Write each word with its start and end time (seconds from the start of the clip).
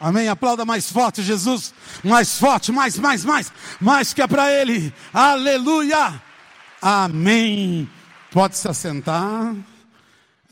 Amém. 0.00 0.28
Aplauda 0.28 0.64
mais 0.64 0.90
forte, 0.90 1.22
Jesus. 1.22 1.74
Mais 2.04 2.38
forte, 2.38 2.70
mais, 2.70 2.98
mais, 2.98 3.24
mais. 3.24 3.52
Mais 3.80 4.14
que 4.14 4.22
é 4.22 4.26
para 4.26 4.52
Ele. 4.52 4.92
Aleluia. 5.12 6.22
Amém. 6.80 7.88
Pode 8.30 8.56
se 8.56 8.68
assentar. 8.68 9.54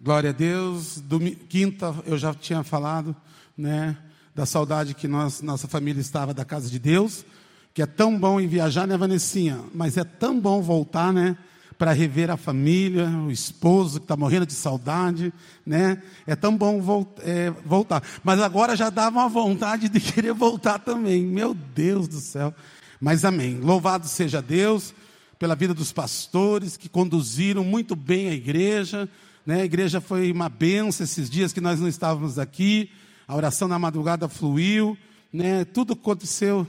Glória 0.02 0.30
a 0.30 0.32
Deus. 0.32 1.00
Domingo, 1.00 1.36
quinta, 1.48 1.94
eu 2.04 2.18
já 2.18 2.34
tinha 2.34 2.64
falado, 2.64 3.14
né? 3.56 3.96
Da 4.34 4.44
saudade 4.44 4.94
que 4.94 5.06
nós, 5.06 5.40
nossa 5.40 5.68
família 5.68 6.00
estava 6.00 6.34
da 6.34 6.44
casa 6.44 6.68
de 6.68 6.78
Deus. 6.78 7.24
Que 7.72 7.82
é 7.82 7.86
tão 7.86 8.18
bom 8.18 8.40
ir 8.40 8.48
viajar, 8.48 8.86
né, 8.86 8.96
Vanessinha? 8.96 9.60
Mas 9.72 9.96
é 9.96 10.04
tão 10.04 10.40
bom 10.40 10.60
voltar, 10.60 11.12
né? 11.12 11.36
Para 11.78 11.92
rever 11.92 12.30
a 12.30 12.36
família, 12.36 13.06
o 13.08 13.30
esposo 13.30 13.98
que 13.98 14.04
está 14.04 14.16
morrendo 14.16 14.46
de 14.46 14.54
saudade, 14.54 15.32
né? 15.64 16.02
É 16.26 16.34
tão 16.34 16.56
bom 16.56 17.06
é, 17.20 17.50
voltar. 17.64 18.02
Mas 18.24 18.40
agora 18.40 18.74
já 18.74 18.88
dá 18.88 19.08
uma 19.08 19.28
vontade 19.28 19.88
de 19.88 20.00
querer 20.00 20.32
voltar 20.32 20.78
também. 20.78 21.22
Meu 21.24 21.54
Deus 21.54 22.08
do 22.08 22.18
céu. 22.18 22.54
Mas 23.00 23.24
amém. 23.24 23.60
Louvado 23.60 24.08
seja 24.08 24.40
Deus 24.40 24.94
pela 25.38 25.54
vida 25.54 25.74
dos 25.74 25.92
pastores 25.92 26.76
que 26.76 26.88
conduziram 26.88 27.62
muito 27.62 27.94
bem 27.94 28.28
a 28.28 28.32
igreja. 28.32 29.08
Né? 29.44 29.60
A 29.60 29.64
igreja 29.64 30.00
foi 30.00 30.32
uma 30.32 30.48
benção 30.48 31.04
esses 31.04 31.28
dias 31.28 31.52
que 31.52 31.60
nós 31.60 31.78
não 31.78 31.88
estávamos 31.88 32.38
aqui. 32.38 32.90
A 33.28 33.36
oração 33.36 33.68
na 33.68 33.78
madrugada 33.78 34.28
fluiu. 34.28 34.96
Né? 35.30 35.64
Tudo 35.66 35.92
aconteceu 35.92 36.66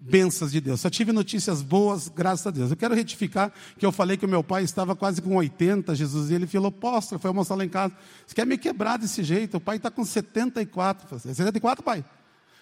bênçãos 0.00 0.52
de 0.52 0.60
Deus. 0.60 0.80
Só 0.80 0.90
tive 0.90 1.12
notícias 1.12 1.62
boas, 1.62 2.08
graças 2.08 2.46
a 2.46 2.50
Deus. 2.50 2.70
Eu 2.70 2.76
quero 2.76 2.94
retificar 2.94 3.52
que 3.78 3.84
eu 3.84 3.90
falei 3.90 4.16
que 4.16 4.24
o 4.24 4.28
meu 4.28 4.42
pai 4.42 4.62
estava 4.62 4.94
quase 4.94 5.20
com 5.20 5.36
80, 5.36 5.94
Jesus, 5.94 6.30
e 6.30 6.34
ele 6.34 6.46
falou, 6.46 6.68
apóstolo, 6.68 7.20
foi 7.20 7.28
almoçar 7.28 7.54
lá 7.54 7.64
em 7.64 7.68
casa. 7.68 7.94
Você 8.26 8.34
quer 8.34 8.46
me 8.46 8.56
quebrar 8.56 8.98
desse 8.98 9.22
jeito? 9.22 9.56
O 9.56 9.60
pai 9.60 9.76
está 9.76 9.90
com 9.90 10.04
74. 10.04 11.18
74, 11.18 11.82
pai? 11.82 12.04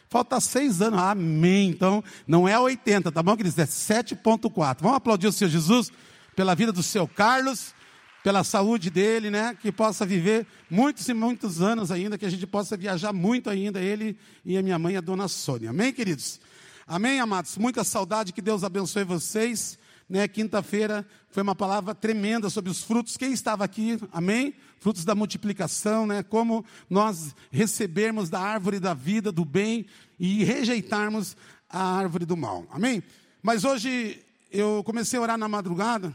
Falta 0.08 0.38
seis 0.40 0.80
anos. 0.80 1.00
Amém. 1.00 1.70
Então, 1.70 2.02
não 2.26 2.46
é 2.48 2.58
80, 2.58 3.10
tá 3.10 3.22
bom, 3.22 3.36
queridos? 3.36 3.58
É 3.58 3.66
7,4. 3.66 4.78
Vamos 4.80 4.96
aplaudir 4.96 5.26
o 5.26 5.32
Senhor 5.32 5.50
Jesus 5.50 5.90
pela 6.36 6.54
vida 6.54 6.72
do 6.72 6.82
seu 6.82 7.06
Carlos, 7.06 7.74
pela 8.22 8.42
saúde 8.44 8.90
dele, 8.90 9.30
né? 9.30 9.56
Que 9.60 9.70
possa 9.70 10.06
viver 10.06 10.46
muitos 10.70 11.08
e 11.08 11.14
muitos 11.14 11.60
anos 11.60 11.90
ainda, 11.90 12.16
que 12.16 12.24
a 12.24 12.30
gente 12.30 12.46
possa 12.46 12.76
viajar 12.76 13.12
muito 13.12 13.50
ainda, 13.50 13.80
ele 13.80 14.16
e 14.44 14.56
a 14.56 14.62
minha 14.62 14.78
mãe, 14.78 14.96
a 14.96 15.00
dona 15.00 15.28
Sônia. 15.28 15.70
Amém, 15.70 15.92
queridos? 15.92 16.40
Amém, 16.86 17.18
amados? 17.18 17.56
Muita 17.56 17.82
saudade, 17.82 18.30
que 18.30 18.42
Deus 18.42 18.62
abençoe 18.62 19.04
vocês. 19.04 19.78
Né, 20.06 20.28
Quinta-feira 20.28 21.06
foi 21.30 21.42
uma 21.42 21.54
palavra 21.54 21.94
tremenda 21.94 22.50
sobre 22.50 22.70
os 22.70 22.82
frutos. 22.82 23.16
Quem 23.16 23.32
estava 23.32 23.64
aqui? 23.64 23.98
Amém? 24.12 24.54
Frutos 24.80 25.02
da 25.02 25.14
multiplicação, 25.14 26.06
né? 26.06 26.22
Como 26.22 26.62
nós 26.90 27.34
recebermos 27.50 28.28
da 28.28 28.38
árvore 28.38 28.78
da 28.78 28.92
vida, 28.92 29.32
do 29.32 29.46
bem 29.46 29.86
e 30.20 30.44
rejeitarmos 30.44 31.34
a 31.70 31.96
árvore 31.96 32.26
do 32.26 32.36
mal. 32.36 32.66
Amém? 32.70 33.02
Mas 33.42 33.64
hoje 33.64 34.22
eu 34.50 34.84
comecei 34.84 35.18
a 35.18 35.22
orar 35.22 35.38
na 35.38 35.48
madrugada. 35.48 36.14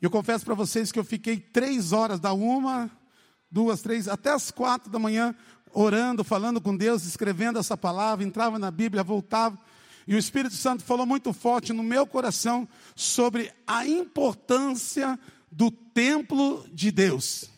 E 0.00 0.06
eu 0.06 0.10
confesso 0.10 0.42
para 0.42 0.54
vocês 0.54 0.90
que 0.90 0.98
eu 0.98 1.04
fiquei 1.04 1.36
três 1.38 1.92
horas, 1.92 2.18
da 2.18 2.32
uma, 2.32 2.90
duas, 3.50 3.82
três, 3.82 4.08
até 4.08 4.30
as 4.30 4.50
quatro 4.50 4.90
da 4.90 4.98
manhã, 4.98 5.34
orando, 5.70 6.24
falando 6.24 6.62
com 6.62 6.74
Deus, 6.74 7.04
escrevendo 7.04 7.58
essa 7.58 7.76
palavra, 7.76 8.24
entrava 8.24 8.58
na 8.58 8.70
Bíblia, 8.70 9.02
voltava. 9.02 9.58
E 10.06 10.14
o 10.14 10.18
Espírito 10.18 10.54
Santo 10.54 10.82
falou 10.82 11.06
muito 11.06 11.32
forte 11.32 11.72
no 11.72 11.82
meu 11.82 12.06
coração 12.06 12.68
sobre 12.94 13.52
a 13.66 13.86
importância 13.86 15.18
do 15.50 15.70
templo 15.70 16.66
de 16.72 16.90
Deus. 16.90 17.50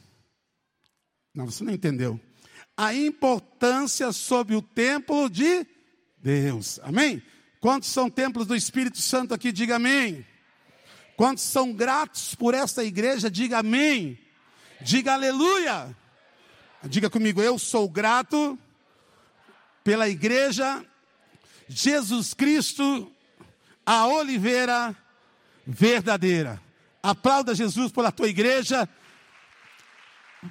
Não, 1.35 1.47
você 1.47 1.65
não 1.65 1.73
entendeu. 1.73 2.21
A 2.77 2.95
importância 2.95 4.13
sobre 4.13 4.55
o 4.55 4.63
templo 4.63 5.29
de 5.31 5.67
Deus. 6.19 6.79
Amém? 6.83 7.23
Quantos 7.61 7.89
são 7.89 8.11
templos 8.11 8.47
do 8.47 8.55
Espírito 8.55 8.99
Santo 8.99 9.33
aqui? 9.33 9.51
Diga 9.51 9.77
amém. 9.77 10.27
Quantos 11.17 11.45
são 11.45 11.73
gratos 11.73 12.35
por 12.35 12.53
esta 12.53 12.85
igreja? 12.85 13.31
Diga 13.31 13.59
amém. 13.59 14.19
Diga 14.81 15.15
aleluia. 15.15 15.97
Diga 16.85 17.09
comigo, 17.09 17.41
eu 17.41 17.59
sou 17.59 17.89
grato 17.89 18.59
pela 19.83 20.09
igreja 20.09 20.85
Jesus 21.69 22.35
Cristo, 22.35 23.11
a 23.85 24.07
oliveira 24.07 24.97
verdadeira. 25.67 26.61
Aplauda 27.03 27.55
Jesus 27.55 27.93
pela 27.93 28.13
tua 28.13 28.29
igreja. 28.29 28.89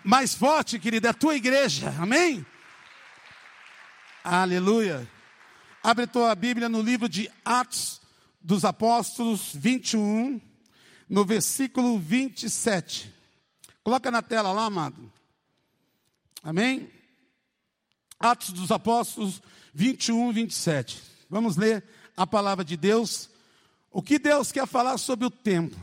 Mais 0.03 0.33
forte, 0.33 0.79
querida, 0.79 1.09
é 1.09 1.11
a 1.11 1.13
tua 1.13 1.35
igreja. 1.35 1.93
Amém? 1.99 2.45
Aleluia. 4.23 5.07
Abre 5.83 6.07
tua 6.07 6.33
Bíblia 6.33 6.69
no 6.69 6.81
livro 6.81 7.09
de 7.09 7.29
Atos 7.43 8.01
dos 8.41 8.65
Apóstolos 8.65 9.51
21, 9.53 10.41
no 11.09 11.25
versículo 11.25 11.99
27. 11.99 13.13
Coloca 13.83 14.09
na 14.09 14.21
tela 14.21 14.51
lá, 14.51 14.65
amado. 14.65 15.11
Amém? 16.41 16.89
Atos 18.19 18.51
dos 18.51 18.71
Apóstolos 18.71 19.35
21, 19.35 19.53
27. 19.73 21.01
Vamos 21.29 21.57
ler 21.57 21.83
a 22.15 22.27
palavra 22.27 22.63
de 22.63 22.77
Deus. 22.77 23.29
O 23.91 24.01
que 24.01 24.19
Deus 24.19 24.51
quer 24.51 24.67
falar 24.67 24.97
sobre 24.97 25.25
o 25.25 25.31
tempo? 25.31 25.75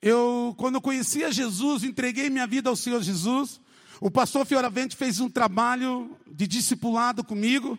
Eu, 0.00 0.54
quando 0.56 0.80
conhecia 0.80 1.32
Jesus, 1.32 1.82
entreguei 1.82 2.30
minha 2.30 2.46
vida 2.46 2.70
ao 2.70 2.76
Senhor 2.76 3.02
Jesus. 3.02 3.60
O 4.00 4.10
pastor 4.10 4.46
Fioravente 4.46 4.96
fez 4.96 5.20
um 5.20 5.28
trabalho 5.28 6.16
de 6.26 6.46
discipulado 6.46 7.22
comigo 7.22 7.78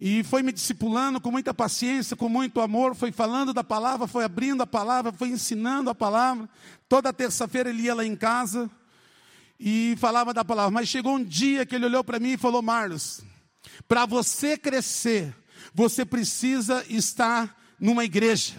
e 0.00 0.22
foi 0.24 0.42
me 0.42 0.52
discipulando 0.52 1.20
com 1.20 1.30
muita 1.30 1.54
paciência, 1.54 2.16
com 2.16 2.28
muito 2.28 2.60
amor, 2.60 2.94
foi 2.94 3.12
falando 3.12 3.52
da 3.52 3.62
palavra, 3.62 4.06
foi 4.06 4.24
abrindo 4.24 4.62
a 4.62 4.66
palavra, 4.66 5.12
foi 5.12 5.28
ensinando 5.28 5.88
a 5.88 5.94
palavra. 5.94 6.48
Toda 6.88 7.12
terça-feira 7.12 7.70
ele 7.70 7.82
ia 7.82 7.94
lá 7.94 8.04
em 8.04 8.16
casa 8.16 8.68
e 9.58 9.94
falava 9.98 10.34
da 10.34 10.44
palavra. 10.44 10.70
Mas 10.70 10.88
chegou 10.88 11.14
um 11.14 11.24
dia 11.24 11.64
que 11.64 11.74
ele 11.74 11.86
olhou 11.86 12.02
para 12.02 12.18
mim 12.18 12.32
e 12.32 12.38
falou: 12.38 12.60
Marlos, 12.60 13.22
para 13.86 14.06
você 14.06 14.56
crescer, 14.56 15.34
você 15.74 16.04
precisa 16.04 16.84
estar 16.88 17.56
numa 17.78 18.04
igreja. 18.04 18.54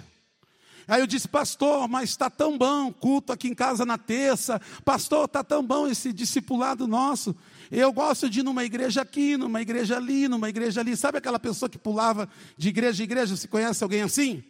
Aí 0.87 0.99
eu 0.99 1.07
disse, 1.07 1.27
pastor, 1.27 1.87
mas 1.87 2.09
está 2.09 2.29
tão 2.29 2.57
bom, 2.57 2.91
culto 2.91 3.31
aqui 3.31 3.47
em 3.47 3.53
casa 3.53 3.85
na 3.85 3.97
terça. 3.97 4.59
Pastor, 4.83 5.25
está 5.25 5.43
tão 5.43 5.65
bom 5.65 5.87
esse 5.87 6.11
discipulado 6.11 6.87
nosso. 6.87 7.35
Eu 7.71 7.93
gosto 7.93 8.29
de 8.29 8.41
ir 8.41 8.43
numa 8.43 8.65
igreja 8.65 9.01
aqui, 9.01 9.37
numa 9.37 9.61
igreja 9.61 9.95
ali, 9.95 10.27
numa 10.27 10.49
igreja 10.49 10.81
ali. 10.81 10.97
Sabe 10.97 11.17
aquela 11.17 11.39
pessoa 11.39 11.69
que 11.69 11.77
pulava 11.77 12.27
de 12.57 12.69
igreja 12.69 13.01
em 13.01 13.05
igreja? 13.05 13.37
Você 13.37 13.47
conhece 13.47 13.83
alguém 13.83 14.01
assim? 14.01 14.43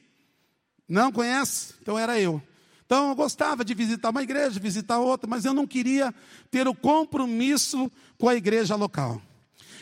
Não 0.87 1.11
conhece? 1.11 1.75
Então 1.81 1.99
era 1.99 2.19
eu. 2.19 2.41
Então 2.85 3.09
eu 3.09 3.15
gostava 3.15 3.63
de 3.63 3.73
visitar 3.73 4.09
uma 4.09 4.23
igreja, 4.23 4.59
visitar 4.59 4.97
outra, 4.97 5.29
mas 5.29 5.45
eu 5.45 5.53
não 5.53 5.67
queria 5.67 6.13
ter 6.49 6.67
o 6.67 6.73
compromisso 6.73 7.91
com 8.17 8.27
a 8.27 8.35
igreja 8.35 8.75
local. 8.75 9.21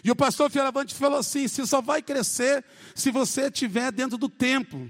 E 0.04 0.12
o 0.12 0.16
pastor 0.16 0.50
Fioravante 0.50 0.96
falou 0.96 1.20
assim: 1.20 1.48
você 1.48 1.66
só 1.66 1.82
vai 1.82 2.02
crescer 2.02 2.64
se 2.96 3.12
você 3.12 3.48
estiver 3.48 3.92
dentro 3.92 4.18
do 4.18 4.30
templo. 4.30 4.90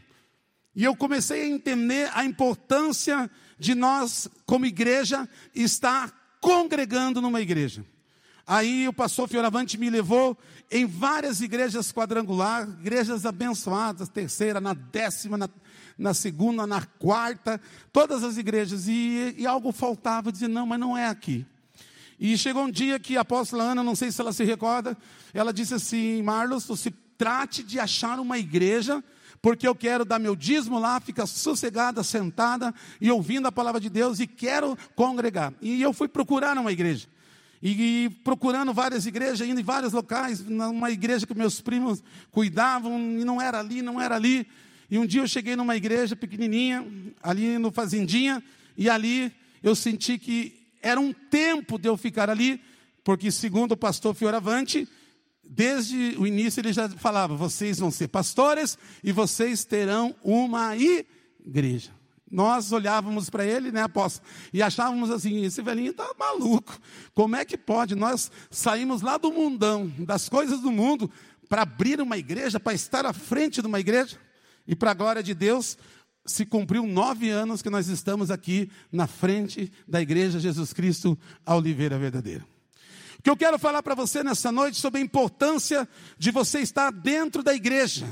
E 0.76 0.84
eu 0.84 0.96
comecei 0.96 1.44
a 1.44 1.48
entender 1.48 2.10
a 2.14 2.24
importância 2.24 3.30
de 3.58 3.76
nós, 3.76 4.30
como 4.46 4.66
igreja, 4.66 5.28
estar 5.54 6.38
congregando 6.40 7.20
numa 7.20 7.42
igreja. 7.42 7.84
Aí 8.48 8.88
o 8.88 8.94
pastor 8.94 9.28
Fioravante 9.28 9.78
me 9.78 9.90
levou 9.90 10.38
em 10.72 10.86
várias 10.86 11.42
igrejas 11.42 11.92
quadrangulares, 11.92 12.74
igrejas 12.80 13.26
abençoadas, 13.26 14.10
terceira, 14.10 14.60
na 14.60 14.74
décima, 14.74 15.38
na, 15.38 15.50
na 15.98 16.14
segunda, 16.14 16.66
na 16.66 16.84
quarta, 16.84 17.62
todas 17.92 18.24
as 18.24 18.38
igrejas. 18.38 18.88
E, 18.88 19.36
e 19.38 19.46
algo 19.46 19.72
faltava, 19.72 20.32
dizia, 20.32 20.48
não, 20.48 20.66
mas 20.66 20.80
não 20.80 20.98
é 20.98 21.08
aqui. 21.08 21.46
E 22.20 22.38
chegou 22.38 22.64
um 22.64 22.72
dia 22.72 23.00
que 23.00 23.16
a 23.16 23.22
apóstola 23.22 23.64
Ana, 23.64 23.82
não 23.82 23.96
sei 23.96 24.12
se 24.12 24.20
ela 24.20 24.34
se 24.34 24.44
recorda, 24.44 24.98
ela 25.34 25.54
disse 25.54 25.74
assim: 25.74 26.22
Marlos, 26.22 26.66
você 26.66 26.92
trate 27.18 27.64
de 27.64 27.80
achar 27.80 28.20
uma 28.20 28.38
igreja, 28.38 29.02
porque 29.42 29.66
eu 29.66 29.74
quero 29.74 30.04
dar 30.04 30.20
meu 30.20 30.36
dízimo 30.36 30.80
lá, 30.80 31.00
ficar 31.00 31.26
sossegada, 31.26 32.04
sentada 32.04 32.74
e 33.00 33.10
ouvindo 33.10 33.48
a 33.48 33.52
palavra 33.52 33.80
de 33.80 33.90
Deus 33.90 34.20
e 34.20 34.28
quero 34.28 34.78
congregar. 34.96 35.54
E 35.62 35.82
eu 35.82 35.94
fui 35.94 36.10
procurar 36.10 36.58
uma 36.58 36.72
igreja. 36.72 37.08
E, 37.62 38.06
e 38.06 38.10
procurando 38.10 38.74
várias 38.74 39.06
igrejas, 39.06 39.48
indo 39.48 39.60
em 39.60 39.64
vários 39.64 39.94
locais, 39.94 40.42
numa 40.46 40.92
igreja 40.92 41.26
que 41.26 41.34
meus 41.34 41.62
primos 41.62 42.04
cuidavam, 42.32 43.00
e 43.00 43.24
não 43.24 43.42
era 43.42 43.60
ali, 43.60 43.82
não 43.82 44.00
era 44.00 44.16
ali. 44.16 44.46
E 44.90 44.98
um 44.98 45.06
dia 45.06 45.22
eu 45.22 45.28
cheguei 45.28 45.56
numa 45.56 45.76
igreja 45.76 46.16
pequenininha, 46.16 46.86
ali 47.22 47.58
no 47.58 47.72
Fazendinha, 47.72 48.44
e 48.78 48.90
ali 48.90 49.32
eu 49.62 49.76
senti 49.76 50.18
que 50.18 50.59
era 50.82 51.00
um 51.00 51.14
tempo 51.14 51.78
de 51.78 51.88
eu 51.88 51.98
ficar 51.98 52.30
ali, 52.30 52.62
porque 53.04 53.32
segundo 53.32 53.74
o 53.74 53.78
pastor 53.78 54.14
Fioravante, 54.14 54.88
desde 55.44 56.16
o 56.18 56.28
início 56.28 56.62
ele 56.62 56.72
já 56.72 56.88
falava: 56.90 57.36
vocês 57.36 57.80
vão 57.80 57.92
ser 57.92 58.08
pastores 58.08 58.78
e 59.04 59.12
vocês 59.12 59.66
terão 59.66 60.16
uma 60.24 60.76
igreja. 60.76 61.92
Nós 62.32 62.72
olhávamos 62.72 63.28
para 63.30 63.44
ele, 63.44 63.72
né, 63.72 63.82
apóstolo, 63.82 64.28
e 64.54 64.62
achávamos 64.62 65.10
assim: 65.10 65.44
esse 65.44 65.62
velhinho 65.62 65.92
está 65.92 66.10
maluco. 66.18 66.80
Como 67.14 67.36
é 67.36 67.44
que 67.44 67.58
pode? 67.58 67.96
Nós 67.96 68.32
saímos 68.52 69.02
lá 69.02 69.18
do 69.18 69.32
mundão, 69.32 69.92
das 69.98 70.30
coisas 70.30 70.60
do 70.60 70.72
mundo, 70.72 71.10
para 71.48 71.64
abrir 71.64 72.00
uma 72.00 72.18
igreja, 72.18 72.60
para 72.60 72.74
estar 72.74 73.06
à 73.06 73.14
frente 73.14 73.62
de 73.62 73.68
uma 73.68 73.80
igreja. 73.80 74.18
E 74.68 74.76
para 74.76 74.92
a 74.92 74.94
glória 74.94 75.24
de 75.24 75.34
Deus, 75.34 75.76
se 76.30 76.46
cumpriu 76.46 76.86
nove 76.86 77.30
anos 77.30 77.62
que 77.62 77.70
nós 77.70 77.88
estamos 77.88 78.30
aqui 78.30 78.70
na 78.92 79.08
frente 79.08 79.72
da 79.88 80.02
igreja 80.02 80.40
Jesus 80.40 80.74
Cristo, 80.74 81.18
a 81.46 81.56
Oliveira 81.56 81.98
Verdadeira. 81.98 82.46
O 83.18 83.22
que 83.24 83.30
eu 83.30 83.36
quero 83.36 83.60
falar 83.60 83.84
para 83.84 83.96
você 83.96 84.24
nessa 84.24 84.52
noite 84.52 84.78
sobre 84.78 85.02
a 85.02 85.04
importância 85.04 85.88
de 86.18 86.32
você 86.32 86.60
estar 86.60 86.92
dentro 86.92 87.44
da 87.44 87.54
igreja, 87.54 88.08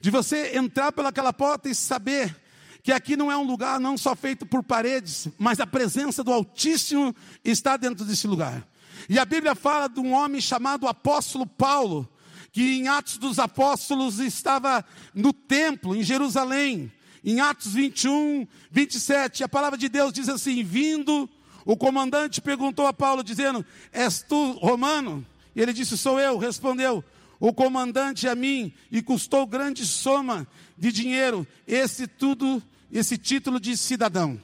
de 0.00 0.10
você 0.10 0.56
entrar 0.56 0.92
pelaquela 0.92 1.32
porta 1.32 1.68
e 1.68 1.74
saber 1.74 2.34
que 2.82 2.92
aqui 2.92 3.16
não 3.16 3.30
é 3.30 3.36
um 3.36 3.46
lugar 3.46 3.78
não 3.78 3.98
só 3.98 4.16
feito 4.16 4.46
por 4.46 4.62
paredes, 4.62 5.28
mas 5.38 5.60
a 5.60 5.66
presença 5.66 6.24
do 6.24 6.32
Altíssimo 6.32 7.14
está 7.44 7.76
dentro 7.76 8.04
desse 8.04 8.26
lugar. 8.26 8.66
E 9.08 9.18
a 9.18 9.24
Bíblia 9.24 9.54
fala 9.54 9.88
de 9.88 10.00
um 10.00 10.12
homem 10.12 10.40
chamado 10.40 10.88
apóstolo 10.88 11.46
Paulo, 11.46 12.08
que 12.52 12.78
em 12.78 12.88
Atos 12.88 13.18
dos 13.18 13.38
Apóstolos 13.38 14.18
estava 14.18 14.84
no 15.14 15.32
templo, 15.32 15.94
em 15.94 16.02
Jerusalém, 16.02 16.90
em 17.24 17.40
Atos 17.40 17.72
21, 17.72 18.46
27. 18.70 19.44
A 19.44 19.48
palavra 19.48 19.78
de 19.78 19.88
Deus 19.88 20.12
diz 20.12 20.28
assim: 20.28 20.62
vindo, 20.62 21.28
o 21.64 21.76
comandante 21.76 22.40
perguntou 22.40 22.86
a 22.86 22.92
Paulo, 22.92 23.22
dizendo: 23.22 23.64
És 23.92 24.22
tu 24.22 24.52
romano? 24.52 25.26
E 25.54 25.60
ele 25.60 25.72
disse: 25.72 25.96
Sou 25.98 26.18
eu. 26.18 26.38
Respondeu: 26.38 27.04
O 27.38 27.52
comandante 27.52 28.28
a 28.28 28.34
mim, 28.34 28.72
e 28.90 29.02
custou 29.02 29.46
grande 29.46 29.86
soma 29.86 30.46
de 30.76 30.90
dinheiro, 30.90 31.46
esse 31.66 32.06
tudo 32.06 32.62
esse 32.90 33.16
título 33.16 33.60
de 33.60 33.76
cidadão. 33.76 34.40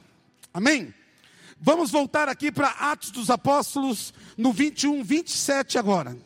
Amém? 0.53 0.93
Vamos 1.59 1.91
voltar 1.91 2.29
aqui 2.29 2.51
para 2.51 2.69
Atos 2.69 3.11
dos 3.11 3.29
Apóstolos, 3.29 4.13
no 4.37 4.53
21, 4.53 5.03
27 5.03 5.77
agora. 5.77 6.17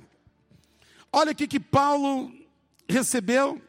Olha 1.12 1.32
o 1.32 1.36
que 1.36 1.60
Paulo 1.60 2.32
recebeu 2.88 3.62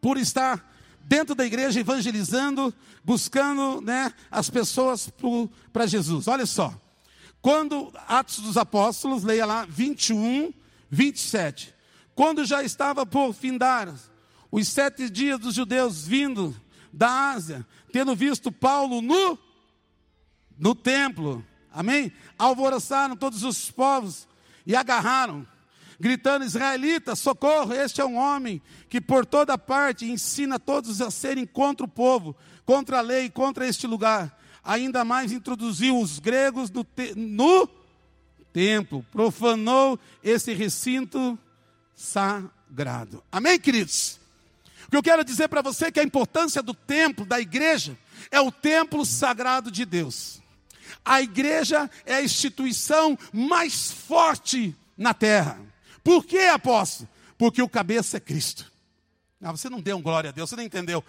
por 0.00 0.18
estar 0.18 0.67
dentro 1.08 1.34
da 1.34 1.46
igreja 1.46 1.80
evangelizando, 1.80 2.72
buscando 3.02 3.80
né, 3.80 4.12
as 4.30 4.50
pessoas 4.50 5.10
para 5.72 5.86
Jesus. 5.86 6.28
Olha 6.28 6.44
só. 6.44 6.78
Quando 7.40 7.90
Atos 8.06 8.40
dos 8.40 8.58
Apóstolos, 8.58 9.24
leia 9.24 9.46
lá 9.46 9.64
21, 9.64 10.52
27. 10.90 11.74
Quando 12.14 12.44
já 12.44 12.62
estava 12.62 13.06
por 13.06 13.32
findar 13.32 13.94
os 14.50 14.68
sete 14.68 15.08
dias 15.08 15.40
dos 15.40 15.54
judeus 15.54 16.06
vindo 16.06 16.54
da 16.92 17.30
Ásia, 17.30 17.66
tendo 17.90 18.14
visto 18.14 18.52
Paulo 18.52 19.00
no, 19.00 19.38
no 20.58 20.74
templo, 20.74 21.42
amém? 21.72 22.12
Alvoroçaram 22.38 23.16
todos 23.16 23.44
os 23.44 23.70
povos 23.70 24.28
e 24.66 24.76
agarraram, 24.76 25.46
gritando: 25.98 26.44
Israelitas, 26.44 27.18
socorro! 27.18 27.72
Este 27.72 28.00
é 28.00 28.04
um 28.04 28.16
homem 28.16 28.62
que 28.88 29.00
por 29.00 29.26
toda 29.26 29.58
parte 29.58 30.06
ensina 30.10 30.58
todos 30.58 31.00
a 31.00 31.10
serem 31.10 31.46
contra 31.46 31.84
o 31.84 31.88
povo, 31.88 32.36
contra 32.64 32.98
a 32.98 33.02
lei, 33.02 33.28
contra 33.28 33.66
este 33.66 33.86
lugar. 33.86 34.36
Ainda 34.62 35.04
mais 35.04 35.32
introduziu 35.32 35.98
os 35.98 36.18
gregos 36.18 36.70
no, 36.70 36.84
te, 36.84 37.14
no 37.16 37.68
templo, 38.52 39.04
profanou 39.10 39.98
esse 40.22 40.52
recinto 40.52 41.38
sagrado. 41.94 43.22
Amém, 43.30 43.58
queridos? 43.58 44.18
O 44.86 44.90
que 44.90 44.96
eu 44.96 45.02
quero 45.02 45.24
dizer 45.24 45.48
para 45.48 45.62
você 45.62 45.86
é 45.86 45.90
que 45.90 46.00
a 46.00 46.04
importância 46.04 46.62
do 46.62 46.72
templo, 46.72 47.26
da 47.26 47.40
igreja, 47.40 47.96
é 48.30 48.40
o 48.40 48.50
templo 48.50 49.04
sagrado 49.04 49.70
de 49.70 49.84
Deus. 49.84 50.40
A 51.04 51.20
igreja 51.20 51.90
é 52.06 52.14
a 52.14 52.22
instituição 52.22 53.18
mais 53.32 53.90
forte 53.90 54.74
na 54.96 55.12
terra. 55.12 55.67
Por 56.08 56.24
que, 56.24 56.38
apóstolo? 56.38 57.06
Porque 57.36 57.60
o 57.60 57.68
cabeça 57.68 58.16
é 58.16 58.20
Cristo. 58.20 58.72
Ah, 59.42 59.52
você 59.52 59.68
não 59.68 59.78
deu 59.78 59.98
um 59.98 60.00
glória 60.00 60.30
a 60.30 60.32
Deus, 60.32 60.48
você 60.48 60.56
não 60.56 60.62
entendeu. 60.62 61.04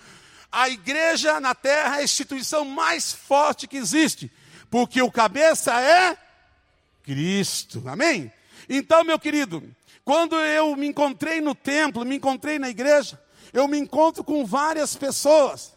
A 0.52 0.68
igreja 0.68 1.40
na 1.40 1.56
terra 1.56 1.96
é 1.96 2.00
a 2.02 2.04
instituição 2.04 2.66
mais 2.66 3.14
forte 3.14 3.66
que 3.66 3.78
existe, 3.78 4.30
porque 4.70 5.02
o 5.02 5.10
cabeça 5.10 5.80
é 5.80 6.18
Cristo. 7.02 7.82
Amém? 7.88 8.30
Então, 8.68 9.06
meu 9.06 9.18
querido, 9.18 9.64
quando 10.04 10.36
eu 10.36 10.76
me 10.76 10.88
encontrei 10.88 11.40
no 11.40 11.56
templo, 11.56 12.04
me 12.04 12.18
encontrei 12.18 12.60
na 12.60 12.70
igreja, 12.70 13.18
eu 13.54 13.70
me 13.70 13.78
encontro 13.78 14.22
com 14.22 14.46
várias 14.46 14.98
pessoas. 14.98 15.72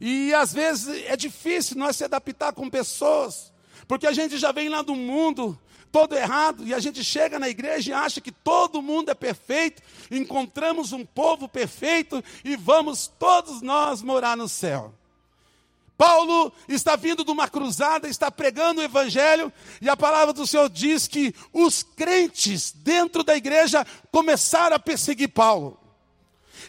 E 0.00 0.34
às 0.34 0.52
vezes 0.52 1.04
é 1.04 1.16
difícil 1.16 1.76
nós 1.76 1.94
se 1.94 2.02
adaptar 2.02 2.52
com 2.52 2.68
pessoas, 2.68 3.52
porque 3.86 4.04
a 4.08 4.12
gente 4.12 4.36
já 4.36 4.50
vem 4.50 4.68
lá 4.68 4.82
do 4.82 4.96
mundo 4.96 5.56
todo 5.90 6.16
errado 6.16 6.66
e 6.66 6.74
a 6.74 6.78
gente 6.78 7.02
chega 7.02 7.38
na 7.38 7.48
igreja 7.48 7.90
e 7.90 7.94
acha 7.94 8.20
que 8.20 8.32
todo 8.32 8.82
mundo 8.82 9.10
é 9.10 9.14
perfeito, 9.14 9.82
encontramos 10.10 10.92
um 10.92 11.04
povo 11.04 11.48
perfeito 11.48 12.22
e 12.44 12.56
vamos 12.56 13.10
todos 13.18 13.62
nós 13.62 14.02
morar 14.02 14.36
no 14.36 14.48
céu. 14.48 14.94
Paulo 15.98 16.52
está 16.68 16.94
vindo 16.94 17.24
de 17.24 17.30
uma 17.32 17.48
cruzada, 17.48 18.08
está 18.08 18.30
pregando 18.30 18.80
o 18.80 18.84
evangelho, 18.84 19.52
e 19.82 19.88
a 19.88 19.96
palavra 19.96 20.32
do 20.32 20.46
Senhor 20.46 20.68
diz 20.68 21.08
que 21.08 21.34
os 21.52 21.82
crentes 21.82 22.70
dentro 22.70 23.24
da 23.24 23.36
igreja 23.36 23.84
começaram 24.12 24.76
a 24.76 24.78
perseguir 24.78 25.30
Paulo. 25.30 25.76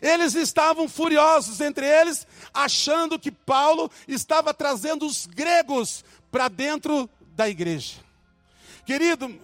Eles 0.02 0.34
estavam 0.34 0.90
furiosos 0.90 1.62
entre 1.62 1.86
eles, 1.86 2.26
achando 2.52 3.20
que 3.20 3.32
Paulo 3.32 3.92
estava 4.08 4.52
trazendo 4.52 5.06
os 5.06 5.28
gregos 5.28 6.04
para 6.32 6.48
dentro 6.48 7.08
da 7.36 7.48
igreja. 7.48 8.09
Querido, 8.90 9.40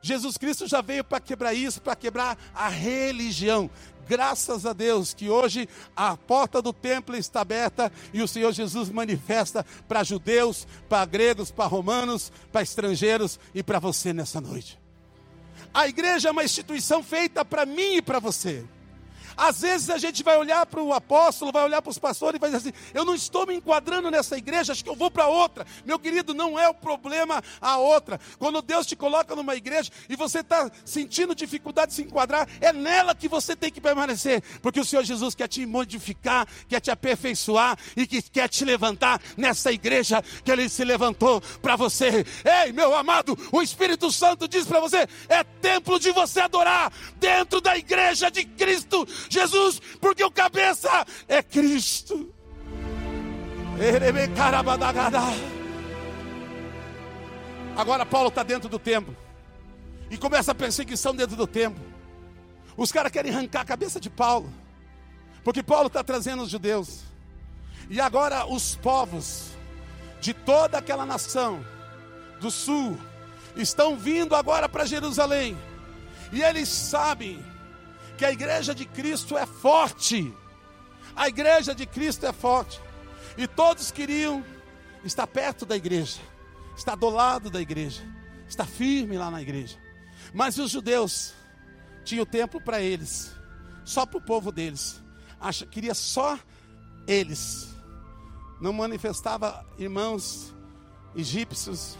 Jesus 0.00 0.38
Cristo 0.38 0.66
já 0.66 0.80
veio 0.80 1.04
para 1.04 1.20
quebrar 1.20 1.52
isso, 1.52 1.78
para 1.78 1.94
quebrar 1.94 2.38
a 2.54 2.70
religião. 2.70 3.70
Graças 4.08 4.64
a 4.64 4.72
Deus 4.72 5.12
que 5.12 5.28
hoje 5.28 5.68
a 5.94 6.16
porta 6.16 6.62
do 6.62 6.72
templo 6.72 7.14
está 7.14 7.42
aberta 7.42 7.92
e 8.14 8.22
o 8.22 8.26
Senhor 8.26 8.50
Jesus 8.50 8.88
manifesta 8.88 9.62
para 9.86 10.02
judeus, 10.02 10.66
para 10.88 11.04
gregos, 11.04 11.50
para 11.50 11.66
romanos, 11.66 12.32
para 12.50 12.62
estrangeiros 12.62 13.38
e 13.54 13.62
para 13.62 13.78
você 13.78 14.14
nessa 14.14 14.40
noite. 14.40 14.80
A 15.74 15.86
igreja 15.86 16.30
é 16.30 16.32
uma 16.32 16.44
instituição 16.44 17.02
feita 17.02 17.44
para 17.44 17.66
mim 17.66 17.96
e 17.96 18.00
para 18.00 18.18
você. 18.18 18.64
Às 19.38 19.60
vezes 19.60 19.88
a 19.88 19.98
gente 19.98 20.24
vai 20.24 20.36
olhar 20.36 20.66
para 20.66 20.82
o 20.82 20.92
apóstolo, 20.92 21.52
vai 21.52 21.62
olhar 21.62 21.80
para 21.80 21.90
os 21.90 21.98
pastores 21.98 22.36
e 22.36 22.40
vai 22.40 22.50
dizer 22.50 22.68
assim: 22.68 22.78
eu 22.92 23.04
não 23.04 23.14
estou 23.14 23.46
me 23.46 23.54
enquadrando 23.54 24.10
nessa 24.10 24.36
igreja, 24.36 24.72
acho 24.72 24.82
que 24.82 24.90
eu 24.90 24.96
vou 24.96 25.12
para 25.12 25.28
outra. 25.28 25.64
Meu 25.86 25.96
querido, 25.96 26.34
não 26.34 26.58
é 26.58 26.68
o 26.68 26.74
problema 26.74 27.40
a 27.60 27.76
outra. 27.76 28.20
Quando 28.36 28.60
Deus 28.60 28.84
te 28.84 28.96
coloca 28.96 29.36
numa 29.36 29.54
igreja 29.54 29.92
e 30.08 30.16
você 30.16 30.40
está 30.40 30.68
sentindo 30.84 31.36
dificuldade 31.36 31.90
de 31.90 31.94
se 31.94 32.02
enquadrar, 32.02 32.48
é 32.60 32.72
nela 32.72 33.14
que 33.14 33.28
você 33.28 33.54
tem 33.54 33.70
que 33.70 33.80
permanecer, 33.80 34.42
porque 34.60 34.80
o 34.80 34.84
Senhor 34.84 35.04
Jesus 35.04 35.36
quer 35.36 35.46
te 35.46 35.64
modificar, 35.64 36.46
quer 36.68 36.80
te 36.80 36.90
aperfeiçoar 36.90 37.78
e 37.96 38.08
que 38.08 38.20
quer 38.20 38.48
te 38.48 38.64
levantar 38.64 39.22
nessa 39.36 39.70
igreja 39.70 40.20
que 40.44 40.50
Ele 40.50 40.68
se 40.68 40.84
levantou 40.84 41.40
para 41.62 41.76
você. 41.76 42.26
Ei, 42.44 42.72
meu 42.72 42.92
amado, 42.92 43.38
o 43.52 43.62
Espírito 43.62 44.10
Santo 44.10 44.48
diz 44.48 44.66
para 44.66 44.80
você: 44.80 45.06
é 45.28 45.44
templo 45.44 46.00
de 46.00 46.10
você 46.10 46.40
adorar 46.40 46.92
dentro 47.16 47.60
da 47.60 47.76
igreja 47.76 48.30
de 48.30 48.44
Cristo 48.44 49.06
Jesus, 49.28 49.80
porque 50.00 50.24
o 50.24 50.30
cabeça 50.30 51.06
é 51.26 51.42
Cristo. 51.42 52.32
Agora 57.76 58.04
Paulo 58.04 58.28
está 58.28 58.42
dentro 58.42 58.68
do 58.68 58.78
templo. 58.78 59.16
E 60.10 60.16
começa 60.16 60.52
a 60.52 60.54
perseguição 60.54 61.14
dentro 61.14 61.36
do 61.36 61.46
templo. 61.46 61.84
Os 62.76 62.90
caras 62.90 63.12
querem 63.12 63.32
arrancar 63.32 63.60
a 63.60 63.64
cabeça 63.64 64.00
de 64.00 64.10
Paulo. 64.10 64.52
Porque 65.44 65.62
Paulo 65.62 65.86
está 65.86 66.02
trazendo 66.02 66.42
os 66.42 66.50
judeus. 66.50 67.02
E 67.90 68.00
agora 68.00 68.46
os 68.46 68.74
povos 68.76 69.50
de 70.20 70.34
toda 70.34 70.78
aquela 70.78 71.06
nação 71.06 71.64
do 72.40 72.50
sul 72.50 72.98
estão 73.56 73.96
vindo 73.96 74.34
agora 74.34 74.68
para 74.68 74.84
Jerusalém. 74.84 75.56
E 76.32 76.42
eles 76.42 76.68
sabem 76.68 77.42
que 78.18 78.24
a 78.24 78.32
igreja 78.32 78.74
de 78.74 78.84
Cristo 78.84 79.38
é 79.38 79.46
forte. 79.46 80.34
A 81.14 81.28
igreja 81.28 81.72
de 81.72 81.86
Cristo 81.86 82.26
é 82.26 82.32
forte. 82.32 82.80
E 83.36 83.46
todos 83.46 83.92
queriam 83.92 84.44
estar 85.04 85.26
perto 85.28 85.64
da 85.64 85.76
igreja, 85.76 86.20
estar 86.76 86.96
do 86.96 87.08
lado 87.08 87.48
da 87.48 87.60
igreja, 87.60 88.02
estar 88.48 88.66
firme 88.66 89.16
lá 89.16 89.30
na 89.30 89.40
igreja. 89.40 89.78
Mas 90.34 90.58
os 90.58 90.72
judeus 90.72 91.32
tinham 92.04 92.24
o 92.24 92.26
templo 92.26 92.60
para 92.60 92.80
eles, 92.80 93.32
só 93.84 94.04
para 94.04 94.18
o 94.18 94.22
povo 94.22 94.50
deles. 94.50 95.00
Acha, 95.40 95.64
queria 95.64 95.94
só 95.94 96.36
eles. 97.06 97.68
Não 98.60 98.72
manifestava 98.72 99.64
irmãos 99.78 100.52
egípcios, 101.14 101.96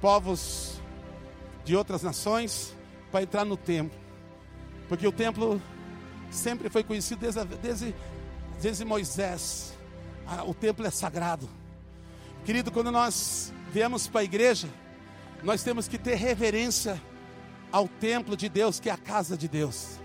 povos 0.00 0.80
de 1.64 1.74
outras 1.74 2.04
nações, 2.04 2.76
para 3.10 3.22
entrar 3.24 3.44
no 3.44 3.56
templo. 3.56 4.03
Porque 4.88 5.06
o 5.06 5.12
templo 5.12 5.60
sempre 6.30 6.68
foi 6.68 6.82
conhecido 6.82 7.20
desde, 7.20 7.44
desde, 7.56 7.94
desde 8.60 8.84
Moisés. 8.84 9.74
o 10.46 10.54
templo 10.54 10.86
é 10.86 10.90
sagrado. 10.90 11.48
Querido, 12.44 12.70
quando 12.70 12.90
nós 12.90 13.52
viemos 13.72 14.06
para 14.06 14.20
a 14.20 14.24
igreja, 14.24 14.68
nós 15.42 15.62
temos 15.62 15.88
que 15.88 15.98
ter 15.98 16.14
reverência 16.16 17.00
ao 17.72 17.88
templo 17.88 18.36
de 18.36 18.48
Deus, 18.48 18.78
que 18.78 18.88
é 18.88 18.92
a 18.92 18.96
casa 18.96 19.36
de 19.36 19.48
Deus. 19.48 19.98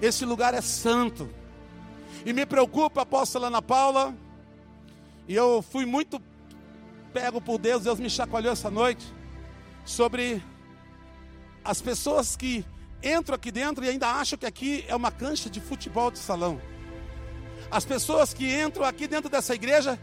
Esse 0.00 0.24
lugar 0.24 0.54
é 0.54 0.60
santo. 0.60 1.28
E 2.24 2.32
me 2.32 2.46
preocupa, 2.46 3.02
apóstola 3.02 3.48
Ana 3.48 3.62
Paula, 3.62 4.14
e 5.26 5.34
eu 5.34 5.62
fui 5.62 5.84
muito 5.84 6.20
pego 7.12 7.40
por 7.40 7.58
Deus, 7.58 7.84
Deus 7.84 7.98
me 7.98 8.08
chacoalhou 8.08 8.52
essa 8.52 8.70
noite, 8.70 9.04
sobre 9.84 10.42
as 11.64 11.82
pessoas 11.82 12.36
que 12.36 12.64
entram 13.02 13.34
aqui 13.34 13.50
dentro 13.50 13.84
e 13.84 13.88
ainda 13.88 14.08
acham 14.08 14.38
que 14.38 14.46
aqui 14.46 14.84
é 14.88 14.94
uma 14.94 15.10
cancha 15.10 15.48
de 15.48 15.60
futebol 15.60 16.10
de 16.10 16.18
salão. 16.18 16.60
As 17.70 17.84
pessoas 17.84 18.32
que 18.32 18.50
entram 18.60 18.84
aqui 18.84 19.06
dentro 19.06 19.28
dessa 19.28 19.54
igreja, 19.54 19.98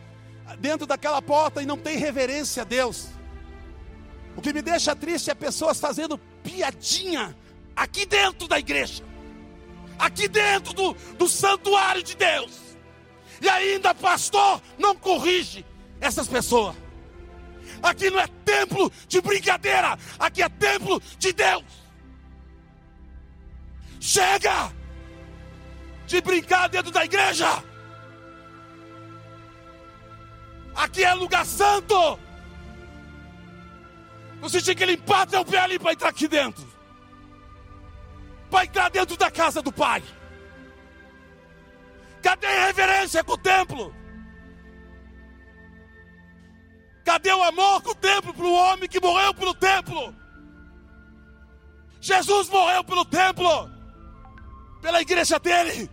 dentro 0.59 0.85
daquela 0.85 1.21
porta 1.21 1.61
e 1.61 1.65
não 1.65 1.77
têm 1.77 1.97
reverência 1.97 2.61
a 2.61 2.65
Deus. 2.65 3.07
O 4.35 4.41
que 4.41 4.53
me 4.53 4.61
deixa 4.61 4.95
triste 4.95 5.31
é 5.31 5.35
pessoas 5.35 5.79
fazendo 5.79 6.17
piadinha 6.43 7.35
aqui 7.75 8.05
dentro 8.05 8.47
da 8.47 8.59
igreja, 8.59 9.03
aqui 9.97 10.27
dentro 10.27 10.73
do, 10.73 10.93
do 11.17 11.27
santuário 11.27 12.03
de 12.03 12.15
Deus. 12.15 12.65
E 13.41 13.49
ainda, 13.49 13.93
pastor, 13.93 14.61
não 14.77 14.95
corrige 14.95 15.65
essas 15.99 16.27
pessoas. 16.27 16.75
Aqui 17.81 18.09
não 18.09 18.19
é 18.19 18.27
templo 18.45 18.91
de 19.07 19.21
brincadeira, 19.21 19.97
aqui 20.19 20.41
é 20.41 20.49
templo 20.49 21.01
de 21.17 21.33
Deus. 21.33 21.84
Chega 24.05 24.71
de 26.05 26.21
brincar 26.21 26.69
dentro 26.69 26.91
da 26.91 27.03
igreja. 27.03 27.47
Aqui 30.75 31.03
é 31.03 31.11
lugar 31.15 31.43
santo. 31.43 32.19
Você 34.41 34.61
tinha 34.61 34.75
que 34.75 34.85
limpar 34.85 35.25
teu 35.25 35.43
pé 35.43 35.57
ali 35.57 35.79
para 35.79 35.93
entrar 35.93 36.09
aqui 36.09 36.27
dentro. 36.27 36.63
Para 38.51 38.65
entrar 38.65 38.91
dentro 38.91 39.17
da 39.17 39.31
casa 39.31 39.59
do 39.63 39.71
Pai. 39.71 40.03
Cadê 42.21 42.45
a 42.45 42.65
reverência 42.67 43.23
com 43.23 43.33
o 43.33 43.37
templo? 43.39 43.91
Cadê 47.03 47.33
o 47.33 47.43
amor 47.43 47.81
com 47.81 47.89
o 47.89 47.95
templo 47.95 48.35
para 48.35 48.45
o 48.45 48.53
homem 48.53 48.87
que 48.87 48.99
morreu 48.99 49.33
pelo 49.33 49.55
templo? 49.55 50.15
Jesus 51.99 52.49
morreu 52.49 52.83
pelo 52.83 53.03
templo, 53.03 53.74
pela 54.85 55.01
igreja 55.01 55.39
dele, 55.39 55.89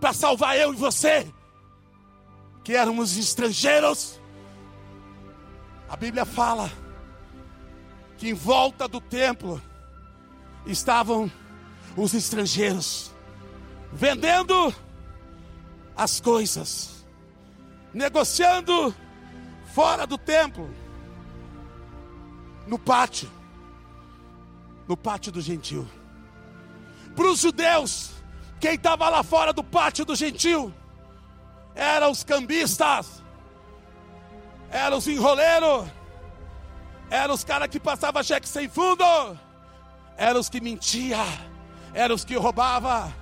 para 0.00 0.14
salvar 0.14 0.56
eu 0.56 0.72
e 0.72 0.76
você, 0.76 1.30
que 2.64 2.72
éramos 2.72 3.18
estrangeiros. 3.18 4.18
A 5.90 5.94
Bíblia 5.94 6.24
fala 6.24 6.72
que 8.16 8.30
em 8.30 8.32
volta 8.32 8.88
do 8.88 8.98
templo 8.98 9.60
estavam 10.64 11.30
os 11.94 12.14
estrangeiros, 12.14 13.12
vendendo 13.92 14.74
as 15.94 16.18
coisas, 16.18 17.04
negociando 17.92 18.94
fora 19.74 20.06
do 20.06 20.16
templo, 20.16 20.74
no 22.66 22.78
pátio, 22.78 23.30
no 24.88 24.96
pátio 24.96 25.30
do 25.30 25.42
gentil. 25.42 25.86
Para 27.14 27.30
os 27.30 27.40
judeus, 27.40 28.13
quem 28.64 28.76
estava 28.76 29.10
lá 29.10 29.22
fora 29.22 29.52
do 29.52 29.62
pátio 29.62 30.06
do 30.06 30.16
gentil 30.16 30.72
eram 31.74 32.10
os 32.10 32.24
cambistas, 32.24 33.22
eram 34.70 34.96
os 34.96 35.06
enroleiros, 35.06 35.86
eram 37.10 37.34
os 37.34 37.44
caras 37.44 37.68
que 37.68 37.78
passavam 37.78 38.22
cheque 38.22 38.48
sem 38.48 38.66
fundo, 38.66 39.04
eram 40.16 40.40
os 40.40 40.48
que 40.48 40.62
mentiam, 40.62 41.26
eram 41.92 42.14
os 42.14 42.24
que 42.24 42.36
roubavam. 42.36 43.12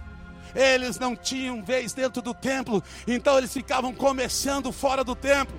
Eles 0.54 0.96
não 1.00 1.16
tinham 1.16 1.60
vez 1.60 1.92
dentro 1.92 2.22
do 2.22 2.32
templo, 2.32 2.80
então 3.04 3.36
eles 3.36 3.52
ficavam 3.52 3.92
comerciando 3.92 4.70
fora 4.70 5.02
do 5.02 5.16
templo. 5.16 5.58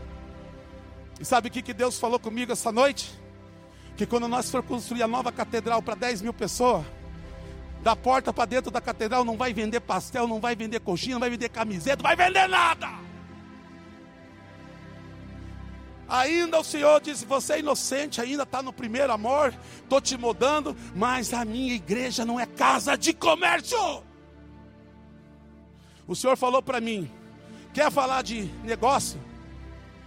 E 1.20 1.25
sabe 1.25 1.50
o 1.50 1.52
que, 1.52 1.62
que 1.62 1.74
Deus 1.74 2.00
falou 2.00 2.20
comigo 2.20 2.54
essa 2.54 2.72
noite? 2.72 3.20
Que 3.98 4.06
quando 4.06 4.30
nós 4.30 4.50
for 4.50 4.63
construir 4.63 5.04
a 5.04 5.10
nova 5.10 5.30
catedral 5.30 5.82
para 5.82 5.96
10 5.96 6.22
mil 6.22 6.34
pessoas, 6.34 6.86
da 7.84 7.98
porta 7.98 8.32
para 8.32 8.46
dentro 8.46 8.72
da 8.72 8.80
catedral 8.80 9.25
não 9.25 9.36
vai 9.36 9.54
vender 9.54 9.82
pastel, 9.82 10.25
não 10.25 10.40
vai 10.40 10.56
vender 10.56 10.80
coxinha, 10.80 11.16
não 11.16 11.20
vai 11.20 11.30
vender 11.30 11.50
camiseta, 11.50 11.98
não 11.98 12.10
vai 12.10 12.16
vender 12.16 12.48
nada. 12.48 12.88
Ainda 16.08 16.60
o 16.60 16.63
Senhor 16.63 17.02
disse: 17.02 17.25
Você 17.25 17.54
é 17.54 17.60
inocente, 17.60 18.22
ainda 18.22 18.44
está 18.44 18.62
no 18.62 18.72
primeiro 18.72 19.12
amor, 19.12 19.54
estou 19.82 20.00
te 20.00 20.18
mudando, 20.18 20.75
mas 20.96 21.34
a 21.34 21.44
minha 21.44 21.74
igreja 21.74 22.24
não 22.24 22.40
é 22.40 22.46
casa 22.46 22.98
de 22.98 23.13
comércio. 23.13 24.04
O 26.08 26.16
Senhor 26.16 26.38
falou 26.38 26.62
para 26.62 26.80
mim: 26.80 27.12
Quer 27.74 27.92
falar 27.92 28.22
de 28.22 28.44
negócio? 28.63 29.20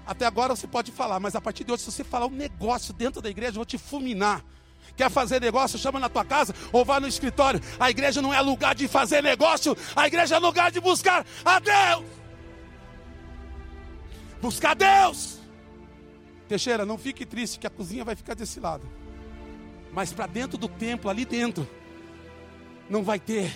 Até 0.07 0.25
agora 0.25 0.57
você 0.57 0.67
pode 0.67 0.93
falar, 0.93 1.21
mas 1.21 1.35
a 1.35 1.41
partir 1.41 1.65
de 1.65 1.73
hoje, 1.73 1.83
se 1.83 1.93
você 1.93 2.05
falar 2.05 2.27
um 2.27 2.31
negócio 2.31 2.95
dentro 2.95 3.21
da 3.21 3.29
igreja, 3.29 3.53
eu 3.53 3.57
vou 3.57 3.67
te 3.67 3.77
fulminar. 3.77 4.43
Quer 4.97 5.11
fazer 5.11 5.41
negócio? 5.41 5.79
Chama 5.79 6.01
na 6.01 6.09
tua 6.09 6.25
casa 6.25 6.55
ou 6.73 6.85
vá 6.85 6.99
no 6.99 7.07
escritório. 7.07 7.61
A 7.79 7.91
igreja 7.91 8.23
não 8.23 8.33
é 8.33 8.41
lugar 8.41 8.75
de 8.75 8.89
fazer 8.89 9.23
negócio, 9.23 9.77
a 9.95 10.07
igreja 10.07 10.37
é 10.37 10.39
lugar 10.39 10.71
de 10.71 10.81
buscar 10.81 11.27
a 11.45 11.59
Deus. 11.59 12.05
Buscar 14.41 14.75
Deus. 14.75 15.39
Teixeira, 16.49 16.87
não 16.87 16.97
fique 16.97 17.27
triste 17.27 17.59
que 17.59 17.67
a 17.67 17.71
cozinha 17.71 18.05
vai 18.05 18.15
ficar 18.15 18.35
desse 18.35 18.61
lado. 18.61 18.89
Mas 19.93 20.13
para 20.13 20.27
dentro 20.27 20.57
do 20.57 20.69
templo, 20.69 21.11
ali 21.11 21.25
dentro, 21.25 21.69
não 22.89 23.03
vai 23.03 23.19
ter 23.19 23.55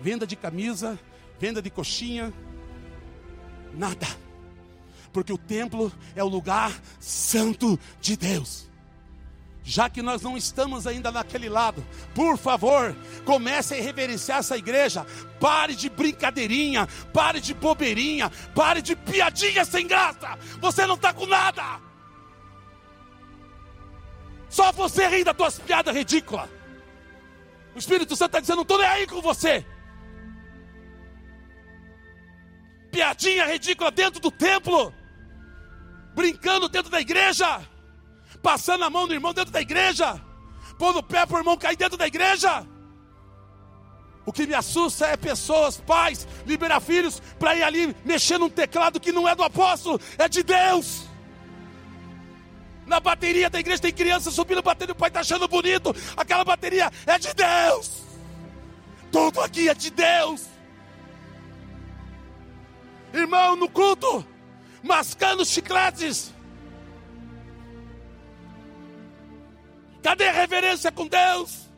venda 0.00 0.26
de 0.26 0.34
camisa, 0.34 0.98
venda 1.38 1.60
de 1.60 1.70
coxinha, 1.70 2.32
nada 3.74 4.06
porque 5.12 5.32
o 5.32 5.38
templo 5.38 5.92
é 6.16 6.24
o 6.24 6.28
lugar 6.28 6.72
santo 6.98 7.78
de 8.00 8.16
Deus. 8.16 8.68
Já 9.64 9.88
que 9.88 10.02
nós 10.02 10.22
não 10.22 10.36
estamos 10.36 10.86
ainda 10.86 11.12
naquele 11.12 11.48
lado, 11.48 11.86
por 12.14 12.36
favor, 12.36 12.94
comece 13.24 13.74
a 13.74 13.82
reverenciar 13.82 14.38
essa 14.38 14.56
igreja. 14.56 15.06
Pare 15.38 15.76
de 15.76 15.88
brincadeirinha, 15.88 16.88
pare 17.12 17.40
de 17.40 17.54
bobeirinha, 17.54 18.30
pare 18.54 18.82
de 18.82 18.96
piadinha 18.96 19.64
sem 19.64 19.86
graça. 19.86 20.36
Você 20.60 20.84
não 20.84 20.96
está 20.96 21.12
com 21.12 21.26
nada. 21.26 21.80
Só 24.48 24.72
você 24.72 25.06
ri 25.08 25.22
das 25.22 25.36
tuas 25.36 25.58
piadas 25.58 25.94
ridículas. 25.94 26.48
O 27.74 27.78
Espírito 27.78 28.16
Santo 28.16 28.30
está 28.30 28.40
dizendo: 28.40 28.56
não 28.56 28.62
estou 28.62 28.78
nem 28.78 28.86
aí 28.86 29.06
com 29.06 29.22
você. 29.22 29.64
Piadinha 32.90 33.46
ridícula 33.46 33.90
dentro 33.90 34.20
do 34.20 34.30
templo 34.30 34.92
brincando 36.14 36.68
dentro 36.68 36.90
da 36.90 37.00
igreja, 37.00 37.60
passando 38.42 38.84
a 38.84 38.90
mão 38.90 39.06
no 39.06 39.14
irmão 39.14 39.32
dentro 39.32 39.52
da 39.52 39.60
igreja, 39.60 40.20
pondo 40.78 40.98
o 40.98 41.02
pé 41.02 41.24
para 41.24 41.36
o 41.36 41.40
irmão 41.40 41.56
cair 41.56 41.76
dentro 41.76 41.96
da 41.96 42.06
igreja. 42.06 42.66
O 44.24 44.32
que 44.32 44.46
me 44.46 44.54
assusta 44.54 45.06
é 45.06 45.16
pessoas, 45.16 45.78
pais, 45.78 46.26
liberar 46.46 46.80
filhos 46.80 47.20
para 47.38 47.56
ir 47.56 47.62
ali 47.62 47.96
mexer 48.04 48.38
num 48.38 48.48
teclado 48.48 49.00
que 49.00 49.12
não 49.12 49.28
é 49.28 49.34
do 49.34 49.42
apóstolo, 49.42 50.00
é 50.18 50.28
de 50.28 50.42
Deus. 50.42 51.08
Na 52.86 53.00
bateria 53.00 53.48
da 53.48 53.60
igreja 53.60 53.82
tem 53.82 53.92
criança 53.92 54.30
subindo 54.30 54.62
batendo, 54.62 54.90
o 54.90 54.94
pai 54.94 55.08
está 55.08 55.20
achando 55.20 55.48
bonito. 55.48 55.94
Aquela 56.16 56.44
bateria 56.44 56.90
é 57.06 57.18
de 57.18 57.32
Deus. 57.32 58.02
Tudo 59.10 59.40
aqui 59.40 59.68
é 59.68 59.74
de 59.74 59.90
Deus. 59.90 60.46
Irmão, 63.12 63.56
no 63.56 63.68
culto, 63.68 64.26
mascando 64.82 65.44
chicletes. 65.44 66.32
Cadê 70.02 70.28
a 70.28 70.32
reverência 70.32 70.90
com 70.90 71.06
Deus? 71.06 71.70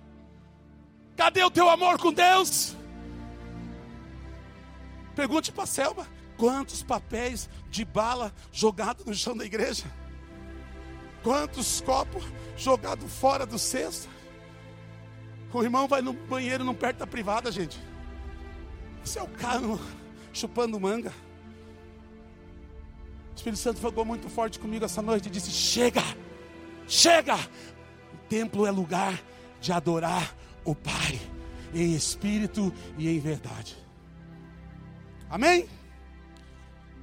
Cadê 1.16 1.45
o 1.45 1.50
teu 1.50 1.69
amor 1.69 1.99
com 1.99 2.12
Deus? 2.12 2.76
Pergunte 5.14 5.52
para 5.52 5.64
a 5.64 5.66
Selma: 5.66 6.09
quantos 6.37 6.83
papéis 6.83 7.49
de 7.71 7.85
bala 7.85 8.33
jogados 8.50 9.04
no 9.04 9.14
chão 9.14 9.37
da 9.37 9.45
igreja? 9.45 9.85
Quantos 11.23 11.81
copos 11.81 12.25
jogados 12.57 13.12
fora 13.12 13.47
do 13.47 13.59
cesto? 13.59 14.09
O 15.52 15.62
irmão 15.62 15.87
vai 15.87 16.02
no 16.02 16.12
banheiro, 16.12 16.64
não 16.64 16.75
perto 16.75 16.99
da 16.99 17.07
privada, 17.07 17.52
gente. 17.52 17.78
Isso 19.04 19.19
é 19.19 19.23
o 19.23 19.28
cano 19.28 19.81
chupando 20.33 20.81
manga. 20.81 21.12
O 23.33 23.37
Espírito 23.37 23.61
Santo 23.61 23.81
falou 23.81 24.04
muito 24.04 24.28
forte 24.28 24.59
comigo 24.59 24.85
essa 24.85 25.00
noite 25.00 25.26
e 25.26 25.31
disse: 25.31 25.50
Chega, 25.50 26.02
chega. 26.88 27.37
Templo 28.28 28.66
é 28.66 28.71
lugar 28.71 29.21
de 29.61 29.73
adorar 29.73 30.35
o 30.64 30.75
Pai, 30.75 31.21
em 31.73 31.95
espírito 31.95 32.73
e 32.99 33.09
em 33.09 33.19
verdade. 33.19 33.76
Amém? 35.28 35.69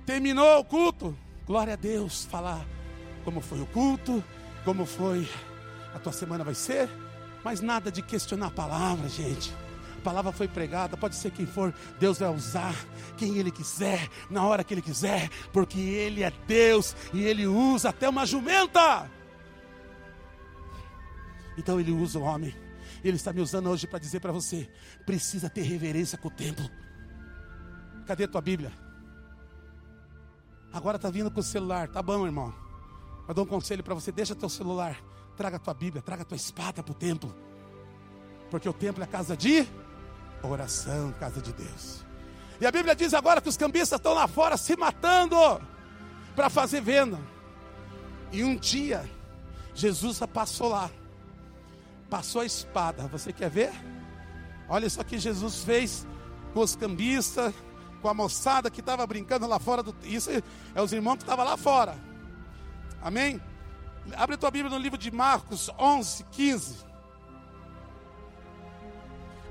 Terminou 0.05 0.59
o 0.59 0.65
culto. 0.65 1.17
Glória 1.45 1.73
a 1.73 1.77
Deus. 1.77 2.25
Falar 2.25 2.65
como 3.23 3.41
foi 3.41 3.61
o 3.61 3.65
culto, 3.67 4.23
como 4.63 4.85
foi 4.85 5.27
a 5.93 5.99
tua 5.99 6.13
semana 6.13 6.43
vai 6.43 6.55
ser, 6.55 6.89
mas 7.43 7.61
nada 7.61 7.91
de 7.91 8.01
questionar 8.01 8.47
a 8.47 8.51
palavra, 8.51 9.09
gente. 9.09 9.53
A 9.97 10.01
palavra 10.01 10.31
foi 10.31 10.47
pregada, 10.47 10.97
pode 10.97 11.15
ser 11.15 11.31
quem 11.31 11.45
for, 11.45 11.73
Deus 11.99 12.17
vai 12.17 12.29
usar 12.33 12.73
quem 13.17 13.37
Ele 13.37 13.51
quiser, 13.51 14.09
na 14.29 14.43
hora 14.45 14.63
que 14.63 14.73
Ele 14.73 14.81
quiser, 14.81 15.29
porque 15.53 15.79
Ele 15.79 16.23
é 16.23 16.31
Deus 16.47 16.95
e 17.13 17.23
Ele 17.23 17.45
usa 17.45 17.89
até 17.89 18.09
uma 18.09 18.25
jumenta. 18.25 19.09
Então 21.57 21.79
Ele 21.79 21.91
usa 21.91 22.19
o 22.19 22.23
homem. 22.23 22.55
Ele 23.03 23.15
está 23.15 23.31
me 23.33 23.41
usando 23.41 23.69
hoje 23.69 23.87
para 23.87 23.99
dizer 23.99 24.19
para 24.19 24.31
você: 24.31 24.69
precisa 25.05 25.49
ter 25.49 25.61
reverência 25.61 26.17
com 26.17 26.27
o 26.27 26.31
templo. 26.31 26.69
Cadê 28.05 28.25
a 28.25 28.27
tua 28.27 28.41
Bíblia? 28.41 28.71
Agora 30.73 30.95
está 30.95 31.09
vindo 31.09 31.29
com 31.29 31.39
o 31.39 31.43
celular, 31.43 31.87
tá 31.87 32.01
bom, 32.01 32.25
irmão. 32.25 32.53
Eu 33.27 33.33
dou 33.33 33.45
um 33.45 33.47
conselho 33.47 33.83
para 33.83 33.93
você: 33.93 34.11
deixa 34.11 34.35
teu 34.35 34.49
celular, 34.49 34.97
traga 35.35 35.57
a 35.57 35.59
tua 35.59 35.73
Bíblia, 35.73 36.01
traga 36.01 36.23
a 36.23 36.25
tua 36.25 36.35
espada 36.35 36.81
para 36.81 36.91
o 36.91 36.95
templo. 36.95 37.35
Porque 38.49 38.67
o 38.67 38.73
templo 38.73 39.03
é 39.03 39.07
casa 39.07 39.35
de 39.35 39.67
oração, 40.43 41.13
casa 41.19 41.41
de 41.41 41.53
Deus. 41.53 42.03
E 42.59 42.65
a 42.65 42.71
Bíblia 42.71 42.95
diz 42.95 43.13
agora 43.13 43.41
que 43.41 43.49
os 43.49 43.57
cambistas 43.57 43.97
estão 43.97 44.13
lá 44.13 44.27
fora 44.27 44.57
se 44.57 44.75
matando 44.75 45.35
para 46.35 46.49
fazer 46.49 46.81
venda. 46.81 47.19
E 48.31 48.43
um 48.43 48.55
dia, 48.55 49.09
Jesus 49.73 50.19
passou 50.31 50.69
lá, 50.69 50.89
passou 52.11 52.41
a 52.41 52.45
espada. 52.45 53.07
Você 53.07 53.31
quer 53.31 53.49
ver? 53.49 53.71
Olha 54.67 54.89
só 54.89 55.01
que 55.01 55.17
Jesus 55.17 55.63
fez 55.63 56.05
com 56.53 56.59
os 56.59 56.75
cambistas, 56.75 57.53
com 58.01 58.09
a 58.09 58.13
moçada 58.13 58.69
que 58.69 58.81
estava 58.81 59.07
brincando 59.07 59.47
lá 59.47 59.57
fora. 59.57 59.81
Do... 59.81 59.95
Isso 60.03 60.29
é 60.75 60.81
os 60.81 60.91
irmãos 60.91 61.15
que 61.15 61.23
estavam 61.23 61.45
lá 61.45 61.55
fora. 61.55 61.95
Amém? 63.01 63.41
Abre 64.17 64.35
tua 64.35 64.51
Bíblia 64.51 64.69
no 64.69 64.81
livro 64.81 64.97
de 64.97 65.09
Marcos 65.09 65.69
11, 65.79 66.25
15. 66.25 66.85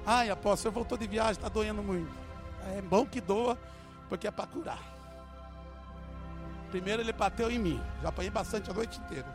Ai, 0.04 0.28
apóstolo, 0.28 0.70
eu 0.70 0.74
voltou 0.74 0.98
de 0.98 1.06
viagem, 1.06 1.32
está 1.32 1.48
doendo 1.48 1.82
muito. 1.82 2.12
É 2.76 2.82
bom 2.82 3.06
que 3.06 3.20
doa, 3.20 3.58
porque 4.08 4.26
é 4.26 4.30
para 4.30 4.46
curar. 4.46 4.82
Primeiro 6.70 7.00
ele 7.00 7.12
bateu 7.12 7.50
em 7.50 7.58
mim. 7.58 7.80
Já 8.02 8.10
apanhei 8.10 8.30
bastante 8.30 8.70
a 8.70 8.74
noite 8.74 9.00
inteira. 9.00 9.26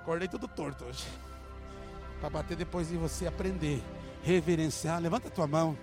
Acordei 0.00 0.28
tudo 0.28 0.46
torto 0.46 0.84
hoje. 0.84 1.04
Para 2.20 2.30
bater 2.30 2.56
depois 2.56 2.88
de 2.88 2.96
você 2.96 3.26
aprender, 3.26 3.82
reverenciar. 4.22 5.00
Levanta 5.00 5.28
a 5.28 5.30
tua 5.30 5.46
mão. 5.46 5.76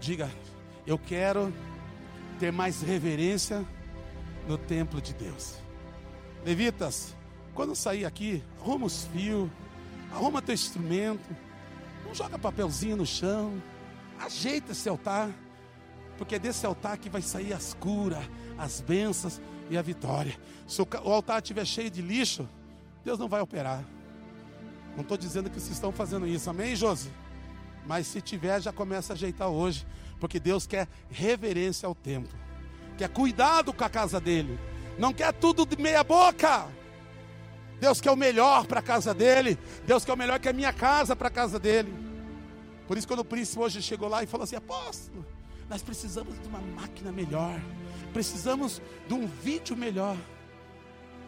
Diga: 0.00 0.30
Eu 0.86 0.98
quero 0.98 1.52
ter 2.38 2.52
mais 2.52 2.82
reverência 2.82 3.64
no 4.46 4.56
templo 4.56 5.00
de 5.00 5.12
Deus. 5.14 5.56
Levitas, 6.44 7.14
quando 7.54 7.74
sair 7.74 8.04
aqui, 8.04 8.42
arruma 8.60 8.86
os 8.86 9.04
fios, 9.06 9.48
arruma 10.12 10.42
teu 10.42 10.54
instrumento, 10.54 11.36
não 12.04 12.14
joga 12.14 12.38
papelzinho 12.38 12.96
no 12.96 13.06
chão, 13.06 13.62
ajeita 14.18 14.72
esse 14.72 14.88
altar, 14.88 15.30
porque 16.18 16.36
é 16.36 16.38
desse 16.38 16.66
altar 16.66 16.98
que 16.98 17.08
vai 17.08 17.22
sair 17.22 17.52
as 17.52 17.74
curas, 17.74 18.24
as 18.58 18.80
bênçãos 18.80 19.40
e 19.70 19.78
a 19.78 19.82
vitória. 19.82 20.36
Se 20.66 20.82
o 20.82 21.12
altar 21.12 21.40
estiver 21.40 21.64
cheio 21.64 21.90
de 21.90 22.02
lixo, 22.02 22.48
Deus 23.04 23.18
não 23.18 23.28
vai 23.28 23.40
operar. 23.40 23.84
Não 24.94 25.02
estou 25.02 25.16
dizendo 25.16 25.48
que 25.48 25.58
vocês 25.58 25.72
estão 25.72 25.92
fazendo 25.92 26.26
isso, 26.26 26.48
amém, 26.50 26.76
Josi? 26.76 27.10
Mas 27.86 28.06
se 28.06 28.20
tiver, 28.20 28.60
já 28.60 28.72
começa 28.72 29.12
a 29.12 29.14
ajeitar 29.14 29.48
hoje, 29.48 29.86
porque 30.20 30.38
Deus 30.38 30.66
quer 30.66 30.86
reverência 31.10 31.86
ao 31.86 31.94
templo, 31.94 32.38
quer 32.96 33.08
cuidado 33.08 33.72
com 33.72 33.84
a 33.84 33.88
casa 33.88 34.20
dele, 34.20 34.58
não 34.98 35.12
quer 35.12 35.32
tudo 35.32 35.66
de 35.66 35.80
meia 35.80 36.04
boca. 36.04 36.66
Deus 37.80 38.00
quer 38.00 38.12
o 38.12 38.16
melhor 38.16 38.64
para 38.66 38.78
a 38.78 38.82
casa 38.82 39.12
dele, 39.12 39.58
Deus 39.84 40.04
quer 40.04 40.12
o 40.12 40.16
melhor 40.16 40.38
que 40.38 40.48
a 40.48 40.52
minha 40.52 40.72
casa 40.72 41.16
para 41.16 41.26
a 41.26 41.30
casa 41.30 41.58
dele. 41.58 41.92
Por 42.86 42.96
isso, 42.96 43.08
quando 43.08 43.20
o 43.20 43.24
príncipe 43.24 43.58
hoje 43.58 43.82
chegou 43.82 44.08
lá 44.08 44.22
e 44.22 44.26
falou 44.26 44.44
assim: 44.44 44.54
Apóstolo, 44.54 45.26
nós 45.68 45.82
precisamos 45.82 46.40
de 46.40 46.46
uma 46.46 46.60
máquina 46.60 47.10
melhor, 47.10 47.60
precisamos 48.12 48.80
de 49.08 49.14
um 49.14 49.26
vídeo 49.26 49.76
melhor. 49.76 50.16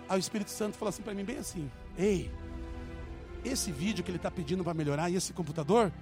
Aí 0.09 0.17
o 0.17 0.21
Espírito 0.21 0.51
Santo 0.51 0.77
falou 0.77 0.91
assim 0.91 1.03
para 1.03 1.15
mim, 1.15 1.25
bem 1.25 1.39
assim: 1.39 1.69
Ei, 1.99 2.31
esse 3.45 3.71
vídeo 3.71 4.03
que 4.03 4.11
ele 4.11 4.17
está 4.17 4.31
pedindo 4.31 4.65
para 4.65 4.75
melhorar 4.75 5.11
e 5.11 5.17
esse 5.17 5.33
computador 5.33 5.93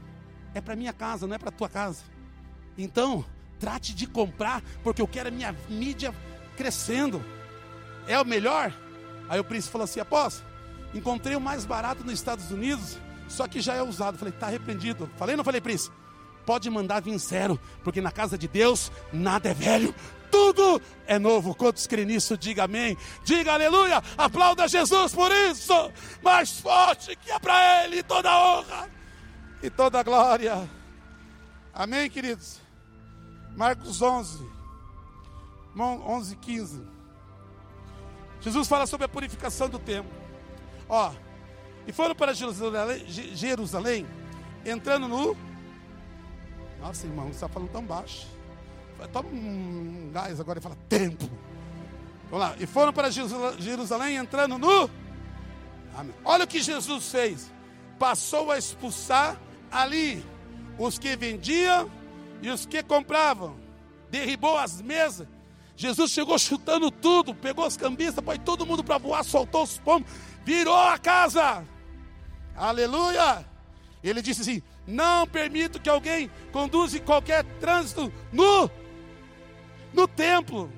é 0.55 0.61
para 0.61 0.77
minha 0.77 0.93
casa, 0.93 1.27
não 1.27 1.35
é 1.35 1.39
para 1.39 1.51
tua 1.51 1.69
casa. 1.69 2.03
Então, 2.77 3.25
trate 3.59 3.95
de 3.95 4.07
comprar, 4.07 4.63
porque 4.83 5.03
eu 5.03 5.09
quero 5.09 5.29
a 5.29 5.33
minha 5.33 5.55
mídia 5.69 6.15
crescendo. 6.57 7.23
É 8.07 8.21
o 8.21 8.25
melhor? 8.25 8.73
Aí 9.29 9.39
o 9.39 9.45
príncipe 9.45 9.73
falou 9.73 9.85
assim: 9.85 10.01
Apóstolo, 10.01 10.49
encontrei 10.95 11.37
o 11.37 11.41
mais 11.41 11.65
barato 11.65 12.05
nos 12.05 12.15
Estados 12.15 12.51
Unidos, 12.51 12.99
só 13.29 13.47
que 13.47 13.61
já 13.61 13.75
é 13.75 13.83
usado. 13.83 14.19
Falei, 14.19 14.35
está 14.35 14.47
arrependido. 14.47 15.09
Falei, 15.17 15.37
não 15.37 15.45
falei, 15.45 15.61
príncipe? 15.61 15.95
Pode 16.45 16.69
mandar 16.69 17.01
vir 17.01 17.17
zero, 17.19 17.59
porque 17.85 18.01
na 18.01 18.11
casa 18.11 18.37
de 18.37 18.49
Deus 18.49 18.91
nada 19.13 19.51
é 19.51 19.55
velho, 19.55 19.95
tudo 20.33 20.81
é 21.07 21.19
novo. 21.19 21.55
Quantos 21.55 21.87
creem 21.87 22.07
nisso, 22.07 22.37
diga 22.39 22.65
amém. 22.65 22.97
Diga 23.23 23.53
aleluia. 23.53 24.03
Aplauda 24.17 24.67
Jesus 24.67 25.15
por 25.15 25.31
isso. 25.31 25.93
Mais 26.23 26.59
forte 26.59 27.15
que 27.15 27.31
é 27.31 27.39
para 27.39 27.85
Ele 27.85 28.03
toda 28.03 28.37
honra 28.37 28.91
e 29.63 29.69
toda 29.69 30.03
glória. 30.03 30.69
Amém, 31.75 32.09
queridos? 32.09 32.61
Marcos 33.55 34.01
11, 34.01 34.45
11, 35.77 36.37
15. 36.37 36.83
Jesus 38.41 38.67
fala 38.67 38.87
sobre 38.87 39.05
a 39.05 39.09
purificação 39.09 39.69
do 39.69 39.79
templo. 39.79 40.11
Ó, 40.89 41.13
e 41.87 41.93
foram 41.93 42.15
para 42.15 42.33
Jerusalém, 42.33 43.05
Jerusalém 43.07 44.07
entrando 44.65 45.07
no. 45.07 45.37
Nossa, 46.81 47.07
irmão, 47.07 47.27
você 47.27 47.33
está 47.33 47.49
falando 47.49 47.71
tão 47.71 47.85
baixo. 47.85 48.27
Toma 49.09 49.29
um 49.29 50.11
gás 50.13 50.41
agora 50.41 50.59
e 50.59 50.63
fala 50.63 50.77
templo. 50.89 51.31
Vamos 52.31 52.47
lá. 52.47 52.57
E 52.59 52.67
foram 52.67 52.93
para 52.93 53.11
Jerusalém 53.11 54.17
entrando 54.17 54.59
no. 54.59 54.91
Amém. 55.95 56.15
Olha 56.25 56.45
o 56.45 56.49
que 56.49 56.63
Jesus 56.63 57.11
fez. 57.11 57.53
Passou 57.99 58.51
a 58.51 58.59
expulsar 58.59 59.39
ali 59.71 60.25
os 60.79 60.99
que 60.99 61.15
vendiam 61.17 61.91
e 62.41 62.51
os 62.51 62.67
que 62.67 62.83
compravam. 62.83 63.57
Derribou 64.11 64.57
as 64.57 64.81
mesas. 64.81 65.27
Jesus 65.77 66.11
chegou 66.11 66.39
chutando 66.39 66.91
tudo, 66.91 67.35
pegou 67.35 67.67
os 67.67 67.77
cambistas, 67.77 68.25
põe 68.25 68.39
todo 68.39 68.67
mundo 68.67 68.85
para 68.85 68.99
voar, 68.99 69.25
soltou 69.25 69.63
os 69.63 69.79
pombos, 69.79 70.11
virou 70.45 70.77
a 70.77 70.99
casa. 70.99 71.65
Aleluia! 72.55 73.45
Ele 74.03 74.21
disse 74.21 74.43
assim: 74.43 74.63
Não 74.87 75.27
permito 75.27 75.81
que 75.81 75.89
alguém 75.89 76.31
conduza 76.53 76.99
qualquer 77.01 77.45
trânsito 77.61 78.13
no, 78.33 78.71
no 79.93 80.09
templo. 80.09 80.71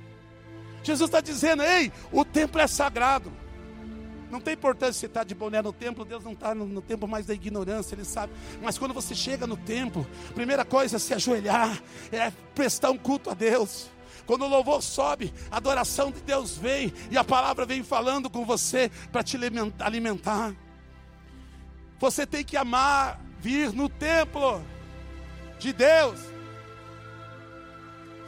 Jesus 0.82 1.08
está 1.08 1.20
dizendo: 1.20 1.62
Ei, 1.62 1.92
o 2.12 2.24
templo 2.24 2.60
é 2.60 2.66
sagrado. 2.66 3.32
Não 4.30 4.40
tem 4.40 4.54
importância 4.54 4.94
se 4.94 5.06
está 5.06 5.22
de 5.22 5.32
boné 5.32 5.62
no 5.62 5.72
templo, 5.72 6.04
Deus 6.04 6.24
não 6.24 6.32
está 6.32 6.54
no, 6.54 6.66
no 6.66 6.82
templo 6.82 7.06
mais 7.06 7.24
da 7.24 7.34
ignorância, 7.34 7.94
Ele 7.94 8.04
sabe. 8.04 8.32
Mas 8.60 8.76
quando 8.76 8.92
você 8.92 9.14
chega 9.14 9.46
no 9.46 9.56
templo, 9.56 10.04
primeira 10.34 10.64
coisa 10.64 10.96
é 10.96 10.98
se 10.98 11.14
ajoelhar, 11.14 11.80
é 12.10 12.32
prestar 12.52 12.90
um 12.90 12.98
culto 12.98 13.30
a 13.30 13.34
Deus. 13.34 13.88
Quando 14.26 14.44
o 14.44 14.48
louvor 14.48 14.82
sobe, 14.82 15.32
a 15.50 15.58
adoração 15.58 16.10
de 16.10 16.20
Deus 16.20 16.56
vem 16.56 16.92
e 17.10 17.16
a 17.16 17.22
palavra 17.22 17.64
vem 17.64 17.84
falando 17.84 18.28
com 18.28 18.44
você 18.44 18.90
para 19.12 19.22
te 19.22 19.38
alimentar. 19.78 20.52
Você 22.00 22.26
tem 22.26 22.42
que 22.42 22.56
amar 22.56 23.20
vir 23.38 23.72
no 23.72 23.88
templo 23.88 24.60
de 25.58 25.72
Deus. 25.72 26.33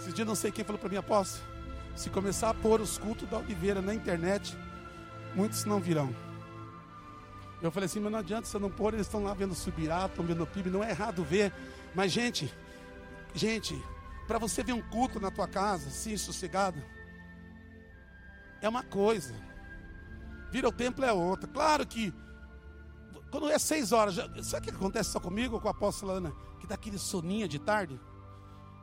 Esse 0.06 0.14
dia 0.14 0.24
não 0.24 0.36
sei 0.36 0.52
quem 0.52 0.64
falou 0.64 0.78
para 0.78 0.88
mim, 0.88 0.96
apóstolo. 0.96 1.44
Se 1.96 2.08
começar 2.10 2.50
a 2.50 2.54
pôr 2.54 2.80
os 2.80 2.96
cultos 2.96 3.28
da 3.28 3.38
Oliveira 3.38 3.82
na 3.82 3.92
internet, 3.92 4.56
muitos 5.34 5.64
não 5.64 5.80
virão. 5.80 6.14
Eu 7.60 7.72
falei 7.72 7.86
assim, 7.86 7.98
mas 7.98 8.12
não 8.12 8.20
adianta 8.20 8.46
você 8.46 8.56
não 8.56 8.70
pôr, 8.70 8.94
eles 8.94 9.08
estão 9.08 9.24
lá 9.24 9.34
vendo 9.34 9.52
Subirá, 9.52 10.06
estão 10.06 10.24
vendo 10.24 10.44
o 10.44 10.46
PIB, 10.46 10.70
não 10.70 10.84
é 10.84 10.90
errado 10.90 11.24
ver. 11.24 11.52
Mas, 11.92 12.12
gente, 12.12 12.54
gente, 13.34 13.74
para 14.28 14.38
você 14.38 14.62
ver 14.62 14.74
um 14.74 14.82
culto 14.90 15.18
na 15.18 15.28
tua 15.28 15.48
casa, 15.48 15.88
assim, 15.88 16.16
sossegado, 16.16 16.80
é 18.60 18.68
uma 18.68 18.84
coisa. 18.84 19.34
Vir 20.52 20.64
ao 20.64 20.70
templo 20.70 21.04
é 21.04 21.12
outra. 21.12 21.48
Claro 21.48 21.84
que, 21.84 22.14
quando 23.32 23.50
é 23.50 23.58
seis 23.58 23.90
horas, 23.90 24.14
já, 24.14 24.28
sabe 24.44 24.68
o 24.68 24.70
que 24.70 24.76
acontece 24.76 25.10
só 25.10 25.18
comigo 25.18 25.60
com 25.60 25.66
a 25.66 25.72
apóstola 25.72 26.12
Ana? 26.12 26.32
Que 26.60 26.66
dá 26.68 26.76
aquele 26.76 26.96
soninho 26.96 27.48
de 27.48 27.58
tarde. 27.58 27.98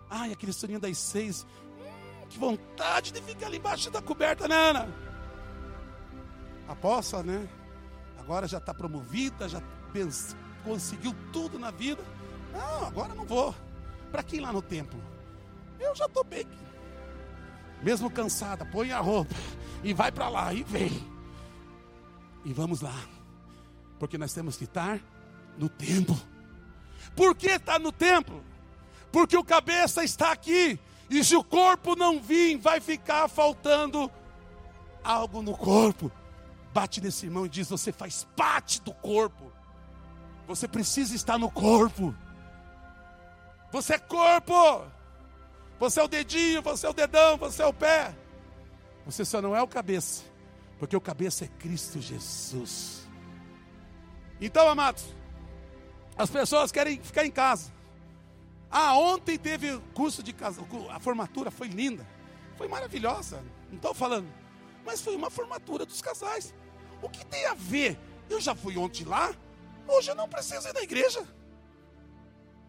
Ai, 0.09 0.31
aquele 0.31 0.53
soninho 0.53 0.79
das 0.79 0.97
seis. 0.97 1.45
Hum, 1.79 2.27
que 2.29 2.37
vontade 2.37 3.11
de 3.11 3.21
ficar 3.21 3.47
ali 3.47 3.57
embaixo 3.57 3.89
da 3.89 4.01
coberta, 4.01 4.47
né, 4.47 4.55
Ana? 4.55 4.87
Apóstola, 6.67 7.23
né? 7.23 7.49
Agora 8.19 8.47
já 8.47 8.57
está 8.57 8.73
promovida, 8.73 9.49
já 9.49 9.61
conseguiu 10.63 11.13
tudo 11.31 11.59
na 11.59 11.71
vida. 11.71 12.03
Não, 12.53 12.87
agora 12.87 13.13
não 13.13 13.25
vou. 13.25 13.53
Para 14.11 14.23
quem 14.23 14.39
lá 14.39 14.53
no 14.53 14.61
templo? 14.61 14.99
Eu 15.79 15.93
já 15.95 16.05
estou 16.05 16.23
bem. 16.23 16.47
mesmo 17.81 18.09
cansada, 18.09 18.65
põe 18.65 18.91
a 18.93 18.99
roupa 18.99 19.35
e 19.83 19.93
vai 19.93 20.11
para 20.11 20.29
lá 20.29 20.53
e 20.53 20.63
vem. 20.63 20.91
E 22.45 22.53
vamos 22.53 22.81
lá, 22.81 22.95
porque 23.99 24.17
nós 24.17 24.33
temos 24.33 24.55
que 24.55 24.63
estar 24.63 24.99
no 25.57 25.67
templo. 25.67 26.17
Por 27.15 27.35
que 27.35 27.47
está 27.47 27.77
no 27.77 27.91
templo? 27.91 28.43
Porque 29.13 29.38
o 29.38 29.43
cabeça 29.43 30.04
está 30.04 30.32
aqui, 30.32 30.80
e 31.08 31.23
se 31.23 31.36
o 31.36 31.43
corpo 31.43 31.95
não 31.95 32.19
vir, 32.19 32.58
vai 32.58 32.82
ficar 32.82 33.28
faltando 33.28 34.12
algo 35.04 35.43
no 35.43 35.56
corpo. 35.56 36.12
Bate 36.73 36.99
nesse 36.99 37.28
irmão 37.28 37.45
e 37.45 37.49
diz: 37.49 37.69
Você 37.69 37.91
faz 37.91 38.28
parte 38.36 38.82
do 38.82 38.91
corpo. 38.91 39.54
Você 40.47 40.67
precisa 40.67 41.15
estar 41.15 41.38
no 41.38 41.52
corpo. 41.52 42.15
Você 43.71 43.93
é 43.93 43.99
corpo. 43.99 44.84
Você 45.80 45.99
é 45.99 46.04
o 46.04 46.08
dedinho, 46.08 46.63
você 46.63 46.88
é 46.88 46.89
o 46.89 46.93
dedão, 46.93 47.38
você 47.38 47.62
é 47.62 47.67
o 47.67 47.73
pé. 47.73 48.15
Você 49.06 49.23
só 49.23 49.43
não 49.43 49.56
é 49.56 49.62
o 49.62 49.67
cabeça, 49.67 50.23
porque 50.80 50.95
o 50.95 51.02
cabeça 51.02 51.45
é 51.45 51.47
Cristo 51.60 52.02
Jesus. 52.02 53.08
Então, 54.41 54.67
amados, 54.67 55.06
as 56.17 56.32
pessoas 56.32 56.71
querem 56.71 56.99
ficar 56.99 57.26
em 57.26 57.32
casa. 57.32 57.71
Ah, 58.75 58.97
ontem 58.97 59.38
teve 59.38 59.79
curso 59.93 60.23
de 60.23 60.33
casa, 60.33 60.59
a 60.89 60.99
formatura 60.99 61.51
foi 61.51 61.67
linda, 61.67 62.07
foi 62.57 62.67
maravilhosa. 62.67 63.43
Não 63.69 63.75
estou 63.75 63.93
falando, 63.93 64.27
mas 64.83 64.99
foi 64.99 65.15
uma 65.15 65.29
formatura 65.29 65.86
dos 65.86 66.01
casais. 66.01 66.55
O 66.99 67.07
que 67.07 67.23
tem 67.23 67.45
a 67.45 67.53
ver? 67.53 67.99
Eu 68.27 68.41
já 68.41 68.55
fui 68.55 68.75
ontem 68.75 69.03
lá, 69.03 69.31
hoje 69.88 70.09
eu 70.09 70.15
não 70.15 70.27
preciso 70.27 70.67
ir 70.67 70.73
na 70.73 70.81
igreja. 70.81 71.23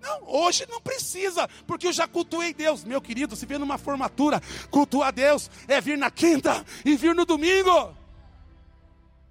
Não, 0.02 0.28
hoje 0.28 0.66
não 0.68 0.78
precisa, 0.78 1.48
porque 1.66 1.86
eu 1.86 1.92
já 1.92 2.06
cultuei 2.06 2.52
Deus. 2.52 2.84
Meu 2.84 3.00
querido, 3.00 3.34
se 3.34 3.46
vê 3.46 3.56
numa 3.56 3.78
formatura, 3.78 4.42
cultuar 4.70 5.10
Deus 5.10 5.50
é 5.66 5.80
vir 5.80 5.96
na 5.96 6.10
quinta 6.10 6.66
e 6.84 6.98
vir 6.98 7.14
no 7.14 7.24
domingo. 7.24 7.96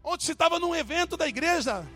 Ontem 0.03 0.25
você 0.25 0.31
estava 0.31 0.57
num 0.57 0.73
evento 0.73 1.15
da 1.15 1.27
igreja. 1.27 1.87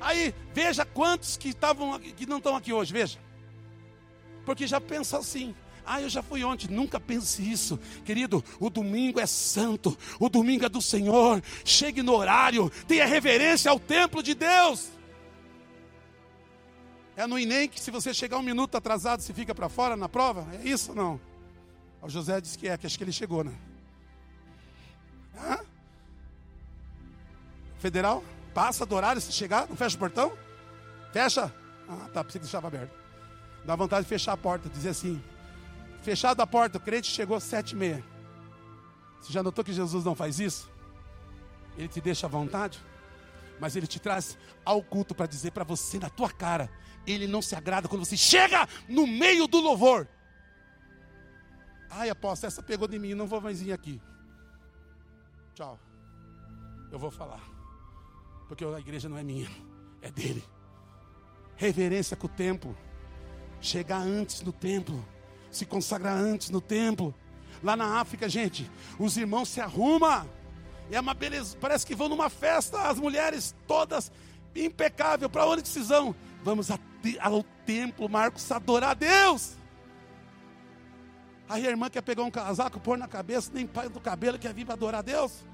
Aí, 0.00 0.32
veja 0.54 0.84
quantos 0.84 1.36
que 1.36 1.48
estavam 1.48 1.98
que 1.98 2.24
não 2.24 2.38
estão 2.38 2.54
aqui 2.54 2.72
hoje, 2.72 2.92
veja. 2.92 3.29
Porque 4.50 4.66
já 4.66 4.80
pensa 4.80 5.16
assim: 5.16 5.54
ah, 5.86 6.02
eu 6.02 6.08
já 6.08 6.24
fui 6.24 6.42
ontem. 6.42 6.66
Nunca 6.66 6.98
pense 6.98 7.40
isso, 7.40 7.78
querido. 8.04 8.42
O 8.58 8.68
domingo 8.68 9.20
é 9.20 9.26
santo, 9.26 9.96
o 10.18 10.28
domingo 10.28 10.64
é 10.64 10.68
do 10.68 10.82
Senhor. 10.82 11.40
Chegue 11.64 12.02
no 12.02 12.16
horário, 12.16 12.68
tenha 12.88 13.06
reverência 13.06 13.70
ao 13.70 13.78
templo 13.78 14.20
de 14.24 14.34
Deus. 14.34 14.88
É 17.14 17.28
no 17.28 17.38
Enem 17.38 17.68
que 17.68 17.78
se 17.78 17.92
você 17.92 18.12
chegar 18.12 18.38
um 18.38 18.42
minuto 18.42 18.74
atrasado, 18.74 19.22
você 19.22 19.32
fica 19.32 19.54
para 19.54 19.68
fora 19.68 19.96
na 19.96 20.08
prova? 20.08 20.44
É 20.52 20.68
isso 20.68 20.90
ou 20.90 20.96
não? 20.96 21.20
O 22.02 22.08
José 22.08 22.40
disse 22.40 22.58
que 22.58 22.66
é, 22.66 22.76
que 22.76 22.88
acho 22.88 22.98
que 22.98 23.04
ele 23.04 23.12
chegou, 23.12 23.44
né? 23.44 23.52
Hã? 25.38 25.60
Federal? 27.78 28.24
Passa 28.52 28.84
do 28.84 28.96
horário 28.96 29.22
se 29.22 29.30
chegar? 29.30 29.68
Não 29.68 29.76
fecha 29.76 29.94
o 29.94 30.00
portão? 30.00 30.32
Fecha? 31.12 31.54
Ah, 31.88 32.10
tá, 32.12 32.24
precisa 32.24 32.42
deixar 32.42 32.66
aberto. 32.66 32.99
Dá 33.64 33.76
vontade 33.76 34.04
de 34.04 34.08
fechar 34.08 34.32
a 34.32 34.36
porta, 34.36 34.68
dizer 34.68 34.90
assim: 34.90 35.22
fechado 36.02 36.40
a 36.40 36.46
porta, 36.46 36.78
o 36.78 36.80
crente 36.80 37.06
chegou 37.06 37.36
às 37.36 37.44
sete 37.44 37.72
e 37.72 37.76
meia. 37.76 38.04
Você 39.20 39.32
já 39.32 39.42
notou 39.42 39.64
que 39.64 39.72
Jesus 39.72 40.04
não 40.04 40.14
faz 40.14 40.40
isso? 40.40 40.70
Ele 41.76 41.88
te 41.88 42.00
deixa 42.00 42.26
à 42.26 42.30
vontade, 42.30 42.78
mas 43.60 43.76
ele 43.76 43.86
te 43.86 44.00
traz 44.00 44.36
ao 44.64 44.82
culto 44.82 45.14
para 45.14 45.26
dizer 45.26 45.50
para 45.50 45.64
você 45.64 45.98
na 45.98 46.08
tua 46.08 46.30
cara 46.30 46.70
ele 47.06 47.26
não 47.26 47.40
se 47.42 47.54
agrada 47.54 47.88
quando 47.88 48.04
você 48.04 48.16
chega 48.16 48.68
no 48.88 49.06
meio 49.06 49.46
do 49.46 49.60
louvor. 49.60 50.06
Ai, 51.90 52.08
apóstolo, 52.10 52.48
essa 52.48 52.62
pegou 52.62 52.86
de 52.86 52.98
mim, 52.98 53.14
não 53.14 53.26
vou 53.26 53.40
mais 53.40 53.60
vir 53.60 53.72
aqui. 53.72 54.00
Tchau. 55.54 55.78
Eu 56.90 56.98
vou 56.98 57.10
falar. 57.10 57.42
Porque 58.48 58.64
a 58.64 58.78
igreja 58.78 59.08
não 59.08 59.16
é 59.16 59.22
minha, 59.22 59.48
é 60.02 60.10
dele. 60.10 60.44
Reverência 61.56 62.16
com 62.16 62.26
o 62.26 62.30
templo. 62.30 62.76
Chegar 63.60 63.98
antes 63.98 64.42
no 64.42 64.52
templo. 64.52 65.04
Se 65.50 65.66
consagrar 65.66 66.16
antes 66.16 66.50
no 66.50 66.60
templo. 66.60 67.14
Lá 67.62 67.76
na 67.76 68.00
África, 68.00 68.28
gente, 68.28 68.70
os 68.98 69.16
irmãos 69.16 69.48
se 69.48 69.60
arrumam. 69.60 70.26
É 70.90 70.98
uma 70.98 71.14
beleza. 71.14 71.56
Parece 71.60 71.86
que 71.86 71.94
vão 71.94 72.08
numa 72.08 72.30
festa, 72.30 72.88
as 72.88 72.98
mulheres 72.98 73.54
todas 73.66 74.10
impecável. 74.54 75.28
Para 75.28 75.46
onde 75.46 75.62
precisam? 75.62 76.14
Vamos 76.42 76.68
ao 76.70 77.42
templo, 77.66 78.08
Marcos, 78.08 78.50
adorar 78.50 78.90
a 78.90 78.94
Deus. 78.94 79.52
Aí 81.48 81.66
a 81.66 81.70
irmã 81.70 81.90
quer 81.90 82.00
pegar 82.00 82.22
um 82.22 82.30
casaco, 82.30 82.78
pôr 82.78 82.96
na 82.96 83.08
cabeça, 83.08 83.50
nem 83.52 83.66
pai 83.66 83.88
do 83.88 84.00
cabelo, 84.00 84.38
quer 84.38 84.54
vir 84.54 84.64
para 84.64 84.74
adorar 84.74 85.00
a 85.00 85.02
Deus. 85.02 85.44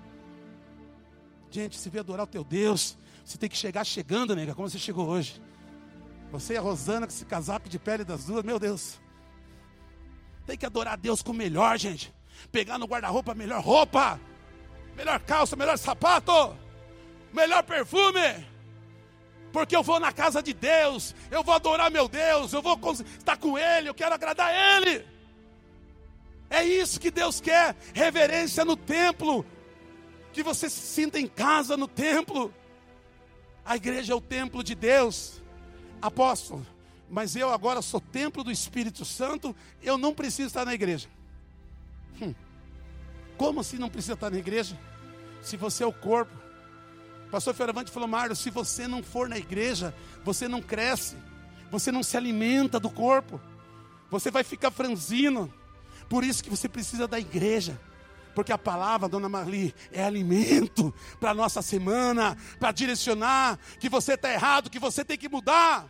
Gente, 1.51 1.79
se 1.79 1.89
vê 1.89 2.01
adorar 2.01 2.25
o 2.25 2.27
teu 2.27 2.45
Deus, 2.45 2.99
você 3.25 3.39
tem 3.39 3.49
que 3.49 3.57
chegar 3.57 3.83
chegando, 3.85 4.37
nega, 4.37 4.55
como 4.55 4.69
você 4.69 4.79
chegou 4.79 5.09
hoje. 5.09 5.41
Você 6.37 6.53
e 6.53 6.57
a 6.59 6.61
Rosana 6.61 7.07
com 7.07 7.13
esse 7.15 7.25
casaco 7.25 7.67
de 7.67 7.79
pele 7.79 8.05
das 8.05 8.27
duas, 8.27 8.45
meu 8.45 8.59
Deus. 8.59 9.01
Tem 10.45 10.57
que 10.57 10.67
adorar 10.67 10.93
a 10.93 10.97
Deus 10.97 11.23
com 11.23 11.33
o 11.33 11.35
melhor, 11.35 11.79
gente. 11.79 12.15
Pegar 12.53 12.77
no 12.77 12.85
guarda-roupa 12.85 13.33
a 13.33 13.35
melhor 13.35 13.63
roupa, 13.63 14.21
melhor 14.95 15.19
calça, 15.21 15.57
melhor 15.57 15.79
sapato, 15.79 16.55
melhor 17.33 17.63
perfume. 17.63 18.47
Porque 19.51 19.75
eu 19.75 19.83
vou 19.83 19.99
na 19.99 20.13
casa 20.13 20.43
de 20.43 20.53
Deus, 20.53 21.15
eu 21.31 21.43
vou 21.43 21.55
adorar 21.55 21.91
meu 21.91 22.07
Deus, 22.07 22.53
eu 22.53 22.61
vou 22.61 22.79
estar 22.93 23.39
com 23.39 23.57
Ele, 23.57 23.89
eu 23.89 23.95
quero 23.95 24.15
agradar 24.15 24.53
Ele. 24.53 25.07
É 26.51 26.63
isso 26.63 27.01
que 27.01 27.11
Deus 27.11 27.41
quer, 27.41 27.75
reverência 27.95 28.63
no 28.63 28.77
templo, 28.77 29.45
que 30.35 30.43
você 30.43 30.69
se 30.69 30.81
sinta 30.81 31.19
em 31.19 31.27
casa 31.27 31.79
no 31.79 31.89
templo. 31.89 32.53
A 33.65 33.75
igreja 33.75 34.13
é 34.13 34.17
o 34.17 34.21
templo 34.21 34.63
de 34.63 34.75
Deus, 34.75 35.43
apóstolo, 36.01 36.67
mas 37.09 37.37
eu 37.37 37.51
agora 37.51 37.81
sou 37.83 38.01
templo 38.01 38.43
do 38.43 38.51
Espírito 38.51 39.05
Santo, 39.05 39.55
eu 39.83 39.97
não 39.97 40.15
preciso 40.15 40.49
estar 40.49 40.65
na 40.65 40.75
igreja. 40.75 41.09
Hum. 42.21 42.35
Como 43.37 43.61
assim 43.61 43.79
não 43.79 43.89
precisa 43.89 44.15
estar 44.15 44.31
na 44.31 44.39
igreja? 44.39 44.79
Se 45.43 45.57
você 45.57 45.85
é 45.85 45.87
o 45.87 45.93
corpo, 45.93 46.35
pastor 47.31 47.55
Fioravante 47.55 47.91
falou, 47.91 48.09
Mário, 48.09 48.35
se 48.35 48.51
você 48.51 48.89
não 48.89 49.03
for 49.03 49.29
na 49.29 49.39
igreja, 49.39 49.95
você 50.25 50.49
não 50.49 50.63
cresce, 50.63 51.17
você 51.71 51.93
não 51.93 52.03
se 52.03 52.17
alimenta 52.17 52.81
do 52.81 52.91
corpo, 52.91 53.41
você 54.11 54.31
vai 54.31 54.43
ficar 54.43 54.71
franzino. 54.71 55.53
Por 56.09 56.25
isso 56.25 56.43
que 56.43 56.51
você 56.51 56.69
precisa 56.69 57.07
da 57.07 57.19
igreja. 57.19 57.79
Porque 58.37 58.53
a 58.53 58.59
palavra, 58.59 59.09
dona 59.09 59.29
Marli, 59.29 59.75
é 59.91 60.05
alimento 60.05 60.95
para 61.19 61.33
a 61.33 61.35
nossa 61.35 61.61
semana, 61.61 62.37
para 62.61 62.71
direcionar 62.71 63.59
que 63.81 63.89
você 63.89 64.13
está 64.13 64.33
errado, 64.33 64.71
que 64.71 64.79
você 64.79 65.05
tem 65.05 65.19
que 65.19 65.29
mudar. 65.29 65.89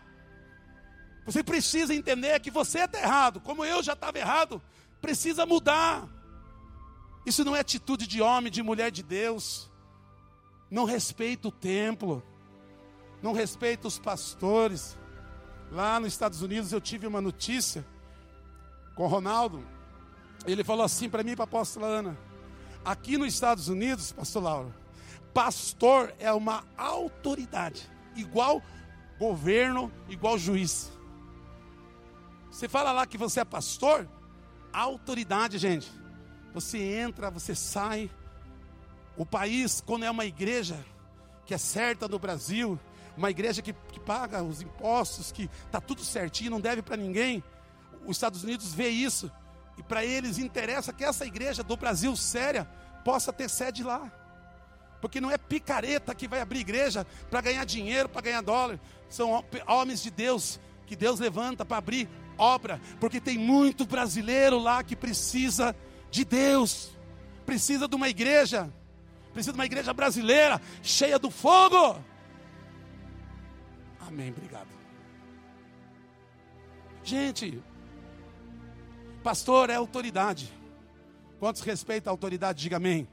Você 1.26 1.42
precisa 1.42 1.94
entender 1.94 2.40
que 2.40 2.50
você 2.50 2.84
está 2.84 2.98
errado, 2.98 3.40
como 3.40 3.62
eu 3.62 3.82
já 3.82 3.92
estava 3.92 4.18
errado, 4.18 4.62
precisa 5.02 5.44
mudar. 5.44 6.08
Isso 7.26 7.44
não 7.44 7.54
é 7.54 7.60
atitude 7.60 8.06
de 8.06 8.22
homem, 8.22 8.50
de 8.50 8.62
mulher 8.62 8.90
de 8.90 9.02
Deus 9.02 9.68
não 10.70 10.84
respeita 10.84 11.48
o 11.48 11.52
templo, 11.52 12.22
não 13.22 13.32
respeita 13.32 13.86
os 13.86 13.98
pastores. 13.98 14.98
Lá 15.70 15.98
nos 15.98 16.12
Estados 16.12 16.42
Unidos 16.42 16.72
eu 16.72 16.80
tive 16.80 17.06
uma 17.06 17.20
notícia 17.20 17.86
com 18.94 19.04
o 19.04 19.08
Ronaldo. 19.08 19.66
Ele 20.46 20.62
falou 20.62 20.84
assim 20.84 21.08
para 21.08 21.22
mim 21.22 21.32
e 21.32 21.36
para 21.36 21.44
a 21.44 21.46
apóstola 21.46 21.86
Ana: 21.86 22.18
aqui 22.86 23.18
nos 23.18 23.34
Estados 23.34 23.66
Unidos, 23.66 24.12
pastor 24.12 24.42
Lauro, 24.44 24.74
pastor 25.34 26.14
é 26.20 26.32
uma 26.32 26.64
autoridade, 26.76 27.90
igual 28.14 28.62
governo, 29.18 29.92
igual 30.08 30.38
juiz. 30.38 30.92
Você 32.48 32.68
fala 32.68 32.92
lá 32.92 33.04
que 33.04 33.18
você 33.18 33.40
é 33.40 33.44
pastor, 33.44 34.08
autoridade, 34.72 35.58
gente. 35.58 35.90
Você 36.54 36.78
entra, 36.78 37.28
você 37.28 37.56
sai, 37.56 38.08
o 39.16 39.26
país, 39.26 39.80
quando 39.80 40.04
é 40.04 40.10
uma 40.10 40.24
igreja 40.24 40.78
que 41.44 41.54
é 41.54 41.58
certa 41.58 42.06
no 42.06 42.20
Brasil, 42.20 42.78
uma 43.16 43.30
igreja 43.30 43.62
que, 43.62 43.72
que 43.72 43.98
paga 43.98 44.44
os 44.44 44.62
impostos, 44.62 45.32
que 45.32 45.50
está 45.64 45.80
tudo 45.80 46.04
certinho, 46.04 46.52
não 46.52 46.60
deve 46.60 46.82
para 46.82 46.96
ninguém, 46.96 47.42
os 48.06 48.16
Estados 48.16 48.44
Unidos 48.44 48.72
vê 48.72 48.88
isso, 48.88 49.30
e 49.76 49.82
para 49.82 50.04
eles 50.04 50.38
interessa 50.38 50.92
que 50.92 51.04
essa 51.04 51.26
igreja 51.26 51.62
do 51.62 51.76
Brasil 51.76 52.14
séria 52.16 52.66
possa 53.04 53.32
ter 53.32 53.48
sede 53.48 53.82
lá. 53.82 54.10
Porque 55.00 55.20
não 55.20 55.30
é 55.30 55.36
picareta 55.36 56.14
que 56.14 56.26
vai 56.26 56.40
abrir 56.40 56.60
igreja 56.60 57.06
para 57.30 57.40
ganhar 57.40 57.64
dinheiro, 57.64 58.08
para 58.08 58.22
ganhar 58.22 58.40
dólar. 58.40 58.80
São 59.08 59.44
homens 59.66 60.02
de 60.02 60.10
Deus 60.10 60.58
que 60.86 60.96
Deus 60.96 61.20
levanta 61.20 61.64
para 61.64 61.76
abrir 61.76 62.08
obra, 62.38 62.80
porque 63.00 63.20
tem 63.20 63.38
muito 63.38 63.86
brasileiro 63.86 64.58
lá 64.58 64.82
que 64.82 64.94
precisa 64.94 65.74
de 66.10 66.24
Deus, 66.24 66.90
precisa 67.44 67.88
de 67.88 67.94
uma 67.94 68.08
igreja 68.08 68.70
Precisa 69.36 69.52
de 69.52 69.58
uma 69.58 69.66
igreja 69.66 69.92
brasileira 69.92 70.58
cheia 70.82 71.18
do 71.18 71.30
fogo. 71.30 72.02
Amém, 74.00 74.30
obrigado. 74.30 74.68
Gente, 77.04 77.62
pastor 79.26 79.70
é 79.70 79.74
autoridade. 79.74 80.52
Quantos 81.40 81.60
respeitam 81.62 82.12
a 82.12 82.14
autoridade, 82.14 82.62
diga 82.62 82.76
amém. 82.76 83.08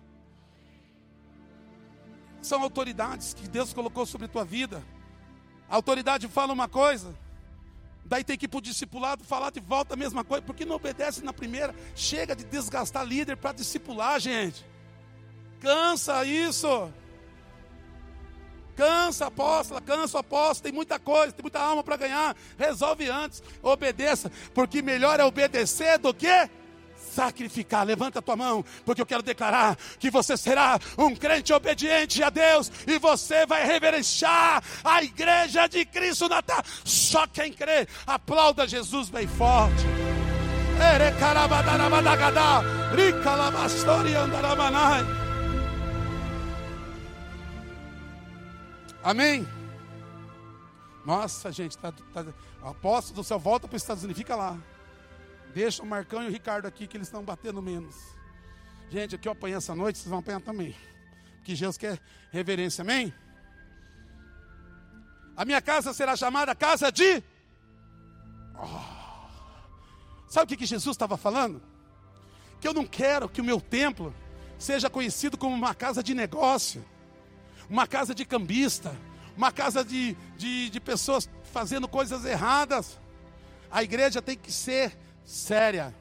São 2.39 2.61
autoridades 2.61 3.33
que 3.33 3.47
Deus 3.47 3.73
colocou 3.73 4.05
sobre 4.05 4.25
a 4.25 4.29
tua 4.29 4.45
vida. 4.45 4.83
A 5.67 5.73
autoridade 5.73 6.27
fala 6.27 6.53
uma 6.53 6.67
coisa, 6.67 7.15
daí 8.05 8.23
tem 8.23 8.37
que 8.37 8.45
ir 8.45 8.47
para 8.47 8.59
o 8.59 8.61
discipulado 8.61 9.23
falar 9.23 9.49
de 9.49 9.59
volta 9.59 9.95
a 9.95 9.97
mesma 9.97 10.23
coisa, 10.23 10.43
porque 10.43 10.65
não 10.65 10.75
obedece 10.75 11.23
na 11.23 11.33
primeira. 11.33 11.73
Chega 11.95 12.35
de 12.35 12.43
desgastar 12.43 13.03
líder 13.03 13.35
para 13.35 13.53
discipular, 13.53 14.19
gente. 14.19 14.63
Cansa 15.59 16.23
isso. 16.23 16.93
Cansa, 18.75 19.27
apóstola, 19.27 19.81
cansa, 19.81 20.19
apóstolo, 20.19 20.63
tem 20.63 20.71
muita 20.71 20.99
coisa, 20.99 21.31
tem 21.31 21.43
muita 21.43 21.59
alma 21.59 21.83
para 21.83 21.97
ganhar. 21.97 22.35
Resolve 22.57 23.09
antes, 23.09 23.41
obedeça, 23.61 24.31
porque 24.53 24.81
melhor 24.81 25.19
é 25.19 25.23
obedecer 25.23 25.97
do 25.99 26.13
que 26.13 26.49
sacrificar. 27.13 27.85
Levanta 27.85 28.19
a 28.19 28.21
tua 28.21 28.35
mão, 28.35 28.65
porque 28.85 29.01
eu 29.01 29.05
quero 29.05 29.21
declarar 29.21 29.77
que 29.99 30.09
você 30.09 30.35
será 30.35 30.79
um 30.97 31.15
crente 31.15 31.53
obediente 31.53 32.23
a 32.23 32.29
Deus 32.29 32.71
e 32.87 32.97
você 32.97 33.45
vai 33.45 33.65
reverenciar 33.65 34.63
a 34.83 35.03
igreja 35.03 35.67
de 35.67 35.85
Cristo 35.85 36.27
na 36.27 36.41
terra. 36.41 36.63
Só 36.83 37.27
quem 37.27 37.53
crê, 37.53 37.87
aplauda 38.05 38.67
Jesus 38.67 39.09
bem 39.09 39.27
forte. 39.27 39.83
Amém? 49.03 49.45
Nossa, 51.05 51.51
gente, 51.51 51.77
tá, 51.77 51.91
tá, 51.91 52.25
apóstolo 52.61 53.17
do 53.17 53.23
céu, 53.23 53.37
volta 53.37 53.67
para 53.67 53.75
os 53.75 53.83
Estados 53.83 54.03
Unidos, 54.03 54.17
fica 54.17 54.33
lá. 54.33 54.57
Deixa 55.53 55.83
o 55.83 55.85
Marcão 55.85 56.23
e 56.23 56.27
o 56.27 56.31
Ricardo 56.31 56.65
aqui, 56.65 56.87
que 56.87 56.95
eles 56.95 57.07
estão 57.07 57.21
batendo 57.21 57.61
menos. 57.61 57.95
Gente, 58.89 59.15
aqui 59.15 59.27
eu 59.27 59.33
apanhei 59.33 59.57
essa 59.57 59.75
noite, 59.75 59.99
vocês 59.99 60.09
vão 60.09 60.19
apanhar 60.19 60.39
também. 60.39 60.73
Porque 61.37 61.53
Jesus 61.53 61.77
quer 61.77 61.99
reverência, 62.31 62.81
amém? 62.81 63.13
A 65.35 65.43
minha 65.43 65.61
casa 65.61 65.93
será 65.93 66.15
chamada 66.15 66.55
casa 66.55 66.89
de. 66.89 67.21
Oh. 68.55 70.29
Sabe 70.29 70.45
o 70.45 70.47
que, 70.47 70.57
que 70.57 70.65
Jesus 70.65 70.95
estava 70.95 71.17
falando? 71.17 71.61
Que 72.61 72.67
eu 72.67 72.73
não 72.73 72.85
quero 72.85 73.27
que 73.27 73.41
o 73.41 73.43
meu 73.43 73.59
templo 73.59 74.15
seja 74.57 74.89
conhecido 74.89 75.37
como 75.37 75.53
uma 75.53 75.75
casa 75.75 76.01
de 76.01 76.13
negócio 76.13 76.85
uma 77.69 77.87
casa 77.87 78.13
de 78.13 78.25
cambista, 78.25 78.95
uma 79.35 79.51
casa 79.51 79.83
de, 79.83 80.15
de, 80.37 80.69
de 80.69 80.79
pessoas 80.79 81.29
fazendo 81.51 81.87
coisas 81.87 82.25
erradas. 82.25 82.99
A 83.71 83.83
igreja 83.83 84.21
tem 84.21 84.37
que 84.37 84.51
ser 84.51 84.97
séria. 85.25 85.93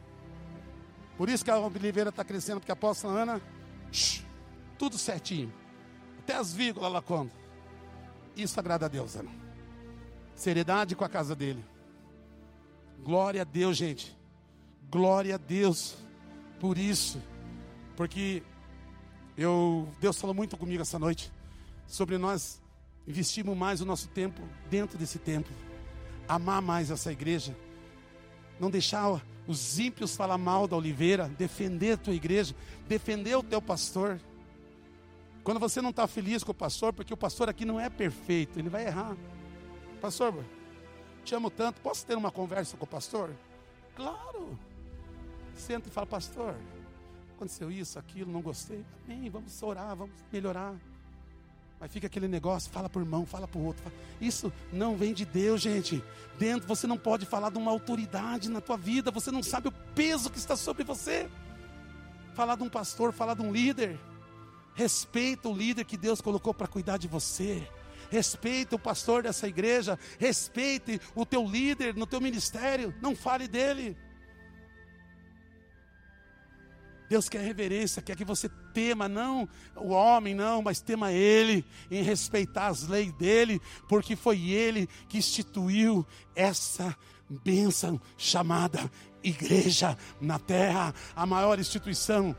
Por 1.17 1.29
isso 1.29 1.45
que 1.45 1.51
a 1.51 1.59
Oliveira 1.59 2.11
está 2.11 2.25
crescendo, 2.25 2.61
porque 2.61 2.73
a 2.73 2.75
apóstola 2.75 3.21
Ana, 3.21 3.41
shh, 3.91 4.23
tudo 4.79 4.99
certinho. 4.99 5.53
Até 6.19 6.37
as 6.37 6.53
vírgulas 6.53 6.93
lá 6.93 7.03
quando. 7.03 7.31
Isso 8.37 8.59
agrada 8.59 8.87
a 8.87 8.89
Deus, 8.89 9.17
Ana. 9.17 9.31
Seriedade 10.35 10.97
com 10.97 11.05
a 11.05 11.09
casa 11.09 11.35
dele. 11.35 11.65
Glória 13.03 13.43
a 13.43 13.45
Deus, 13.45 13.77
gente. 13.77 14.17
Glória 14.91 15.35
a 15.35 15.39
Deus 15.39 15.97
por 16.61 16.79
isso. 16.79 17.21
Porque 17.97 18.43
eu 19.37 19.89
Deus 20.01 20.19
falou 20.19 20.35
muito 20.35 20.57
comigo 20.57 20.83
essa 20.83 20.99
noite 20.99 21.33
sobre 21.87 22.19
nós 22.19 22.61
investirmos 23.07 23.57
mais 23.57 23.81
o 23.81 23.85
nosso 23.85 24.09
tempo 24.09 24.41
dentro 24.71 24.99
desse 24.99 25.19
templo, 25.19 25.55
amar 26.29 26.63
mais 26.63 26.91
essa 26.91 27.11
igreja, 27.13 27.57
não 28.59 28.71
deixar 28.71 29.21
os 29.47 29.79
ímpios 29.79 30.15
falar 30.15 30.39
mal 30.39 30.69
da 30.69 30.77
oliveira, 30.77 31.29
defender 31.29 31.93
a 31.93 31.97
tua 31.97 32.15
igreja, 32.15 32.55
defender 32.89 33.37
o 33.37 33.43
teu 33.43 33.61
pastor. 33.61 34.21
Quando 35.43 35.59
você 35.59 35.83
não 35.83 35.91
está 35.91 36.07
feliz 36.07 36.45
com 36.45 36.53
o 36.53 36.55
pastor, 36.55 36.93
porque 36.93 37.13
o 37.13 37.17
pastor 37.17 37.49
aqui 37.49 37.65
não 37.65 37.81
é 37.81 37.91
perfeito, 37.91 38.59
ele 38.59 38.69
vai 38.69 38.87
errar. 38.87 39.17
Pastor, 40.01 40.45
te 41.25 41.35
amo 41.35 41.51
tanto, 41.51 41.81
posso 41.81 42.07
ter 42.07 42.17
uma 42.17 42.31
conversa 42.31 42.77
com 42.77 42.85
o 42.85 42.89
pastor? 42.89 43.35
Claro. 43.97 44.59
Senta 45.55 45.89
e 45.89 45.93
fala, 45.93 46.07
pastor, 46.07 46.55
aconteceu 47.37 47.71
isso, 47.71 47.99
aquilo, 47.99 48.31
não 48.31 48.41
gostei. 48.41 48.85
Amém, 49.05 49.29
vamos 49.29 49.61
orar, 49.63 49.97
vamos 49.97 50.15
melhorar. 50.33 50.75
Aí 51.83 51.89
fica 51.89 52.07
aquele 52.07 52.29
negócio, 52.29 52.71
fala 52.71 52.89
para 52.89 53.01
o 53.01 53.03
irmão, 53.03 53.27
fala 53.27 53.49
para 53.49 53.59
o 53.61 53.65
outro. 53.65 53.83
Fala. 53.83 53.97
Isso 54.21 54.53
não 54.73 54.97
vem 54.97 55.13
de 55.13 55.25
Deus, 55.25 55.61
gente. 55.61 56.01
Dentro 56.39 56.69
você 56.69 56.87
não 56.87 56.97
pode 56.97 57.27
falar 57.27 57.51
de 57.51 57.59
uma 57.59 57.73
autoridade 57.73 58.49
na 58.49 58.61
tua 58.61 58.77
vida, 58.77 59.11
você 59.11 59.33
não 59.33 59.43
sabe 59.43 59.67
o 59.67 59.73
peso 59.93 60.31
que 60.31 60.39
está 60.39 60.55
sobre 60.55 60.85
você. 60.85 61.29
Falar 62.35 62.55
de 62.55 62.63
um 62.63 62.69
pastor, 62.69 63.13
falar 63.13 63.35
de 63.35 63.43
um 63.43 63.51
líder. 63.51 63.99
Respeita 64.77 65.49
o 65.49 65.57
líder 65.57 65.85
que 65.85 65.97
Deus 65.97 66.21
colocou 66.21 66.55
para 66.55 66.69
cuidar 66.69 66.99
de 66.99 67.09
você. 67.09 67.69
Respeite 68.13 68.77
o 68.77 68.79
pastor 68.79 69.25
dessa 69.25 69.49
igreja, 69.49 69.99
respeite 70.21 71.01
o 71.17 71.27
teu 71.27 71.45
líder 71.45 71.97
no 71.97 72.07
teu 72.07 72.21
ministério, 72.21 72.95
não 73.03 73.17
fale 73.17 73.49
dele. 73.49 73.97
Deus 77.13 77.29
quer 77.29 77.43
reverência, 77.43 78.01
quer 78.01 78.17
que 78.17 78.25
você 78.25 78.49
tema 78.73 79.07
não 79.07 79.47
o 79.77 79.91
homem, 79.91 80.35
não, 80.35 80.63
mas 80.63 80.81
tema 80.81 81.13
Ele, 81.13 81.63
em 81.91 82.03
respeitar 82.03 82.69
as 82.69 82.89
leis 82.89 83.13
dele, 83.13 83.61
porque 83.87 84.17
foi 84.17 84.49
Ele 84.49 84.89
que 85.11 85.19
instituiu 85.19 86.07
essa 86.35 86.97
bênção 87.29 88.01
chamada 88.17 88.91
igreja 89.23 89.95
na 90.23 90.39
terra, 90.39 90.95
a 91.15 91.27
maior 91.27 91.59
instituição, 91.59 92.35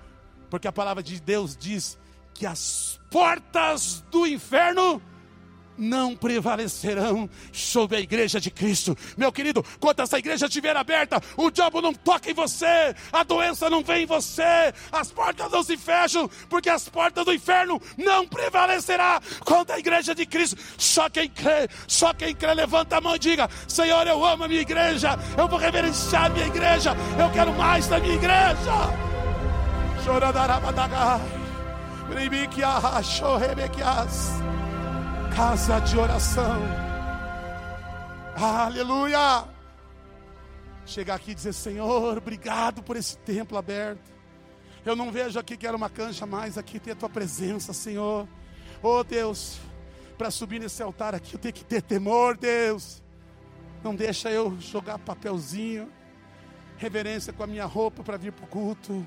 porque 0.50 0.68
a 0.68 0.72
palavra 0.72 1.04
de 1.04 1.22
Deus 1.22 1.56
diz 1.56 1.96
que 2.34 2.48
as 2.48 3.00
portas 3.12 4.04
do 4.10 4.26
inferno 4.26 5.00
não 5.78 6.16
prevalecerão 6.16 7.30
sobre 7.52 7.98
a 7.98 8.00
igreja 8.00 8.40
de 8.40 8.52
Cristo. 8.52 8.98
Meu 9.18 9.32
querido, 9.32 9.64
quando 9.80 10.02
essa 10.02 10.18
igreja 10.18 10.46
estiver 10.46 10.76
aberta, 10.76 11.22
o 11.38 11.50
diabo 11.50 11.82
não 11.82 11.94
toca 11.94 12.30
em 12.30 12.34
você, 12.34 12.96
a 13.12 13.24
doença 13.24 13.70
não 13.70 13.84
vem 13.84 14.04
em 14.04 14.06
você, 14.06 14.74
as 14.92 15.12
portas 15.12 15.52
não 15.52 15.64
se 15.64 15.78
fecham, 15.78 16.30
porque 16.50 16.70
as 16.70 16.88
portas 16.88 17.26
do 17.26 17.34
inferno 17.34 17.82
não 17.98 18.28
prevalecerá 18.28 19.22
contra 19.42 19.76
a 19.76 19.80
igreja 19.80 20.14
de 20.14 20.26
Cristo. 20.26 20.58
Só 20.78 21.10
quem 21.10 21.30
crê, 21.30 21.68
só 21.88 22.14
quem 22.14 22.36
crê, 22.36 22.54
levanta 22.54 22.98
a 22.98 23.02
mão 23.02 23.16
e 23.16 23.20
diga: 23.20 23.50
Senhor, 23.68 24.06
eu 24.08 24.24
amo 24.24 24.44
a 24.44 24.48
minha 24.48 24.62
igreja, 24.62 25.18
eu 25.38 25.48
vou 25.48 25.60
reverenciar 25.60 26.26
a 26.26 26.30
minha 26.30 26.48
igreja, 26.48 26.96
eu 27.20 27.30
quero 27.32 27.54
mais 27.54 27.88
da 27.88 28.00
minha 28.00 28.16
igreja. 28.16 29.14
Choradarabadagai, 30.04 31.22
Ribikiah, 32.14 33.02
Shorebekias 33.02 34.53
casa 35.36 35.80
de 35.80 35.98
oração. 35.98 36.62
Aleluia! 38.36 39.46
Chegar 40.86 41.16
aqui 41.16 41.32
e 41.32 41.36
dizer: 41.36 41.54
Senhor, 41.54 42.18
obrigado 42.18 42.84
por 42.84 42.96
esse 42.96 43.18
templo 43.18 43.58
aberto. 43.58 44.12
Eu 44.86 44.96
não 44.96 45.12
vejo 45.12 45.40
aqui 45.40 45.58
que 45.58 45.66
era 45.66 45.76
uma 45.76 45.90
cancha 45.90 46.26
mais, 46.26 46.58
aqui 46.58 46.80
tem 46.80 46.94
a 46.94 46.96
tua 46.96 47.10
presença, 47.10 47.74
Senhor. 47.74 48.28
Oh 48.82 49.04
Deus, 49.04 49.60
para 50.18 50.30
subir 50.30 50.60
nesse 50.60 50.84
altar 50.84 51.16
aqui 51.16 51.36
eu 51.36 51.40
tenho 51.40 51.54
que 51.54 51.64
ter 51.64 51.82
temor, 51.82 52.38
Deus. 52.38 53.02
Não 53.84 53.96
deixa 53.96 54.30
eu 54.30 54.56
jogar 54.60 55.00
papelzinho, 55.00 55.92
reverência 56.78 57.34
com 57.34 57.44
a 57.44 57.48
minha 57.48 57.66
roupa 57.66 58.04
para 58.04 58.18
vir 58.18 58.34
para 58.34 58.46
o 58.46 58.48
culto. 58.48 59.06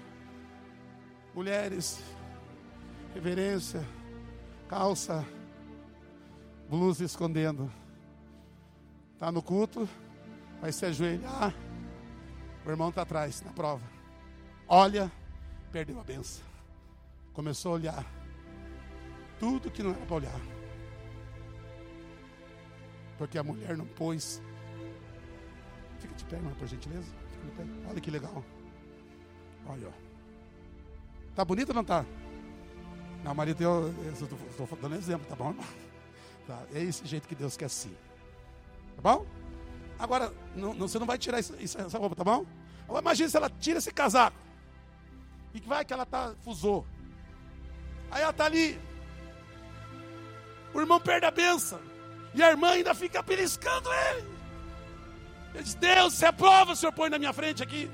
Mulheres, 1.34 2.00
reverência, 3.14 3.86
calça, 4.68 5.24
blusa 6.68 7.04
escondendo. 7.04 7.70
Está 9.14 9.32
no 9.32 9.42
culto, 9.42 9.88
vai 10.60 10.72
se 10.72 10.84
ajoelhar. 10.84 11.54
O 12.64 12.70
irmão 12.70 12.88
está 12.88 13.02
atrás, 13.02 13.40
na 13.42 13.52
prova. 13.52 13.84
Olha, 14.68 15.10
perdeu 15.70 15.98
a 16.00 16.04
benção. 16.04 16.44
Começou 17.32 17.72
a 17.72 17.74
olhar. 17.76 18.06
Tudo 19.38 19.70
que 19.70 19.82
não 19.82 19.90
era 19.90 20.04
para 20.06 20.16
olhar. 20.16 20.40
Porque 23.16 23.38
a 23.38 23.42
mulher 23.42 23.76
não 23.76 23.86
pôs. 23.86 24.42
Fica 25.98 26.14
de 26.14 26.24
pé, 26.24 26.36
irmã, 26.36 26.52
por 26.58 26.66
gentileza. 26.66 27.10
Olha 27.88 28.00
que 28.00 28.10
legal. 28.10 28.44
Olha, 29.66 29.88
ó. 29.88 29.92
Tá 31.34 31.44
bonito 31.44 31.68
ou 31.68 31.74
não 31.74 31.84
tá? 31.84 32.04
Não, 33.22 33.34
marido, 33.34 33.62
eu 33.62 33.94
estou 34.12 34.78
dando 34.80 34.94
exemplo, 34.96 35.26
tá 35.26 35.36
bom, 35.36 35.50
irmão? 35.50 35.64
Tá? 36.46 36.62
É 36.72 36.80
esse 36.80 37.04
jeito 37.06 37.26
que 37.26 37.34
Deus 37.34 37.56
quer 37.56 37.68
sim. 37.68 37.94
Tá 38.96 39.02
bom? 39.02 39.26
Agora, 39.98 40.32
não, 40.54 40.74
não, 40.74 40.88
você 40.88 40.98
não 40.98 41.06
vai 41.06 41.18
tirar 41.18 41.40
isso, 41.40 41.54
isso, 41.58 41.78
essa 41.80 41.98
roupa, 41.98 42.14
tá 42.14 42.24
bom? 42.24 42.44
Agora, 42.84 43.02
imagina 43.02 43.28
se 43.28 43.36
ela 43.36 43.50
tira 43.50 43.78
esse 43.78 43.92
casaco. 43.92 44.36
E 45.54 45.60
que 45.60 45.68
vai 45.68 45.84
que 45.84 45.92
ela 45.92 46.04
tá 46.04 46.34
fusou. 46.44 46.86
Aí 48.10 48.22
ela 48.22 48.32
tá 48.32 48.44
ali. 48.44 48.78
O 50.74 50.80
irmão 50.80 51.00
perde 51.00 51.26
a 51.26 51.30
benção. 51.30 51.80
E 52.34 52.42
a 52.42 52.50
irmã 52.50 52.70
ainda 52.70 52.94
fica 52.94 53.22
beliscando 53.22 53.90
ele. 53.92 54.28
Ele 55.54 55.62
diz: 55.62 55.74
Deus, 55.74 56.12
se 56.12 56.26
é 56.26 56.32
prova, 56.32 56.72
o 56.72 56.76
senhor 56.76 56.92
põe 56.92 57.08
na 57.08 57.18
minha 57.18 57.32
frente 57.32 57.62
aqui. 57.62 57.90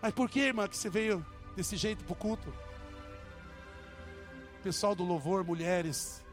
Mas 0.00 0.12
por 0.12 0.28
que, 0.28 0.40
irmã, 0.40 0.66
que 0.66 0.76
você 0.76 0.88
veio 0.88 1.24
desse 1.54 1.76
jeito 1.76 2.04
para 2.04 2.12
o 2.12 2.16
culto. 2.16 2.52
Pessoal 4.62 4.94
do 4.94 5.04
louvor, 5.04 5.44
mulheres, 5.44 6.23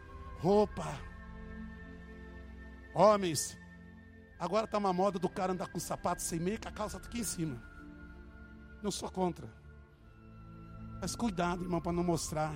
roupa, 0.41 0.99
homens. 2.95 3.55
Agora 4.39 4.65
está 4.65 4.79
uma 4.79 4.91
moda 4.91 5.19
do 5.19 5.29
cara 5.29 5.53
andar 5.53 5.67
com 5.67 5.79
sapato 5.79 6.21
sem 6.21 6.39
meia, 6.39 6.57
com 6.57 6.67
a 6.67 6.71
calça 6.71 6.97
aqui 6.97 7.19
em 7.19 7.23
cima. 7.23 7.61
Não 8.81 8.89
sou 8.89 9.09
contra. 9.11 9.47
Mas 10.99 11.15
cuidado, 11.15 11.63
irmão, 11.63 11.79
para 11.79 11.91
não 11.91 12.03
mostrar. 12.03 12.55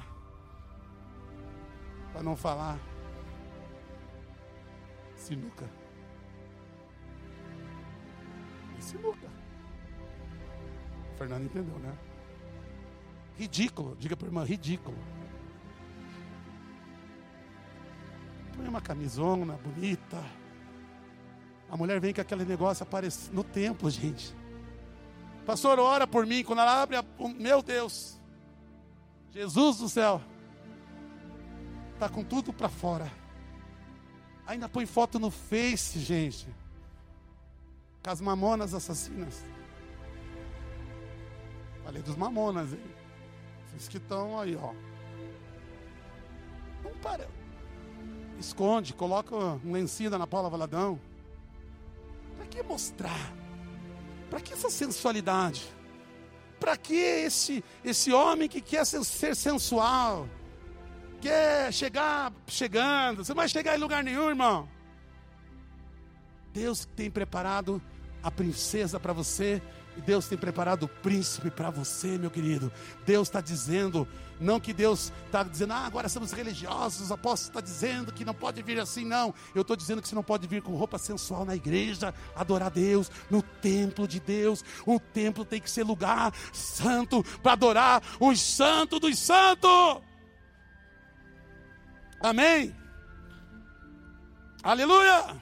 Para 2.12 2.24
não 2.24 2.36
falar. 2.36 2.80
Sinuca. 5.16 5.70
É 8.78 8.82
sinuca. 8.82 9.30
O 11.14 11.18
Fernando 11.18 11.46
entendeu, 11.46 11.78
né? 11.78 11.96
Ridículo. 13.38 13.96
Diga 13.98 14.18
para 14.18 14.28
irmã, 14.28 14.44
ridículo. 14.44 14.98
Põe 18.66 18.70
uma 18.72 18.82
camisona 18.82 19.54
bonita. 19.58 20.18
A 21.70 21.78
mulher 21.78 22.00
vem 22.00 22.12
com 22.12 22.22
aquele 22.22 22.44
negócio 22.44 22.82
aparece 22.82 23.32
no 23.32 23.44
templo, 23.44 23.92
gente. 23.92 24.36
Pastor, 25.46 25.78
ora 25.78 26.08
por 26.08 26.26
mim. 26.26 26.44
Quando 26.44 26.64
ela 26.64 26.82
abre, 26.82 26.98
a... 26.98 27.06
meu 27.38 27.62
Deus, 27.62 28.20
Jesus 29.32 29.78
do 29.78 29.88
céu, 29.88 30.20
está 31.94 32.10
com 32.10 32.24
tudo 32.24 32.52
para 32.52 32.68
fora. 32.68 33.12
Ainda 34.48 34.68
põe 34.68 34.88
foto 34.88 35.20
no 35.20 35.30
Face, 35.30 36.00
gente. 36.00 36.48
Com 38.04 38.10
as 38.10 38.20
mamonas 38.20 38.74
assassinas. 38.74 39.46
Falei 41.84 42.02
dos 42.02 42.16
mamonas, 42.16 42.74
hein? 42.74 42.82
Vocês 43.68 43.88
que 43.88 43.98
estão 43.98 44.40
aí, 44.40 44.56
ó. 44.56 44.74
Não 46.84 46.98
para. 46.98 47.35
Esconde, 48.40 48.94
coloca 48.94 49.36
um 49.36 49.72
lencinho 49.72 50.10
na 50.10 50.28
Paula 50.28 50.50
Valadão. 50.50 51.00
Para 52.38 52.46
que 52.48 52.64
mostrar? 52.64 53.34
Para 54.30 54.42
que 54.42 54.54
essa 54.54 54.70
sensualidade? 54.70 55.64
Para 56.60 56.76
que 56.78 56.96
esse, 56.96 57.64
esse 57.84 58.12
homem 58.12 58.50
que 58.50 58.62
quer 58.62 58.86
ser, 58.86 59.36
sensual? 59.36 60.28
Quer 61.22 61.72
chegar 61.74 62.34
chegando? 62.48 63.24
Você 63.24 63.32
não 63.32 63.38
vai 63.38 63.50
chegar 63.50 63.76
em 63.76 63.80
lugar 63.80 64.04
nenhum, 64.04 64.30
irmão. 64.30 64.68
Deus 66.54 66.86
tem 66.96 67.12
preparado 67.12 67.82
a 68.24 68.32
princesa 68.32 69.00
para 69.00 69.14
você 69.14 69.62
Deus 70.02 70.28
tem 70.28 70.38
preparado 70.38 70.84
o 70.84 70.88
príncipe 70.88 71.50
para 71.50 71.70
você, 71.70 72.18
meu 72.18 72.30
querido. 72.30 72.72
Deus 73.06 73.28
está 73.28 73.42
dizendo, 73.42 74.08
não 74.40 74.60
que 74.60 74.74
Deus 74.74 75.12
está 75.26 75.44
dizendo, 75.44 75.74
ah, 75.74 75.86
agora 75.86 76.10
somos 76.10 76.32
religiosos, 76.32 77.02
os 77.02 77.12
apóstolos 77.12 77.48
estão 77.48 77.62
dizendo 77.62 78.12
que 78.12 78.26
não 78.26 78.34
pode 78.34 78.62
vir 78.62 78.80
assim, 78.80 79.06
não. 79.06 79.34
Eu 79.54 79.62
estou 79.62 79.76
dizendo 79.76 80.02
que 80.02 80.08
você 80.08 80.16
não 80.16 80.24
pode 80.24 80.48
vir 80.48 80.62
com 80.62 80.76
roupa 80.76 80.98
sensual 80.98 81.46
na 81.46 81.56
igreja, 81.56 82.14
adorar 82.36 82.70
Deus, 82.70 83.10
no 83.30 83.42
templo 83.42 84.08
de 84.08 84.20
Deus. 84.20 84.64
O 84.86 85.00
templo 85.00 85.46
tem 85.46 85.62
que 85.62 85.70
ser 85.70 85.84
lugar 85.84 86.34
santo 86.52 87.24
para 87.42 87.54
adorar 87.54 88.04
os 88.20 88.42
santos 88.42 89.00
dos 89.00 89.18
santos. 89.18 90.02
Amém. 92.22 92.76
Aleluia. 94.64 95.42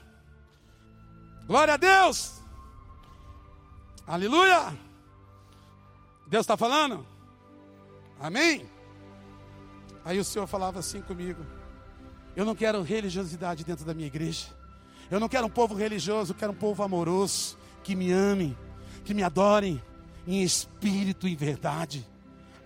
Glória 1.48 1.74
a 1.74 1.78
Deus. 1.78 2.43
Aleluia! 4.06 4.78
Deus 6.28 6.44
está 6.44 6.58
falando? 6.58 7.06
Amém? 8.20 8.66
Aí 10.04 10.20
o 10.20 10.24
Senhor 10.24 10.48
falava 10.48 10.80
assim 10.80 11.02
comigo: 11.02 11.46
Eu 12.36 12.46
não 12.46 12.56
quero 12.56 12.82
religiosidade 12.82 13.64
dentro 13.64 13.86
da 13.86 13.94
minha 13.94 14.08
igreja. 14.08 14.48
Eu 15.10 15.20
não 15.20 15.30
quero 15.30 15.48
um 15.48 15.50
povo 15.50 15.76
religioso, 15.76 16.32
eu 16.32 16.38
quero 16.38 16.52
um 16.52 16.56
povo 16.56 16.82
amoroso, 16.84 17.58
que 17.84 17.96
me 17.96 18.12
ame, 18.12 18.58
que 19.06 19.14
me 19.14 19.24
adorem 19.24 19.82
em 20.26 20.42
espírito 20.42 21.28
e 21.28 21.36
verdade. 21.36 22.06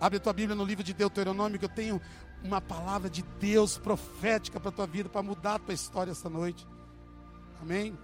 Abre 0.00 0.18
a 0.18 0.20
tua 0.20 0.32
Bíblia 0.32 0.56
no 0.56 0.64
livro 0.64 0.82
de 0.82 0.94
Deuteronômio, 0.94 1.58
que 1.58 1.64
eu 1.64 1.68
tenho 1.68 2.00
uma 2.42 2.60
palavra 2.60 3.10
de 3.10 3.22
Deus 3.40 3.76
profética 3.76 4.60
para 4.60 4.68
a 4.70 4.72
tua 4.72 4.86
vida, 4.86 5.08
para 5.08 5.22
mudar 5.22 5.56
a 5.56 5.58
tua 5.58 5.74
história 5.74 6.12
esta 6.12 6.30
noite. 6.30 6.66
Amém? 7.60 7.98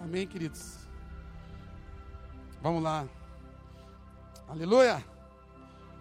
Amém, 0.00 0.26
queridos. 0.26 0.83
Vamos 2.64 2.82
lá. 2.82 3.06
Aleluia. 4.48 5.04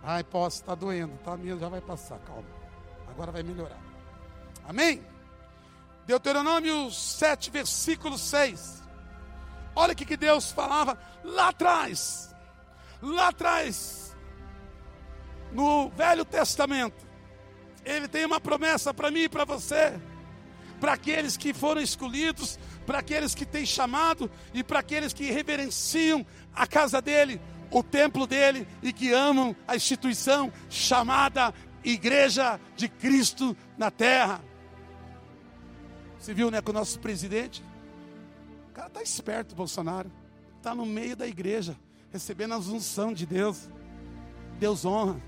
Ai, 0.01 0.23
posso, 0.23 0.61
está 0.61 0.73
doendo, 0.73 1.13
tá? 1.17 1.35
Minha 1.35 1.57
já 1.57 1.67
vai 1.67 1.81
passar, 1.81 2.17
calma. 2.19 2.47
Agora 3.09 3.33
vai 3.33 3.43
melhorar. 3.43 3.81
Amém? 4.65 5.05
Deuteronômio 6.05 6.89
7, 6.89 7.51
versículo 7.51 8.17
6. 8.17 8.81
Olha 9.75 9.91
o 9.91 9.95
que 9.95 10.15
Deus 10.15 10.53
falava 10.53 10.97
lá 11.21 11.49
atrás. 11.49 12.33
Lá 13.01 13.27
atrás. 13.27 14.15
No 15.51 15.89
Velho 15.89 16.23
Testamento. 16.23 17.05
Ele 17.83 18.07
tem 18.07 18.23
uma 18.23 18.39
promessa 18.39 18.93
para 18.93 19.11
mim 19.11 19.23
e 19.23 19.29
para 19.29 19.43
você. 19.43 19.99
Para 20.79 20.93
aqueles 20.93 21.35
que 21.35 21.53
foram 21.53 21.81
escolhidos, 21.81 22.57
para 22.85 22.99
aqueles 22.99 23.33
que 23.33 23.45
têm 23.45 23.65
chamado 23.65 24.29
e 24.53 24.63
para 24.63 24.79
aqueles 24.79 25.13
que 25.13 25.31
reverenciam 25.31 26.25
a 26.53 26.67
casa 26.67 27.01
dele, 27.01 27.41
o 27.71 27.81
templo 27.81 28.27
dele 28.27 28.67
e 28.81 28.93
que 28.93 29.11
amam 29.13 29.55
a 29.67 29.75
instituição 29.75 30.51
chamada 30.69 31.53
Igreja 31.83 32.59
de 32.75 32.87
Cristo 32.87 33.55
na 33.77 33.91
Terra. 33.91 34.41
Você 36.19 36.33
viu, 36.33 36.49
né, 36.49 36.61
com 36.61 36.71
o 36.71 36.73
nosso 36.73 36.99
presidente? 36.99 37.63
O 38.69 38.73
cara 38.73 38.87
está 38.87 39.01
esperto, 39.01 39.53
Bolsonaro. 39.53 40.09
Está 40.57 40.73
no 40.73 40.85
meio 40.85 41.17
da 41.17 41.27
igreja, 41.27 41.75
recebendo 42.11 42.53
a 42.53 42.57
unção 42.57 43.13
de 43.13 43.25
Deus. 43.25 43.69
Deus 44.57 44.85
honra. 44.85 45.19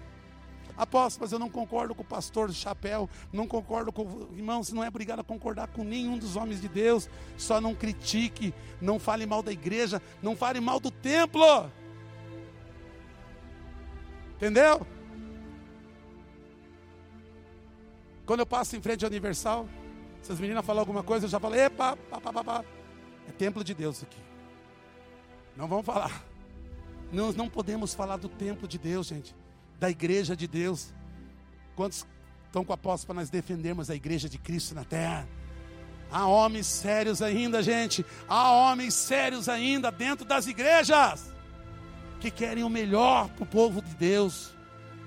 Apóstolo, 0.78 1.24
mas 1.24 1.32
eu 1.32 1.40
não 1.40 1.50
concordo 1.50 1.96
com 1.96 2.02
o 2.02 2.06
pastor 2.06 2.48
do 2.48 2.54
chapéu, 2.54 3.10
não 3.32 3.48
concordo 3.48 3.92
com. 3.92 4.28
Irmãos, 4.36 4.72
não 4.72 4.84
é 4.84 4.88
obrigado 4.88 5.20
a 5.20 5.24
concordar 5.24 5.68
com 5.68 5.84
nenhum 5.84 6.18
dos 6.18 6.36
homens 6.36 6.60
de 6.60 6.68
Deus. 6.68 7.10
Só 7.38 7.62
não 7.62 7.74
critique, 7.74 8.54
não 8.82 9.00
fale 9.00 9.26
mal 9.26 9.42
da 9.42 9.52
igreja, 9.52 10.02
não 10.22 10.36
fale 10.36 10.60
mal 10.60 10.80
do 10.80 10.92
templo. 10.92 11.72
Entendeu? 14.36 14.86
Quando 18.26 18.42
eu 18.42 18.46
passo 18.46 18.76
em 18.76 18.82
frente 18.82 19.06
ao 19.06 19.12
Universal, 19.12 19.70
se 20.22 20.32
as 20.32 20.40
meninas 20.40 20.66
falam 20.66 20.82
alguma 20.82 21.04
coisa, 21.04 21.26
eu 21.26 21.30
já 21.30 21.40
falo, 21.40 21.56
epa, 21.56 21.96
pá, 21.96 22.20
pá, 22.20 22.34
pá, 22.34 22.44
pá. 22.44 22.66
É 23.30 23.32
templo 23.32 23.64
de 23.64 23.74
Deus 23.74 24.04
aqui. 24.04 24.20
Não 25.56 25.68
vamos 25.68 25.86
falar. 25.86 26.26
Nós 27.14 27.36
não 27.36 27.48
podemos 27.48 27.94
falar 27.94 28.18
do 28.18 28.28
templo 28.28 28.68
de 28.68 28.78
Deus, 28.78 29.08
gente 29.08 29.34
da 29.80 29.90
igreja 29.90 30.36
de 30.36 30.48
Deus. 30.48 30.94
Quantos 31.76 32.06
estão 32.46 32.64
com 32.64 32.74
a 32.74 32.78
posse 32.78 33.06
para 33.06 33.16
nós 33.16 33.30
defendermos 33.30 33.90
a 33.90 33.96
igreja 33.96 34.30
de 34.30 34.38
Cristo 34.38 34.74
na 34.76 34.84
terra? 34.84 35.28
Há 36.12 36.28
homens 36.28 36.68
sérios 36.68 37.22
ainda, 37.22 37.62
gente. 37.62 38.06
Há 38.28 38.52
homens 38.52 38.94
sérios 38.94 39.50
ainda 39.50 39.92
dentro 39.92 40.26
das 40.26 40.48
igrejas 40.48 41.34
que 42.20 42.32
querem 42.32 42.64
o 42.64 42.70
melhor 42.70 43.30
para 43.30 43.44
o 43.44 43.48
povo 43.48 43.82
de 43.82 43.94
Deus. 43.96 44.56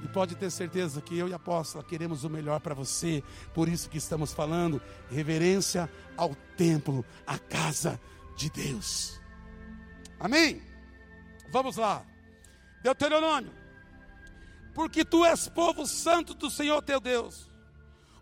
E 0.02 0.08
pode 0.08 0.36
ter 0.36 0.50
certeza 0.50 1.00
que 1.00 1.18
eu 1.18 1.28
e 1.28 1.32
a 1.32 1.36
apóstola 1.36 1.82
queremos 1.82 2.24
o 2.24 2.30
melhor 2.30 2.60
para 2.60 2.74
você. 2.74 3.22
Por 3.54 3.68
isso 3.68 3.88
que 3.88 3.98
estamos 3.98 4.32
falando 4.32 4.80
reverência 5.10 5.90
ao 6.16 6.34
templo, 6.56 7.04
à 7.26 7.38
casa 7.38 8.00
de 8.36 8.50
Deus. 8.50 9.18
Amém? 10.20 10.62
Vamos 11.50 11.76
lá. 11.76 12.04
Deuteronômio 12.82 13.50
porque 14.74 15.04
tu 15.04 15.24
és 15.24 15.48
povo 15.48 15.86
santo 15.86 16.34
do 16.34 16.50
Senhor 16.50 16.82
teu 16.82 17.00
Deus. 17.00 17.50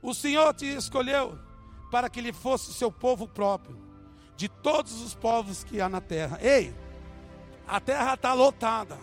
O 0.02 0.14
Senhor 0.14 0.54
te 0.54 0.66
escolheu 0.66 1.38
para 1.90 2.08
que 2.08 2.20
ele 2.20 2.32
fosse 2.32 2.72
seu 2.72 2.90
povo 2.90 3.26
próprio, 3.26 3.78
de 4.36 4.48
todos 4.48 5.00
os 5.00 5.14
povos 5.14 5.64
que 5.64 5.80
há 5.80 5.88
na 5.88 6.00
terra. 6.00 6.38
Ei, 6.42 6.74
a 7.66 7.80
terra 7.80 8.14
está 8.14 8.32
lotada, 8.32 8.98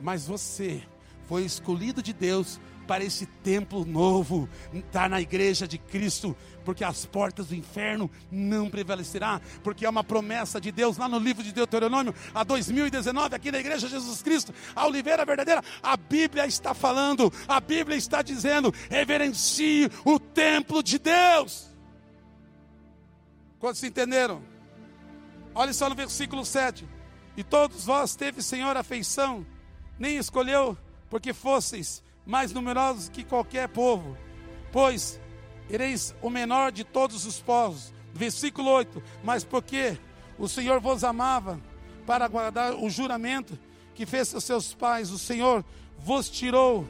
mas 0.00 0.26
você 0.26 0.82
foi 1.26 1.44
escolhido 1.44 2.02
de 2.02 2.12
Deus 2.12 2.60
para 2.86 3.04
esse 3.04 3.26
templo 3.26 3.84
novo, 3.84 4.48
estar 4.72 5.02
tá 5.02 5.08
na 5.08 5.20
igreja 5.20 5.66
de 5.66 5.78
Cristo, 5.78 6.36
porque 6.64 6.84
as 6.84 7.06
portas 7.06 7.46
do 7.48 7.54
inferno 7.54 8.10
não 8.30 8.68
prevalecerá, 8.68 9.40
porque 9.62 9.86
é 9.86 9.88
uma 9.88 10.04
promessa 10.04 10.60
de 10.60 10.72
Deus 10.72 10.96
lá 10.96 11.08
no 11.08 11.18
livro 11.18 11.42
de 11.42 11.52
Deuteronômio, 11.52 12.14
a 12.34 12.42
2019, 12.44 13.34
aqui 13.34 13.52
na 13.52 13.58
igreja 13.58 13.88
Jesus 13.88 14.22
Cristo, 14.22 14.52
a 14.74 14.86
Oliveira 14.86 15.24
Verdadeira, 15.24 15.62
a 15.82 15.96
Bíblia 15.96 16.46
está 16.46 16.74
falando, 16.74 17.32
a 17.46 17.60
Bíblia 17.60 17.96
está 17.96 18.22
dizendo: 18.22 18.74
reverencie 18.88 19.90
o 20.04 20.18
templo 20.18 20.82
de 20.82 20.98
Deus. 20.98 21.70
Quantos 23.58 23.82
entenderam? 23.82 24.42
Olha 25.54 25.72
só 25.72 25.88
no 25.88 25.94
versículo 25.94 26.44
7. 26.44 26.88
E 27.36 27.44
todos 27.44 27.84
vós 27.84 28.16
teve 28.16 28.42
Senhor 28.42 28.76
afeição, 28.76 29.46
nem 29.98 30.16
escolheu 30.16 30.76
porque 31.08 31.32
fosseis 31.32 32.02
mais 32.30 32.52
numerosos 32.52 33.08
que 33.08 33.24
qualquer 33.24 33.68
povo, 33.68 34.16
pois 34.70 35.20
ereis 35.68 36.14
o 36.22 36.30
menor 36.30 36.70
de 36.70 36.84
todos 36.84 37.26
os 37.26 37.40
povos. 37.40 37.92
Versículo 38.14 38.70
8: 38.70 39.02
Mas 39.24 39.42
porque 39.42 39.98
o 40.38 40.48
Senhor 40.48 40.80
vos 40.80 41.02
amava, 41.02 41.60
para 42.06 42.28
guardar 42.28 42.74
o 42.74 42.88
juramento 42.88 43.58
que 43.96 44.06
fez 44.06 44.32
aos 44.32 44.44
seus 44.44 44.72
pais, 44.72 45.10
o 45.10 45.18
Senhor 45.18 45.64
vos 45.98 46.30
tirou 46.30 46.86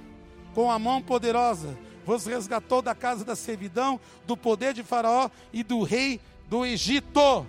com 0.55 0.70
a 0.70 0.78
mão 0.78 1.01
poderosa, 1.01 1.76
vos 2.05 2.26
resgatou 2.26 2.82
da 2.82 2.95
casa 2.95 3.24
da 3.24 3.34
servidão, 3.34 3.99
do 4.26 4.36
poder 4.36 4.74
de 4.74 4.82
Faraó 4.82 5.30
e 5.55 5.62
do 5.62 5.82
rei 5.82 6.20
do 6.51 6.66
Egito. 6.66 7.47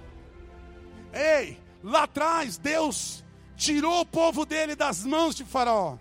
Ei, 1.13 1.59
lá 1.83 2.03
atrás 2.03 2.57
Deus 2.57 3.21
tirou 3.57 3.99
o 3.99 4.05
povo 4.05 4.45
dele 4.45 4.77
das 4.77 5.03
mãos 5.03 5.35
de 5.35 5.43
Faraó. 5.43 5.97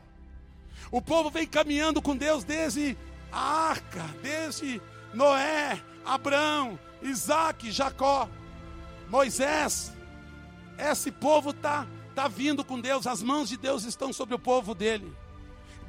O 0.90 1.00
povo 1.00 1.30
vem 1.30 1.46
caminhando 1.46 2.02
com 2.02 2.16
Deus 2.16 2.42
desde 2.42 2.96
a 3.30 3.68
arca, 3.68 4.02
desde 4.22 4.82
Noé, 5.14 5.80
Abraão, 6.04 6.78
Isaac, 7.00 7.70
Jacó, 7.70 8.28
Moisés. 9.08 9.92
Esse 10.76 11.12
povo 11.12 11.50
está 11.50 11.86
tá 12.14 12.26
vindo 12.26 12.64
com 12.64 12.80
Deus, 12.80 13.06
as 13.06 13.22
mãos 13.22 13.48
de 13.48 13.56
Deus 13.56 13.84
estão 13.84 14.12
sobre 14.12 14.34
o 14.34 14.38
povo 14.38 14.74
dele. 14.74 15.16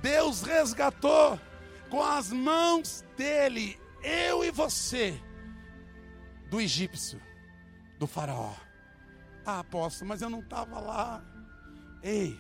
Deus 0.02 0.42
resgatou 0.42 1.40
com 1.90 2.04
as 2.04 2.32
mãos 2.32 3.04
dele, 3.18 3.80
eu 4.04 4.44
e 4.44 4.52
você, 4.52 5.20
do 6.50 6.62
egípcio, 6.62 7.22
do 7.98 8.06
faraó. 8.06 8.54
Ah, 9.46 9.60
apóstolo, 9.60 10.10
mas 10.10 10.22
eu 10.22 10.30
não 10.30 10.42
estava 10.42 10.80
lá. 10.80 11.24
Ei, 12.04 12.40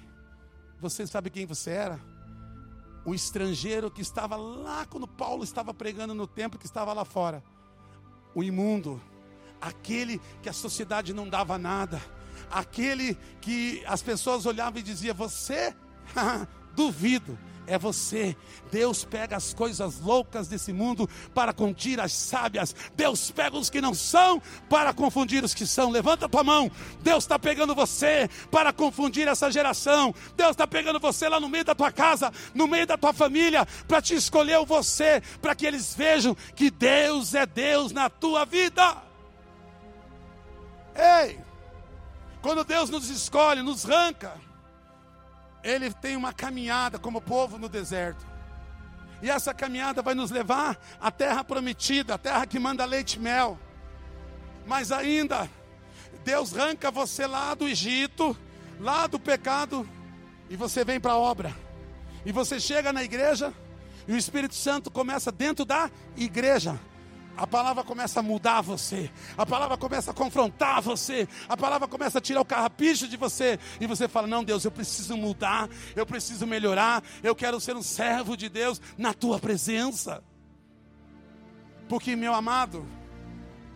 você 0.79 1.07
sabe 1.07 1.29
quem 1.29 1.45
você 1.45 1.71
era? 1.71 2.10
O 3.03 3.15
estrangeiro 3.15 3.89
que 3.89 4.01
estava 4.01 4.35
lá 4.35 4.85
quando 4.85 5.07
Paulo 5.07 5.43
estava 5.43 5.73
pregando 5.73 6.13
no 6.13 6.27
templo, 6.27 6.59
que 6.59 6.65
estava 6.65 6.93
lá 6.93 7.03
fora. 7.03 7.43
O 8.35 8.43
imundo, 8.43 9.01
aquele 9.59 10.21
que 10.41 10.49
a 10.49 10.53
sociedade 10.53 11.13
não 11.13 11.27
dava 11.27 11.57
nada, 11.57 12.01
aquele 12.49 13.15
que 13.41 13.83
as 13.87 14.01
pessoas 14.01 14.45
olhavam 14.45 14.79
e 14.79 14.83
diziam: 14.83 15.15
Você? 15.15 15.75
Duvido 16.75 17.37
é 17.67 17.77
você. 17.77 18.35
Deus 18.71 19.03
pega 19.03 19.35
as 19.35 19.53
coisas 19.53 19.99
loucas 19.99 20.47
desse 20.47 20.71
mundo 20.71 21.09
para 21.33 21.53
confundir 21.53 21.99
as 21.99 22.13
sábias. 22.13 22.75
Deus 22.95 23.31
pega 23.31 23.57
os 23.57 23.69
que 23.69 23.81
não 23.81 23.93
são 23.93 24.41
para 24.69 24.93
confundir 24.93 25.43
os 25.43 25.53
que 25.53 25.65
são. 25.65 25.89
Levanta 25.89 26.29
tua 26.29 26.43
mão. 26.43 26.71
Deus 27.01 27.23
está 27.23 27.37
pegando 27.37 27.75
você 27.75 28.29
para 28.49 28.71
confundir 28.71 29.27
essa 29.27 29.51
geração. 29.51 30.13
Deus 30.35 30.51
está 30.51 30.67
pegando 30.67 30.99
você 30.99 31.27
lá 31.27 31.39
no 31.39 31.49
meio 31.49 31.65
da 31.65 31.75
tua 31.75 31.91
casa, 31.91 32.31
no 32.53 32.67
meio 32.67 32.87
da 32.87 32.97
tua 32.97 33.13
família, 33.13 33.65
para 33.87 34.01
te 34.01 34.15
escolher 34.15 34.63
você, 34.65 35.21
para 35.41 35.55
que 35.55 35.65
eles 35.65 35.93
vejam 35.95 36.35
que 36.55 36.69
Deus 36.69 37.33
é 37.33 37.45
Deus 37.45 37.91
na 37.91 38.09
tua 38.09 38.45
vida. 38.45 38.97
Ei, 40.95 41.39
quando 42.41 42.63
Deus 42.63 42.89
nos 42.89 43.09
escolhe, 43.09 43.61
nos 43.61 43.83
ranca 43.83 44.50
ele 45.63 45.91
tem 45.93 46.15
uma 46.15 46.33
caminhada 46.33 46.97
como 46.97 47.21
povo 47.21 47.57
no 47.57 47.69
deserto. 47.69 48.25
E 49.21 49.29
essa 49.29 49.53
caminhada 49.53 50.01
vai 50.01 50.15
nos 50.15 50.31
levar 50.31 50.77
à 50.99 51.11
terra 51.11 51.43
prometida, 51.43 52.15
a 52.15 52.17
terra 52.17 52.45
que 52.45 52.59
manda 52.59 52.83
leite 52.85 53.15
e 53.15 53.19
mel. 53.19 53.59
Mas 54.65 54.91
ainda, 54.91 55.49
Deus 56.23 56.57
arranca 56.57 56.89
você 56.89 57.27
lá 57.27 57.53
do 57.53 57.67
Egito, 57.67 58.35
lá 58.79 59.05
do 59.05 59.19
pecado, 59.19 59.87
e 60.49 60.55
você 60.55 60.83
vem 60.83 60.99
para 60.99 61.13
a 61.13 61.17
obra. 61.17 61.55
E 62.25 62.31
você 62.31 62.59
chega 62.59 62.91
na 62.91 63.03
igreja, 63.03 63.53
e 64.07 64.13
o 64.13 64.17
Espírito 64.17 64.55
Santo 64.55 64.89
começa 64.89 65.31
dentro 65.31 65.65
da 65.65 65.89
igreja 66.17 66.79
a 67.35 67.47
palavra 67.47 67.83
começa 67.83 68.19
a 68.19 68.23
mudar 68.23 68.61
você, 68.61 69.09
a 69.37 69.45
palavra 69.45 69.77
começa 69.77 70.11
a 70.11 70.13
confrontar 70.13 70.81
você, 70.81 71.27
a 71.47 71.55
palavra 71.55 71.87
começa 71.87 72.17
a 72.17 72.21
tirar 72.21 72.41
o 72.41 72.45
carrapicho 72.45 73.07
de 73.07 73.17
você, 73.17 73.59
e 73.79 73.87
você 73.87 74.07
fala: 74.07 74.27
Não, 74.27 74.43
Deus, 74.43 74.65
eu 74.65 74.71
preciso 74.71 75.15
mudar, 75.15 75.69
eu 75.95 76.05
preciso 76.05 76.45
melhorar, 76.45 77.03
eu 77.23 77.35
quero 77.35 77.59
ser 77.59 77.75
um 77.75 77.83
servo 77.83 78.35
de 78.35 78.49
Deus 78.49 78.81
na 78.97 79.13
tua 79.13 79.39
presença. 79.39 80.23
Porque, 81.87 82.15
meu 82.15 82.33
amado, 82.33 82.85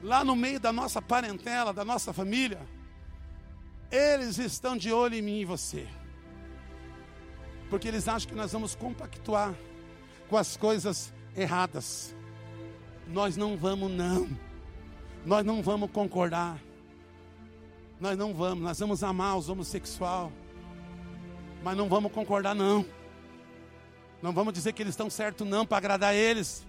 lá 0.02 0.24
no 0.24 0.36
meio 0.36 0.60
da 0.60 0.72
nossa 0.72 1.02
parentela, 1.02 1.74
da 1.74 1.84
nossa 1.84 2.14
família, 2.14 2.60
eles 3.92 4.38
estão 4.38 4.78
de 4.78 4.92
olho 4.92 5.16
em 5.16 5.22
mim 5.22 5.40
e 5.40 5.46
você, 5.46 5.88
porque 7.70 7.88
eles 7.88 8.08
acham 8.08 8.30
que 8.30 8.36
nós 8.36 8.52
vamos 8.52 8.76
compactuar 8.76 9.54
com 10.30 10.38
as 10.38 10.58
coisas 10.58 11.14
erradas. 11.36 12.16
Nós 13.08 13.38
não 13.38 13.58
vamos, 13.58 13.92
não. 13.92 14.28
Nós 15.26 15.46
não 15.46 15.62
vamos 15.62 15.90
concordar. 15.92 16.60
Nós 18.00 18.18
não 18.18 18.34
vamos. 18.34 18.64
Nós 18.64 18.80
vamos 18.80 19.04
amar 19.04 19.38
os 19.38 19.50
homossexuais. 19.50 20.32
Mas 21.64 21.78
não 21.78 21.90
vamos 21.90 22.12
concordar, 22.12 22.54
não. 22.54 22.86
Não 24.22 24.32
vamos 24.34 24.54
dizer 24.54 24.74
que 24.74 24.82
eles 24.82 24.94
estão 24.94 25.10
certos, 25.10 25.48
não, 25.48 25.66
para 25.66 25.78
agradar 25.78 26.16
eles. 26.16 26.66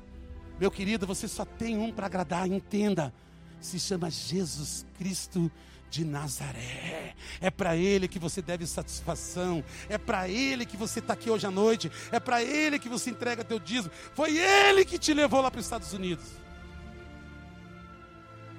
Meu 0.59 0.70
querido, 0.70 1.07
você 1.07 1.28
só 1.28 1.45
tem 1.45 1.76
um 1.78 1.93
para 1.93 2.07
agradar, 2.07 2.47
entenda. 2.47 3.12
Se 3.61 3.78
chama 3.78 4.11
Jesus 4.11 4.87
Cristo 4.99 5.51
de 5.97 6.05
Nazaré. 6.05 7.14
É 7.40 7.51
para 7.51 7.74
Ele 7.74 8.07
que 8.07 8.18
você 8.18 8.42
deve 8.42 8.66
satisfação. 8.66 9.64
É 9.88 9.97
para 9.97 10.28
Ele 10.28 10.66
que 10.66 10.76
você 10.76 10.99
está 10.99 11.14
aqui 11.14 11.30
hoje 11.30 11.47
à 11.47 11.51
noite. 11.51 11.90
É 12.12 12.20
para 12.20 12.42
Ele 12.42 12.78
que 12.78 12.88
você 12.88 13.11
entrega 13.11 13.42
teu 13.42 13.59
dízimo. 13.59 13.92
Foi 14.14 14.36
Ele 14.36 14.84
que 14.84 14.99
te 14.99 15.14
levou 15.14 15.40
lá 15.40 15.51
para 15.51 15.59
os 15.59 15.64
Estados 15.64 15.92
Unidos. 15.94 16.26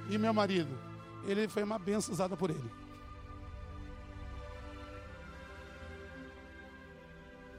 E 0.09 0.17
meu 0.17 0.33
marido, 0.33 0.79
ele 1.27 1.47
foi 1.47 1.61
uma 1.61 1.77
benção 1.77 2.13
usada 2.13 2.35
por 2.35 2.49
Ele. 2.49 2.71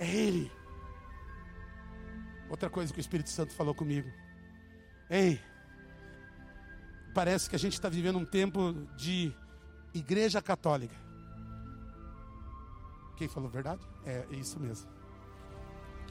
É 0.01 0.09
Ele. 0.09 0.51
Outra 2.49 2.69
coisa 2.69 2.93
que 2.93 2.99
o 2.99 3.01
Espírito 3.01 3.31
Santo 3.31 3.55
falou 3.55 3.75
comigo. 3.75 4.11
Ei, 5.11 5.41
parece 7.15 7.49
que 7.49 7.55
a 7.55 7.59
gente 7.59 7.75
está 7.75 7.89
vivendo 7.89 8.19
um 8.19 8.25
tempo 8.25 8.73
de 8.97 9.33
Igreja 9.95 10.41
Católica. 10.43 10.95
Quem 13.17 13.29
falou 13.29 13.49
verdade? 13.49 13.83
É, 14.05 14.27
é 14.31 14.37
isso 14.37 14.61
mesmo. 14.61 14.89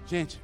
Gente, 0.05 0.41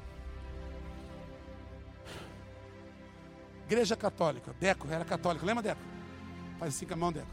Igreja 3.66 3.96
Católica, 3.96 4.54
Deco 4.60 4.88
era 4.90 5.04
católico, 5.04 5.46
lembra 5.46 5.64
Deco? 5.64 5.82
Faz 6.60 6.76
assim 6.76 6.86
com 6.86 6.94
a 6.94 6.98
mão, 6.98 7.12
Deco. 7.12 7.28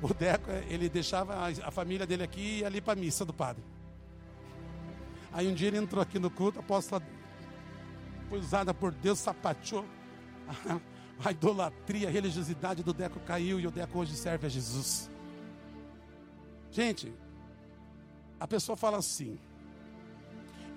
O 0.00 0.12
Deco, 0.12 0.50
ele 0.68 0.88
deixava 0.88 1.34
a, 1.34 1.70
família 1.70 2.06
dele 2.06 2.22
aqui 2.22 2.58
e 2.58 2.64
ali 2.64 2.80
para 2.80 2.92
a 2.92 2.96
missa 2.96 3.24
do 3.24 3.32
padre. 3.32 3.64
Aí 5.32 5.48
um 5.48 5.54
dia 5.54 5.68
ele 5.68 5.78
entrou 5.78 6.02
aqui 6.02 6.18
no 6.18 6.30
culto, 6.30 6.58
a 6.58 6.62
apóstola 6.62 7.02
foi 8.28 8.38
usada 8.38 8.72
por 8.72 8.92
Deus, 8.92 9.18
sapateou. 9.18 9.84
A 11.24 11.30
idolatria, 11.30 12.08
a 12.08 12.10
religiosidade 12.10 12.82
do 12.82 12.92
Deco 12.92 13.20
caiu 13.20 13.60
e 13.60 13.66
o 13.66 13.70
Deco 13.70 13.96
hoje 13.96 14.16
serve 14.16 14.44
a 14.44 14.50
Jesus. 14.50 15.08
Gente, 16.72 17.12
a 18.40 18.48
pessoa 18.48 18.76
fala 18.76 18.96
assim: 18.96 19.38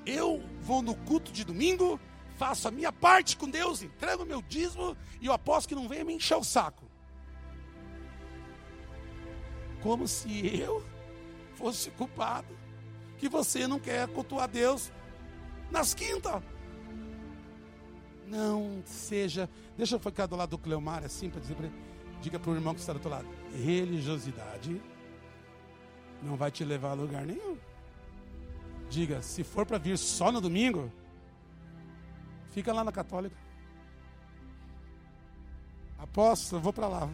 eu 0.06 0.43
vou 0.62 0.82
no 0.82 0.93
culto 0.93 1.32
de 1.32 1.43
domingo, 1.43 2.00
faço 2.38 2.68
a 2.68 2.72
minha 2.72 2.91
parte 2.91 3.38
com 3.38 3.50
Deus, 3.50 3.82
entrego 3.82 4.26
meu 4.26 4.41
dízimo 4.41 4.96
e 5.22 5.26
eu 5.26 5.34
aposto 5.34 5.70
que 5.70 5.76
não 5.76 5.88
venha 5.88 6.04
me 6.04 6.14
encher 6.14 6.38
o 6.38 6.43
saco. 6.43 6.86
Como 9.82 10.08
se 10.08 10.60
eu 10.60 10.86
fosse 11.54 11.89
culpado 11.91 12.56
que 13.18 13.30
você 13.30 13.66
não 13.66 13.80
quer 13.80 14.08
cultuar 14.10 14.50
Deus 14.50 14.91
nas 15.72 15.93
quintas. 15.93 16.43
Não 18.28 18.82
seja. 18.86 19.50
Deixa 19.78 19.96
eu 19.96 20.00
ficar 20.00 20.26
do 20.26 20.36
lado 20.36 20.50
do 20.50 20.58
Cleomar 20.58 21.06
assim 21.06 21.30
para 21.30 21.39
dizer 21.39 21.56
para 21.56 21.68
ele. 21.68 21.76
Diga 22.22 22.39
para 22.39 22.52
o 22.52 22.56
irmão 22.56 22.74
que 22.74 22.80
está 22.82 22.91
do 22.91 22.98
outro 22.98 23.12
lado. 23.12 23.28
Religiosidade 23.54 24.82
não 26.22 26.36
vai 26.36 26.51
te 26.51 26.63
levar 26.63 26.91
a 26.91 26.93
lugar 26.93 27.26
nenhum. 27.26 27.57
Diga, 28.89 29.22
se 29.22 29.43
for 29.43 29.66
para 29.66 29.78
vir 29.78 29.97
só 29.97 30.32
no 30.32 30.39
domingo, 30.39 30.91
fica 32.51 32.72
lá 32.74 32.84
na 32.84 32.91
católica. 32.91 33.36
Apóstolo, 35.97 36.61
vou 36.61 36.74
para 36.74 36.88
lá. 36.88 37.09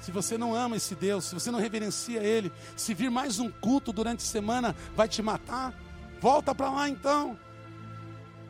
Se 0.00 0.10
você 0.10 0.36
não 0.36 0.54
ama 0.54 0.76
esse 0.76 0.94
Deus, 0.94 1.26
se 1.26 1.34
você 1.34 1.50
não 1.50 1.60
reverencia 1.60 2.22
Ele, 2.22 2.50
se 2.76 2.92
vir 2.92 3.10
mais 3.10 3.38
um 3.38 3.50
culto 3.50 3.92
durante 3.92 4.20
a 4.20 4.26
semana 4.26 4.74
vai 4.96 5.08
te 5.08 5.22
matar, 5.22 5.72
volta 6.20 6.54
para 6.54 6.70
lá 6.70 6.88
então. 6.88 7.38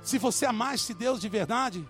Se 0.03 0.19
você 0.19 0.47
amar 0.47 0.75
esse 0.75 0.95
Deus 0.95 1.21
de 1.21 1.29
verdade, 1.29 1.87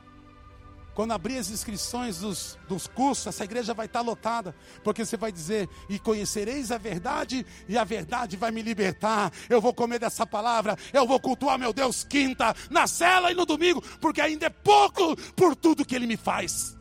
Quando 0.95 1.13
abrir 1.13 1.39
as 1.39 1.49
inscrições 1.51 2.19
dos, 2.19 2.59
dos 2.69 2.87
cursos, 2.87 3.27
essa 3.27 3.45
igreja 3.45 3.73
vai 3.73 3.87
estar 3.87 4.03
lotada, 4.03 4.55
porque 4.85 5.05
você 5.05 5.17
vai 5.17 5.33
dizer: 5.33 5.69
E 5.89 5.99
conhecereis 5.99 6.71
a 6.71 6.77
verdade, 6.77 7.47
e 7.67 7.79
a 7.79 7.85
verdade 7.85 8.37
vai 8.37 8.51
me 8.51 8.61
libertar. 8.61 9.33
Eu 9.49 9.61
vou 9.61 9.73
comer 9.73 9.99
dessa 9.99 10.27
palavra, 10.27 10.77
eu 10.93 11.07
vou 11.07 11.19
cultuar 11.19 11.59
meu 11.59 11.73
Deus 11.73 12.05
quinta, 12.05 12.55
na 12.71 12.87
cela 12.87 13.33
e 13.33 13.35
no 13.35 13.47
domingo, 13.47 13.81
porque 14.01 14.21
ainda 14.21 14.47
é 14.47 14.51
pouco 14.51 15.17
por 15.33 15.57
tudo 15.57 15.85
que 15.85 15.95
Ele 15.95 16.07
me 16.07 16.17
faz. 16.17 16.77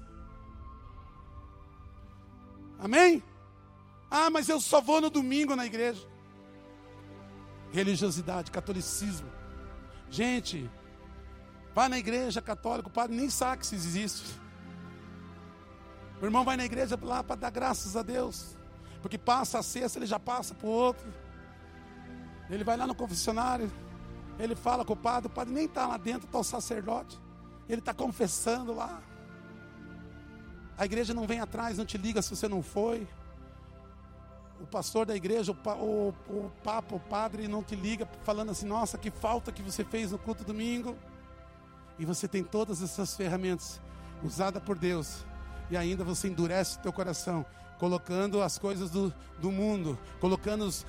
Amém? 2.78 3.24
Ah, 4.10 4.30
mas 4.30 4.50
eu 4.50 4.60
só 4.60 4.82
vou 4.82 5.00
no 5.00 5.10
domingo 5.10 5.56
na 5.56 5.66
igreja. 5.66 6.06
Religiosidade, 7.72 8.52
catolicismo. 8.52 9.30
Gente, 10.10 10.70
vai 11.74 11.90
na 11.90 11.98
igreja 11.98 12.42
católica, 12.42 12.88
o 12.88 12.92
padre 12.92 13.16
nem 13.16 13.30
sabe 13.30 13.60
que 13.60 13.66
isso 13.66 13.76
existe. 13.76 14.40
O 16.22 16.26
irmão 16.26 16.44
vai 16.44 16.56
na 16.56 16.66
igreja 16.66 16.98
lá 17.02 17.24
para 17.24 17.36
dar 17.36 17.50
graças 17.50 17.96
a 17.96 18.02
Deus. 18.02 18.56
Porque 19.02 19.18
passa 19.18 19.60
a 19.60 19.64
sexta, 19.64 19.98
ele 19.98 20.06
já 20.06 20.20
passa 20.20 20.54
para 20.54 20.68
o 20.68 20.70
outro. 20.70 21.12
Ele 22.50 22.64
vai 22.64 22.78
lá 22.78 22.86
no 22.86 22.94
confessionário, 22.94 23.72
ele 24.38 24.56
fala 24.56 24.84
com 24.84 24.94
o 24.94 24.98
padre, 24.98 25.28
o 25.28 25.30
padre 25.30 25.54
nem 25.54 25.66
está 25.66 25.88
lá 25.88 25.98
dentro, 25.98 26.26
está 26.26 26.38
o 26.38 26.44
sacerdote. 26.44 27.20
Ele 27.68 27.80
está 27.80 27.94
confessando 27.94 28.74
lá. 28.74 29.02
A 30.78 30.86
igreja 30.86 31.14
não 31.14 31.26
vem 31.26 31.40
atrás, 31.40 31.78
não 31.78 31.86
te 31.86 31.98
liga 31.98 32.22
se 32.22 32.36
você 32.36 32.48
não 32.48 32.62
foi 32.62 33.08
o 34.62 34.68
pastor 34.68 35.06
da 35.06 35.16
igreja, 35.16 35.52
o, 35.52 35.70
o, 35.70 36.14
o 36.30 36.52
papa, 36.64 36.96
o 36.96 37.00
padre 37.00 37.48
não 37.48 37.64
te 37.64 37.76
liga 37.76 38.08
falando 38.24 38.52
assim: 38.52 38.66
nossa, 38.66 38.98
que 38.98 39.10
falta 39.10 39.52
que 39.52 39.62
você 39.62 39.84
fez 39.84 40.12
no 40.12 40.20
culto 40.20 40.44
domingo. 40.44 40.96
E 42.02 42.06
você 42.06 42.28
tem 42.28 42.44
todas 42.44 42.82
essas 42.82 43.16
ferramentas 43.16 43.80
usadas 44.24 44.64
por 44.64 44.76
Deus, 44.76 45.24
e 45.70 45.78
ainda 45.78 46.04
você 46.04 46.28
endurece 46.28 46.80
o 46.80 46.82
teu 46.82 46.92
coração 46.92 47.46
colocando 47.78 48.42
as 48.42 48.58
coisas 48.58 48.90
do, 48.90 49.14
do 49.40 49.52
mundo, 49.52 49.98
colocando 50.20 50.66
as, 50.66 50.86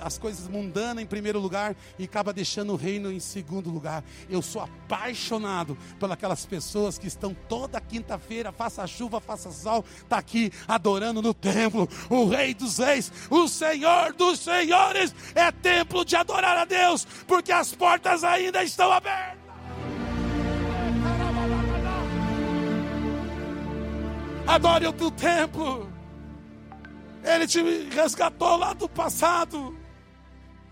as 0.00 0.18
coisas 0.18 0.48
mundanas 0.48 1.02
em 1.02 1.06
primeiro 1.06 1.38
lugar 1.38 1.76
e 1.96 2.04
acaba 2.04 2.32
deixando 2.32 2.72
o 2.72 2.76
reino 2.76 3.10
em 3.10 3.20
segundo 3.20 3.70
lugar. 3.70 4.02
Eu 4.28 4.42
sou 4.42 4.62
apaixonado 4.62 5.78
pelas 6.18 6.44
pessoas 6.44 6.98
que 6.98 7.06
estão 7.06 7.36
toda 7.48 7.80
quinta-feira, 7.80 8.50
faça 8.50 8.84
chuva, 8.86 9.20
faça 9.20 9.52
sol, 9.52 9.84
está 9.96 10.18
aqui 10.18 10.52
adorando 10.66 11.22
no 11.22 11.34
templo. 11.34 11.88
O 12.10 12.26
Rei 12.26 12.52
dos 12.52 12.78
Reis, 12.78 13.12
o 13.30 13.46
Senhor 13.46 14.12
dos 14.12 14.40
Senhores, 14.40 15.14
é 15.36 15.52
templo 15.52 16.04
de 16.04 16.16
adorar 16.16 16.56
a 16.56 16.64
Deus, 16.64 17.04
porque 17.28 17.52
as 17.52 17.72
portas 17.74 18.22
ainda 18.24 18.62
estão 18.64 18.92
abertas. 18.92 19.37
Adore 24.48 24.86
o 24.86 24.92
teu 24.94 25.10
templo. 25.10 25.92
Ele 27.22 27.46
te 27.46 27.60
resgatou 27.90 28.56
lá 28.56 28.72
do 28.72 28.88
passado 28.88 29.76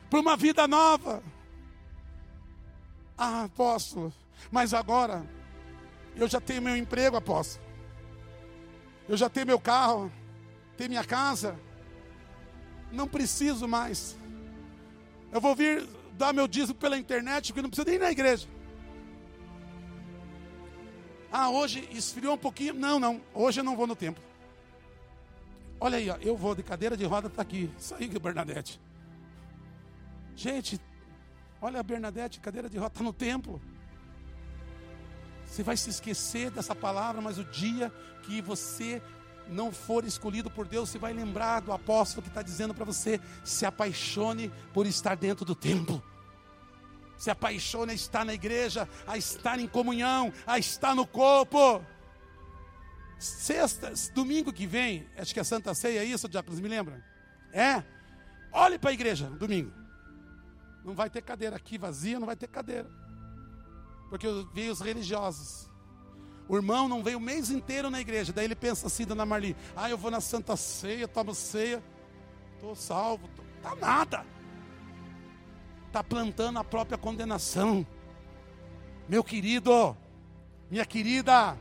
para 0.09 0.18
uma 0.18 0.35
vida 0.35 0.66
nova. 0.66 1.22
Ah, 3.18 3.45
apóstolo, 3.45 4.11
mas 4.51 4.72
agora 4.72 5.27
eu 6.16 6.27
já 6.27 6.41
tenho 6.41 6.62
meu 6.62 6.74
emprego, 6.74 7.18
apóstolo. 7.18 7.62
Eu 9.07 9.14
já 9.14 9.29
tenho 9.29 9.47
meu 9.47 9.61
carro, 9.61 10.11
tenho 10.79 10.89
minha 10.89 11.05
casa. 11.05 11.61
Não 12.91 13.07
preciso 13.07 13.68
mais. 13.68 14.16
Eu 15.31 15.39
vou 15.39 15.55
vir 15.55 15.87
dar 16.12 16.33
meu 16.33 16.49
dízimo 16.49 16.79
pela 16.79 16.97
internet, 16.97 17.49
porque 17.49 17.61
não 17.61 17.68
preciso 17.68 17.87
nem 17.87 17.97
ir 17.97 18.01
na 18.01 18.11
igreja. 18.11 18.49
Ah, 21.39 21.51
hoje 21.51 21.87
esfriou 21.93 22.32
um 22.32 22.39
pouquinho. 22.39 22.72
Não, 22.72 22.99
não. 22.99 23.20
Hoje 23.34 23.61
eu 23.61 23.64
não 23.64 23.76
vou 23.76 23.87
no 23.87 23.95
templo. 23.95 24.24
Olha 25.78 25.99
aí, 25.99 26.09
ó, 26.09 26.16
eu 26.16 26.34
vou 26.34 26.55
de 26.55 26.62
cadeira 26.62 26.97
de 26.97 27.05
roda, 27.05 27.26
está 27.26 27.43
aqui. 27.43 27.70
Isso 27.78 27.95
aí 27.95 28.11
é 28.11 28.18
Bernadette. 28.18 28.80
Gente, 30.34 30.80
olha 31.61 31.78
a 31.78 31.82
Bernadette, 31.82 32.41
cadeira 32.41 32.70
de 32.70 32.78
roda, 32.78 32.95
está 32.95 33.05
no 33.05 33.12
templo. 33.12 33.61
Você 35.45 35.62
vai 35.62 35.76
se 35.76 35.91
esquecer 35.91 36.51
dessa 36.51 36.74
palavra, 36.74 37.20
mas 37.20 37.37
o 37.37 37.45
dia 37.45 37.93
que 38.22 38.41
você 38.41 39.03
não 39.47 39.70
for 39.70 40.07
escolhido 40.07 40.51
por 40.51 40.66
Deus, 40.66 40.89
você 40.89 40.99
vai 40.99 41.12
lembrar 41.12 41.61
do 41.61 41.70
apóstolo 41.70 42.22
que 42.22 42.28
está 42.28 42.41
dizendo 42.41 42.72
para 42.72 42.87
você: 42.87 43.20
se 43.45 43.66
apaixone 43.66 44.51
por 44.72 44.87
estar 44.87 45.14
dentro 45.14 45.45
do 45.45 45.55
templo. 45.55 46.03
Se 47.17 47.31
apaixone 47.31 47.93
a 47.93 47.95
estar 47.95 48.25
na 48.25 48.35
igreja, 48.35 48.89
a 49.07 49.17
estar 49.17 49.59
em 49.59 49.67
comunhão, 49.67 50.33
a 50.47 50.59
estar 50.59 50.95
no 50.95 51.07
corpo. 51.07 51.83
Sexta, 53.19 53.93
domingo 54.14 54.53
que 54.53 54.67
vem, 54.67 55.09
acho 55.17 55.33
que 55.33 55.41
é 55.41 55.45
Santa 55.45 55.75
Ceia, 55.75 56.01
é 56.01 56.05
isso, 56.05 56.29
Diáconos, 56.29 56.61
me 56.61 56.69
lembra? 56.69 57.03
É? 57.53 57.83
Olhe 58.53 58.79
para 58.79 58.91
a 58.91 58.93
igreja, 58.93 59.27
domingo. 59.31 59.73
Não 60.85 60.95
vai 60.95 61.09
ter 61.09 61.23
cadeira 61.23 61.57
aqui 61.57 61.79
vazia, 61.79 62.19
não 62.21 62.27
vai 62.27 62.37
ter 62.37 62.47
cadeira. 62.47 62.89
Porque 64.09 64.27
veio 64.53 64.73
os 64.73 64.81
religiosos. 64.81 65.69
O 66.49 66.55
irmão 66.55 66.87
não 66.87 67.03
veio 67.03 67.19
o 67.19 67.21
mês 67.21 67.51
inteiro 67.51 67.91
na 67.91 68.01
igreja. 68.01 68.33
Daí 68.33 68.45
ele 68.45 68.55
pensa 68.55 68.87
assim, 68.87 69.05
dona 69.05 69.27
Marli, 69.27 69.57
ah, 69.75 69.91
eu 69.91 69.99
vou 69.99 70.11
na 70.11 70.21
Santa 70.21 70.57
Ceia, 70.57 71.09
tomo 71.09 71.35
ceia, 71.35 71.83
estou 72.55 72.77
salvo. 72.77 73.29
Tô... 73.35 73.43
Tá 73.62 73.75
nada. 73.75 74.25
Está 75.87 76.03
plantando 76.03 76.59
a 76.59 76.64
própria 76.64 76.99
condenação. 76.99 77.87
Meu 79.09 79.22
querido, 79.22 79.97
minha 80.70 80.84
querida, 80.84 81.57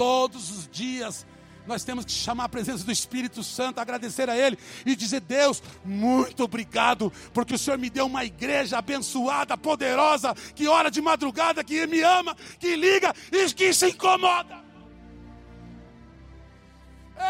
Todos 0.00 0.50
os 0.50 0.66
dias 0.66 1.26
nós 1.66 1.84
temos 1.84 2.06
que 2.06 2.12
chamar 2.12 2.44
a 2.44 2.48
presença 2.48 2.82
do 2.82 2.90
Espírito 2.90 3.44
Santo, 3.44 3.80
agradecer 3.80 4.30
a 4.30 4.34
Ele 4.34 4.58
e 4.86 4.96
dizer: 4.96 5.20
Deus, 5.20 5.62
muito 5.84 6.42
obrigado, 6.42 7.12
porque 7.34 7.54
o 7.54 7.58
Senhor 7.58 7.78
me 7.78 7.90
deu 7.90 8.06
uma 8.06 8.24
igreja 8.24 8.78
abençoada, 8.78 9.58
poderosa, 9.58 10.34
que 10.54 10.66
ora 10.66 10.90
de 10.90 11.02
madrugada, 11.02 11.62
que 11.62 11.86
me 11.86 12.00
ama, 12.00 12.34
que 12.58 12.74
liga 12.76 13.14
e 13.30 13.52
que 13.52 13.74
se 13.74 13.90
incomoda. 13.90 14.64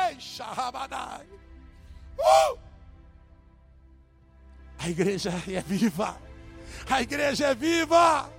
Ei, 0.08 0.20
Shahabadai. 0.20 1.26
Uh! 2.20 2.69
A 4.80 4.88
igreja 4.88 5.30
é 5.46 5.60
viva. 5.60 6.18
A 6.88 7.02
igreja 7.02 7.48
é 7.48 7.54
viva. 7.54 8.32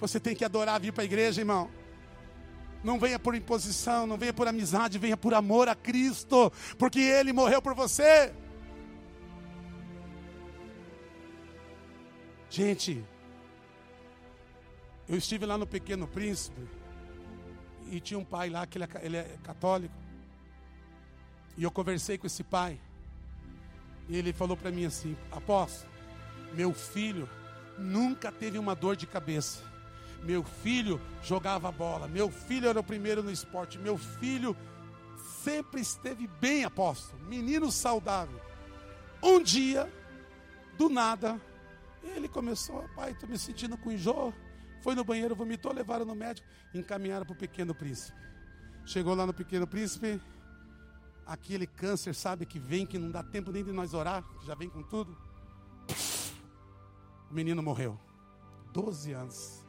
Você 0.00 0.18
tem 0.18 0.34
que 0.34 0.44
adorar 0.44 0.80
vir 0.80 0.90
para 0.92 1.02
a 1.02 1.04
igreja, 1.04 1.42
irmão. 1.42 1.70
Não 2.82 2.98
venha 2.98 3.18
por 3.18 3.34
imposição, 3.34 4.06
não 4.06 4.16
venha 4.16 4.32
por 4.32 4.48
amizade, 4.48 4.98
venha 4.98 5.18
por 5.18 5.34
amor 5.34 5.68
a 5.68 5.74
Cristo, 5.74 6.50
porque 6.78 6.98
Ele 6.98 7.32
morreu 7.32 7.60
por 7.60 7.74
você. 7.74 8.32
Gente, 12.48 13.04
eu 15.06 15.18
estive 15.18 15.44
lá 15.44 15.58
no 15.58 15.66
Pequeno 15.66 16.08
Príncipe 16.08 16.66
e 17.90 18.00
tinha 18.00 18.18
um 18.18 18.24
pai 18.24 18.48
lá 18.48 18.66
que 18.66 18.78
ele 19.02 19.16
é, 19.16 19.20
é 19.20 19.38
católico. 19.42 19.94
E 21.56 21.62
eu 21.62 21.70
conversei 21.70 22.16
com 22.16 22.26
esse 22.26 22.42
pai. 22.42 22.80
E 24.08 24.16
ele 24.16 24.32
falou 24.32 24.56
para 24.56 24.70
mim 24.70 24.84
assim: 24.84 25.16
Apóstolo, 25.30 25.90
meu 26.52 26.72
filho 26.72 27.28
nunca 27.78 28.30
teve 28.30 28.58
uma 28.58 28.74
dor 28.74 28.96
de 28.96 29.06
cabeça. 29.06 29.62
Meu 30.22 30.42
filho 30.42 31.00
jogava 31.22 31.70
bola, 31.70 32.08
meu 32.08 32.30
filho 32.30 32.68
era 32.68 32.80
o 32.80 32.84
primeiro 32.84 33.22
no 33.22 33.30
esporte, 33.30 33.78
meu 33.78 33.98
filho 33.98 34.56
sempre 35.42 35.80
esteve 35.80 36.26
bem, 36.26 36.64
apóstolo, 36.64 37.22
menino 37.24 37.70
saudável. 37.70 38.40
Um 39.22 39.42
dia, 39.42 39.92
do 40.78 40.88
nada, 40.88 41.38
ele 42.02 42.28
começou, 42.28 42.88
pai, 42.94 43.12
estou 43.12 43.28
me 43.28 43.38
sentindo 43.38 43.76
com 43.76 43.92
enjoo. 43.92 44.32
Foi 44.82 44.94
no 44.94 45.04
banheiro, 45.04 45.34
vomitou, 45.34 45.72
levaram 45.72 46.04
no 46.04 46.14
médico, 46.14 46.46
encaminharam 46.74 47.24
para 47.24 47.32
o 47.32 47.36
pequeno 47.36 47.74
príncipe. 47.74 48.16
Chegou 48.84 49.14
lá 49.14 49.26
no 49.26 49.32
pequeno 49.32 49.66
príncipe, 49.66 50.20
aquele 51.26 51.66
câncer, 51.66 52.14
sabe, 52.14 52.46
que 52.46 52.58
vem, 52.58 52.86
que 52.86 52.98
não 52.98 53.10
dá 53.10 53.22
tempo 53.22 53.50
nem 53.50 53.64
de 53.64 53.72
nós 53.72 53.94
orar, 53.94 54.22
que 54.40 54.46
já 54.46 54.54
vem 54.54 54.68
com 54.68 54.82
tudo. 54.82 55.16
O 57.30 57.34
menino 57.34 57.62
morreu. 57.62 57.98
Doze 58.72 59.12
anos. 59.12 59.64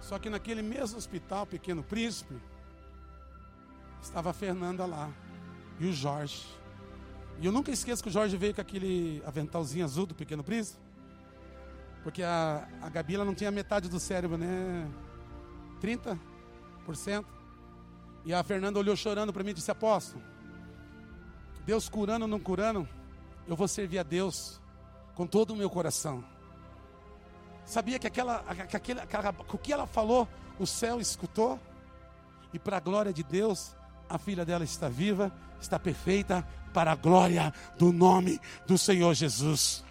Só 0.00 0.18
que 0.18 0.30
naquele 0.30 0.62
mesmo 0.62 0.96
hospital, 0.96 1.46
Pequeno 1.46 1.82
Príncipe, 1.82 2.34
estava 4.00 4.30
a 4.30 4.32
Fernanda 4.32 4.86
lá 4.86 5.10
e 5.78 5.86
o 5.86 5.92
Jorge. 5.92 6.46
E 7.40 7.46
eu 7.46 7.52
nunca 7.52 7.70
esqueço 7.70 8.02
que 8.02 8.08
o 8.08 8.12
Jorge 8.12 8.36
veio 8.36 8.54
com 8.54 8.60
aquele 8.60 9.22
aventalzinho 9.26 9.84
azul 9.84 10.06
do 10.06 10.14
Pequeno 10.14 10.42
Príncipe. 10.42 10.80
Porque 12.02 12.22
a, 12.22 12.66
a 12.80 12.88
Gabi 12.88 13.16
não 13.18 13.34
tinha 13.34 13.50
metade 13.50 13.88
do 13.88 14.00
cérebro, 14.00 14.38
né? 14.38 14.90
30%. 15.80 17.24
E 18.24 18.34
a 18.34 18.42
Fernanda 18.42 18.78
olhou 18.78 18.96
chorando 18.96 19.32
para 19.32 19.42
mim 19.42 19.50
e 19.50 19.54
disse: 19.54 19.70
Apóstolo, 19.70 20.22
Deus 21.64 21.88
curando 21.88 22.24
ou 22.24 22.28
não 22.28 22.40
curando, 22.40 22.88
eu 23.46 23.56
vou 23.56 23.68
servir 23.68 23.98
a 23.98 24.02
Deus 24.02 24.60
com 25.14 25.26
todo 25.26 25.52
o 25.52 25.56
meu 25.56 25.68
coração. 25.68 26.24
Sabia 27.64 27.98
que 27.98 28.06
aquela, 28.06 28.42
que 28.66 28.76
aquele, 28.76 29.00
aquela, 29.00 29.34
o 29.48 29.58
que 29.58 29.72
ela 29.72 29.86
falou, 29.86 30.26
o 30.58 30.66
céu 30.66 31.00
escutou? 31.00 31.60
E 32.52 32.58
para 32.58 32.78
a 32.78 32.80
glória 32.80 33.12
de 33.12 33.22
Deus, 33.22 33.76
a 34.08 34.16
filha 34.16 34.44
dela 34.44 34.64
está 34.64 34.88
viva, 34.88 35.30
está 35.60 35.78
perfeita, 35.78 36.46
para 36.72 36.92
a 36.92 36.94
glória 36.94 37.52
do 37.76 37.92
nome 37.92 38.40
do 38.66 38.78
Senhor 38.78 39.12
Jesus. 39.12 39.84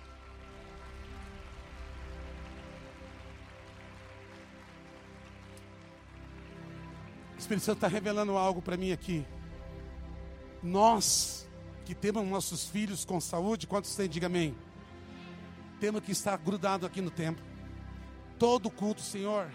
Espírito 7.48 7.64
Santo 7.64 7.78
está 7.78 7.88
revelando 7.88 8.36
algo 8.36 8.62
para 8.62 8.76
mim 8.76 8.92
aqui. 8.92 9.26
Nós 10.62 11.48
que 11.86 11.96
temos 11.96 12.28
nossos 12.28 12.66
filhos 12.66 13.06
com 13.06 13.22
saúde, 13.22 13.66
quantos 13.66 13.96
têm? 13.96 14.10
Diga 14.10 14.28
amém. 14.28 14.54
Temos 15.80 16.04
que 16.04 16.12
estar 16.12 16.38
grudado 16.38 16.86
aqui 16.86 17.00
no 17.00 17.10
templo. 17.10 17.42
Todo 18.38 18.70
culto, 18.70 19.00
Senhor. 19.00 19.50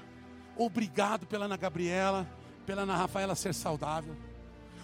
Obrigado 0.57 1.26
pela 1.26 1.45
Ana 1.45 1.59
Gabriela, 1.59 2.26
pela 2.64 2.82
Ana 2.82 2.97
Rafaela 2.97 3.34
ser 3.34 3.53
saudável. 3.53 4.16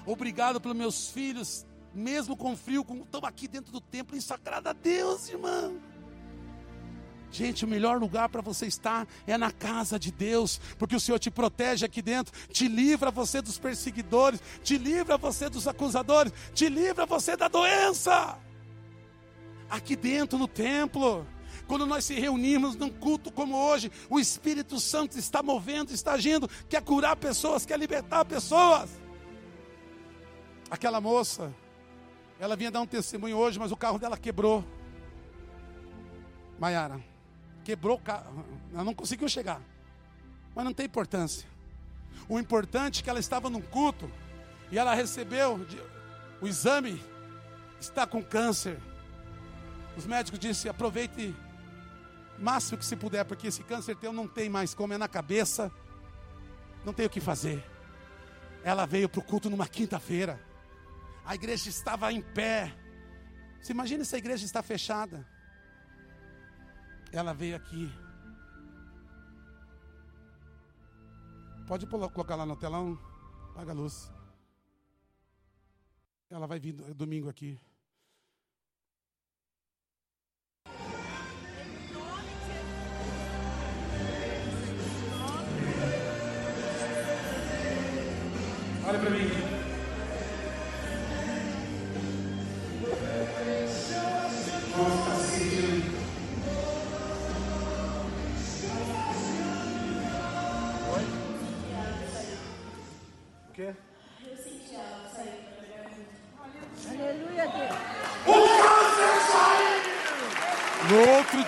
Obrigado 0.04 0.60
pelos 0.60 0.76
meus 0.76 1.10
filhos, 1.10 1.64
mesmo 1.94 2.36
com 2.36 2.54
frio, 2.58 2.84
estão 3.04 3.24
aqui 3.24 3.48
dentro 3.48 3.72
do 3.72 3.80
templo. 3.80 4.18
Isso 4.18 4.34
agrada 4.34 4.68
a 4.68 4.74
Deus, 4.74 5.30
irmão. 5.30 5.80
Gente, 7.30 7.64
o 7.64 7.68
melhor 7.68 7.98
lugar 8.00 8.28
para 8.28 8.40
você 8.40 8.66
estar 8.66 9.06
é 9.26 9.36
na 9.36 9.52
casa 9.52 9.98
de 9.98 10.10
Deus, 10.10 10.58
porque 10.78 10.96
o 10.96 11.00
Senhor 11.00 11.18
te 11.18 11.30
protege 11.30 11.84
aqui 11.84 12.00
dentro, 12.00 12.32
te 12.50 12.66
livra 12.66 13.10
você 13.10 13.42
dos 13.42 13.58
perseguidores, 13.58 14.40
te 14.62 14.78
livra 14.78 15.18
você 15.18 15.48
dos 15.50 15.68
acusadores, 15.68 16.32
te 16.54 16.68
livra 16.68 17.04
você 17.04 17.36
da 17.36 17.48
doença. 17.48 18.38
Aqui 19.68 19.94
dentro 19.94 20.38
no 20.38 20.48
templo, 20.48 21.26
quando 21.66 21.86
nós 21.86 22.06
se 22.06 22.14
reunimos 22.14 22.76
num 22.76 22.88
culto 22.88 23.30
como 23.30 23.54
hoje, 23.54 23.92
o 24.08 24.18
Espírito 24.18 24.80
Santo 24.80 25.18
está 25.18 25.42
movendo, 25.42 25.92
está 25.92 26.12
agindo, 26.12 26.48
quer 26.66 26.82
curar 26.82 27.14
pessoas, 27.16 27.66
quer 27.66 27.78
libertar 27.78 28.24
pessoas. 28.24 28.88
Aquela 30.70 30.98
moça, 30.98 31.54
ela 32.40 32.56
vinha 32.56 32.70
dar 32.70 32.80
um 32.80 32.86
testemunho 32.86 33.36
hoje, 33.36 33.58
mas 33.58 33.70
o 33.70 33.76
carro 33.76 33.98
dela 33.98 34.16
quebrou. 34.16 34.64
Maiara, 36.58 37.00
quebrou 37.68 37.98
o 37.98 38.00
carro, 38.00 38.46
ela 38.72 38.82
não 38.82 38.94
conseguiu 38.94 39.28
chegar. 39.28 39.60
Mas 40.54 40.64
não 40.64 40.72
tem 40.72 40.86
importância. 40.86 41.46
O 42.26 42.38
importante 42.38 43.00
é 43.00 43.04
que 43.04 43.10
ela 43.10 43.20
estava 43.20 43.50
num 43.50 43.60
culto 43.60 44.10
e 44.70 44.78
ela 44.78 44.94
recebeu 44.94 45.60
o 46.40 46.48
exame, 46.48 46.98
está 47.78 48.06
com 48.06 48.24
câncer. 48.24 48.78
Os 49.98 50.06
médicos 50.06 50.40
disseram: 50.40 50.74
aproveite 50.74 51.36
o 52.38 52.42
máximo 52.42 52.78
que 52.78 52.86
se 52.86 52.96
puder, 52.96 53.22
porque 53.26 53.48
esse 53.48 53.62
câncer 53.62 53.94
teu 53.96 54.14
não 54.14 54.26
tem 54.26 54.48
mais 54.48 54.72
como, 54.72 54.94
é 54.94 54.96
na 54.96 55.06
cabeça, 55.06 55.70
não 56.86 56.94
tem 56.94 57.04
o 57.04 57.10
que 57.10 57.20
fazer. 57.20 57.62
Ela 58.64 58.86
veio 58.86 59.10
para 59.10 59.20
o 59.20 59.22
culto 59.22 59.50
numa 59.50 59.68
quinta-feira, 59.68 60.40
a 61.22 61.34
igreja 61.34 61.68
estava 61.68 62.10
em 62.14 62.22
pé. 62.22 62.74
Você 63.60 63.72
imagina 63.72 64.06
se 64.06 64.14
a 64.14 64.18
igreja 64.18 64.46
está 64.46 64.62
fechada? 64.62 65.28
Ela 67.12 67.32
veio 67.32 67.56
aqui. 67.56 67.90
Pode 71.66 71.86
colocar 71.86 72.36
lá 72.36 72.46
no 72.46 72.56
telão, 72.56 72.98
apaga 73.50 73.72
a 73.72 73.74
luz. 73.74 74.10
Ela 76.30 76.46
vai 76.46 76.58
vir 76.58 76.72
domingo 76.94 77.28
aqui. 77.28 77.58
Olha 88.86 88.98
para 88.98 89.10
mim. 89.10 89.37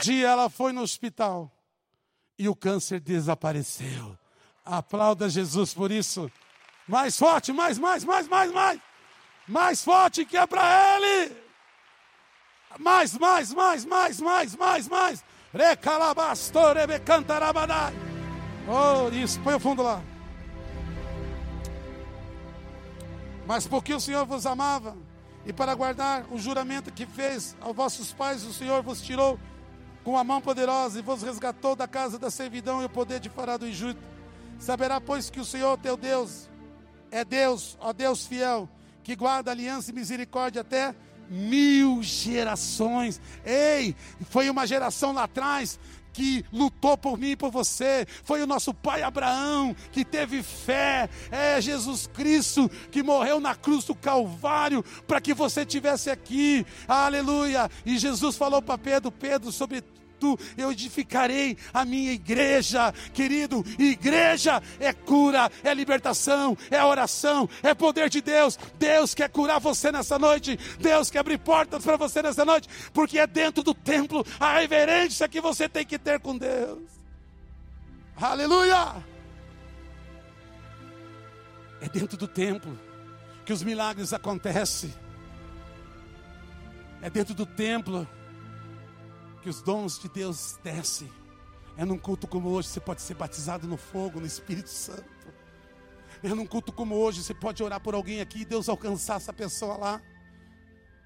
Dia 0.01 0.29
ela 0.29 0.49
foi 0.49 0.73
no 0.73 0.83
hospital 0.83 1.51
e 2.39 2.49
o 2.49 2.57
câncer 2.57 3.01
desapareceu. 3.01 4.17
Aplauda 4.65 5.29
Jesus 5.29 5.75
por 5.75 5.91
isso. 5.91 6.31
Mais 6.87 7.17
forte, 7.17 7.53
mais, 7.53 7.79
mais, 7.79 8.05
mais, 8.05 8.29
mais, 8.29 8.53
mais. 8.53 8.81
Mais 9.47 9.85
forte 9.85 10.25
que 10.25 10.37
é 10.37 10.47
para 10.47 10.97
ele. 10.97 11.37
Mais, 12.79 13.17
mais, 13.19 13.53
mais, 13.53 13.85
mais, 13.85 14.21
mais, 14.21 14.57
mais, 14.57 14.89
mais. 14.89 15.25
Recalabastore 15.53 16.87
becantarabadai. 16.87 17.93
Oh, 18.69 19.13
isso, 19.15 19.41
põe 19.41 19.55
o 19.55 19.61
fundo 19.61 19.83
lá. 19.83 20.01
Mas 23.47 23.67
porque 23.67 23.93
o 23.93 23.99
Senhor 23.99 24.25
vos 24.25 24.47
amava, 24.47 24.97
e 25.45 25.53
para 25.53 25.75
guardar 25.75 26.25
o 26.31 26.39
juramento 26.39 26.93
que 26.93 27.05
fez 27.05 27.57
aos 27.61 27.75
vossos 27.75 28.13
pais, 28.13 28.45
o 28.45 28.53
Senhor 28.53 28.83
vos 28.83 29.01
tirou 29.01 29.39
com 30.05 30.17
a 30.17 30.25
mão 30.25 30.41
poderosa 30.41 30.99
e 30.99 31.03
vos 31.03 31.23
resgatou 31.23 31.77
da 31.77 31.87
casa 31.87 32.19
da 32.19 32.31
servidão 32.31 32.83
e 32.83 32.87
o 32.87 32.89
poder 32.89 33.21
de 33.21 33.29
fará 33.29 33.57
do 33.57 33.67
injusto. 33.67 34.01
Saberá, 34.59 35.01
pois, 35.01 35.31
que 35.31 35.41
o 35.41 35.45
Senhor 35.45 35.79
teu 35.79 35.97
Deus 35.97 36.49
é 37.11 37.25
Deus, 37.25 37.77
ó 37.81 37.93
Deus 37.93 38.27
fiel, 38.27 38.69
que 39.03 39.17
guarda 39.17 39.51
aliança 39.51 39.91
e 39.91 39.95
misericórdia 39.95 40.61
até 40.61 40.95
mil 41.29 42.03
gerações. 42.03 43.21
Ei, 43.45 43.95
foi 44.29 44.51
uma 44.51 44.67
geração 44.67 45.13
lá 45.13 45.25
atrás 45.25 45.79
que 46.13 46.45
lutou 46.53 46.97
por 46.97 47.19
mim 47.19 47.31
e 47.31 47.37
por 47.37 47.51
você. 47.51 48.07
Foi 48.25 48.43
o 48.43 48.47
nosso 48.47 48.73
pai 48.75 49.03
Abraão 49.03 49.75
que 49.93 50.05
teve 50.05 50.43
fé. 50.43 51.09
É 51.31 51.61
Jesus 51.61 52.07
Cristo 52.07 52.71
que 52.91 53.03
morreu 53.03 53.41
na 53.41 53.55
cruz 53.55 53.85
do 53.85 53.95
Calvário 53.95 54.85
para 55.07 55.21
que 55.21 55.35
você 55.35 55.65
tivesse 55.65 56.11
aqui. 56.11 56.67
Aleluia! 56.87 57.71
E 57.85 57.99
Jesus 57.99 58.37
falou 58.37 58.61
para 58.63 58.79
Pedro: 58.79 59.11
Pedro, 59.11 59.53
sobre 59.53 59.83
eu 60.57 60.73
edificarei 60.73 61.57
a 61.73 61.85
minha 61.85 62.13
igreja, 62.13 62.93
querido. 63.13 63.65
Igreja 63.79 64.63
é 64.79 64.93
cura, 64.93 65.51
é 65.63 65.73
libertação, 65.73 66.57
é 66.71 66.83
oração, 66.85 67.49
é 67.63 67.75
poder 67.75 68.09
de 68.09 68.21
Deus. 68.21 68.59
Deus 68.79 69.15
quer 69.15 69.29
curar 69.29 69.61
você 69.61 69.91
nessa 69.93 70.19
noite, 70.19 70.59
Deus 70.79 71.11
quer 71.11 71.21
abrir 71.21 71.39
portas 71.39 71.83
para 71.85 71.97
você 71.97 72.23
nessa 72.23 72.45
noite, 72.45 72.69
porque 72.93 73.19
é 73.19 73.27
dentro 73.27 73.63
do 73.63 73.75
templo 73.75 74.25
a 74.39 74.59
reverência 74.59 75.29
que 75.29 75.41
você 75.41 75.69
tem 75.69 75.85
que 75.85 75.99
ter 75.99 76.21
com 76.21 76.37
Deus. 76.37 76.83
Aleluia! 78.17 79.03
É 81.81 81.89
dentro 81.89 82.17
do 82.17 82.29
templo 82.29 82.79
que 83.47 83.53
os 83.53 83.63
milagres 83.63 84.13
acontecem. 84.13 84.93
É 87.01 87.09
dentro 87.09 87.35
do 87.35 87.47
templo 87.47 88.07
que 89.43 89.49
os 89.49 89.63
dons 89.63 89.99
de 89.99 90.09
Deus 90.09 90.59
descem. 90.63 91.11
É 91.77 91.85
num 91.85 91.99
culto 91.99 92.27
como 92.27 92.49
hoje 92.51 92.69
você 92.69 92.81
pode 92.81 93.01
ser 93.01 93.15
batizado 93.15 93.67
no 93.67 93.77
fogo, 93.77 94.21
no 94.21 94.27
Espírito 94.27 94.69
Santo. 94.69 95.05
É 96.23 96.29
num 96.29 96.47
culto 96.47 96.73
como 96.73 96.95
hoje 96.95 97.23
você 97.23 97.33
pode 97.33 97.63
orar 97.63 97.81
por 97.81 97.95
alguém 97.95 98.21
aqui 98.21 98.41
e 98.41 98.45
Deus 98.45 98.69
alcançar 98.69 99.17
essa 99.17 99.33
pessoa 99.33 99.77
lá. 99.77 100.03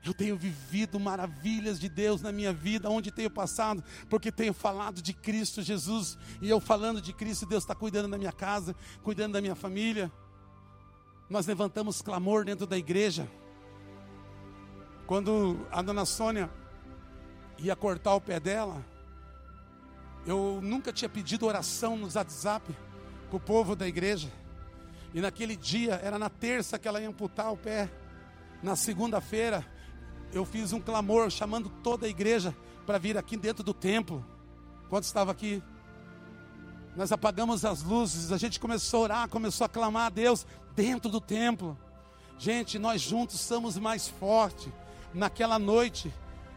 Eu 0.04 0.12
tenho 0.12 0.36
vivido 0.36 1.00
maravilhas 1.00 1.78
de 1.80 1.88
Deus 1.88 2.20
na 2.20 2.30
minha 2.30 2.52
vida, 2.52 2.90
onde 2.90 3.10
tenho 3.10 3.30
passado, 3.30 3.82
porque 4.10 4.30
tenho 4.30 4.52
falado 4.52 5.00
de 5.00 5.14
Cristo 5.14 5.62
Jesus. 5.62 6.18
E 6.42 6.50
eu 6.50 6.60
falando 6.60 7.00
de 7.00 7.12
Cristo, 7.12 7.46
Deus 7.46 7.62
está 7.62 7.74
cuidando 7.74 8.10
da 8.10 8.18
minha 8.18 8.32
casa, 8.32 8.74
cuidando 9.02 9.34
da 9.34 9.40
minha 9.40 9.54
família. 9.54 10.12
Nós 11.30 11.46
levantamos 11.46 12.02
clamor 12.02 12.44
dentro 12.44 12.66
da 12.66 12.76
igreja. 12.76 13.30
Quando 15.06 15.66
a 15.70 15.80
dona 15.80 16.04
Sônia 16.04 16.50
ia 17.58 17.76
cortar 17.76 18.14
o 18.14 18.20
pé 18.20 18.40
dela, 18.40 18.84
eu 20.26 20.60
nunca 20.62 20.92
tinha 20.92 21.08
pedido 21.08 21.46
oração 21.46 21.96
no 21.96 22.08
WhatsApp 22.14 22.74
com 23.30 23.36
o 23.36 23.40
povo 23.40 23.76
da 23.76 23.86
igreja. 23.86 24.30
E 25.12 25.20
naquele 25.20 25.54
dia, 25.54 26.00
era 26.02 26.18
na 26.18 26.30
terça 26.30 26.78
que 26.78 26.88
ela 26.88 27.00
ia 27.00 27.08
amputar 27.08 27.52
o 27.52 27.56
pé. 27.56 27.90
Na 28.62 28.74
segunda-feira, 28.74 29.64
eu 30.32 30.44
fiz 30.44 30.72
um 30.72 30.80
clamor 30.80 31.30
chamando 31.30 31.68
toda 31.82 32.06
a 32.06 32.08
igreja 32.08 32.56
para 32.86 32.98
vir 32.98 33.16
aqui 33.16 33.36
dentro 33.36 33.62
do 33.62 33.74
templo. 33.74 34.24
Quando 34.88 35.04
estava 35.04 35.30
aqui, 35.30 35.62
nós 36.96 37.12
apagamos 37.12 37.64
as 37.64 37.82
luzes, 37.82 38.32
a 38.32 38.38
gente 38.38 38.58
começou 38.58 39.00
a 39.00 39.02
orar, 39.02 39.28
começou 39.28 39.64
a 39.64 39.68
clamar 39.68 40.06
a 40.06 40.10
Deus 40.10 40.46
dentro 40.74 41.10
do 41.10 41.20
templo. 41.20 41.76
Gente, 42.38 42.78
nós 42.78 43.00
juntos 43.00 43.40
somos 43.40 43.76
mais 43.78 44.08
fortes. 44.08 44.72
Naquela 45.12 45.58
noite, 45.58 46.12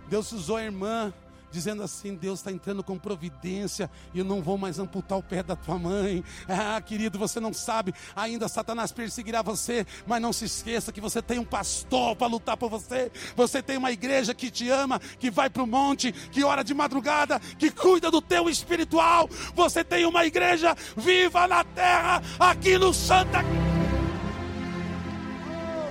Deus 0.09 0.31
usou 0.31 0.57
a 0.57 0.63
irmã 0.63 1.13
dizendo 1.51 1.83
assim: 1.83 2.15
Deus 2.15 2.39
está 2.39 2.51
entrando 2.51 2.83
com 2.83 2.97
providência 2.97 3.89
e 4.13 4.19
eu 4.19 4.25
não 4.25 4.41
vou 4.41 4.57
mais 4.57 4.79
amputar 4.79 5.17
o 5.17 5.23
pé 5.23 5.41
da 5.43 5.55
tua 5.55 5.77
mãe. 5.77 6.23
Ah, 6.47 6.79
querido, 6.81 7.19
você 7.19 7.39
não 7.39 7.53
sabe, 7.53 7.93
ainda 8.15 8.47
Satanás 8.47 8.91
perseguirá 8.91 9.41
você, 9.41 9.85
mas 10.05 10.21
não 10.21 10.33
se 10.33 10.45
esqueça 10.45 10.91
que 10.91 11.01
você 11.01 11.21
tem 11.21 11.39
um 11.39 11.45
pastor 11.45 12.15
para 12.15 12.27
lutar 12.27 12.57
por 12.57 12.69
você, 12.69 13.11
você 13.35 13.61
tem 13.61 13.77
uma 13.77 13.91
igreja 13.91 14.33
que 14.33 14.49
te 14.49 14.69
ama, 14.69 14.99
que 15.19 15.29
vai 15.29 15.49
para 15.49 15.63
o 15.63 15.67
monte, 15.67 16.11
que 16.11 16.43
ora 16.43 16.63
de 16.63 16.73
madrugada, 16.73 17.39
que 17.57 17.71
cuida 17.71 18.11
do 18.11 18.21
teu 18.21 18.49
espiritual. 18.49 19.29
Você 19.55 19.83
tem 19.83 20.05
uma 20.05 20.25
igreja 20.25 20.75
viva 20.95 21.47
na 21.47 21.63
terra, 21.63 22.21
aqui 22.39 22.77
no 22.77 22.93
Santa. 22.93 23.43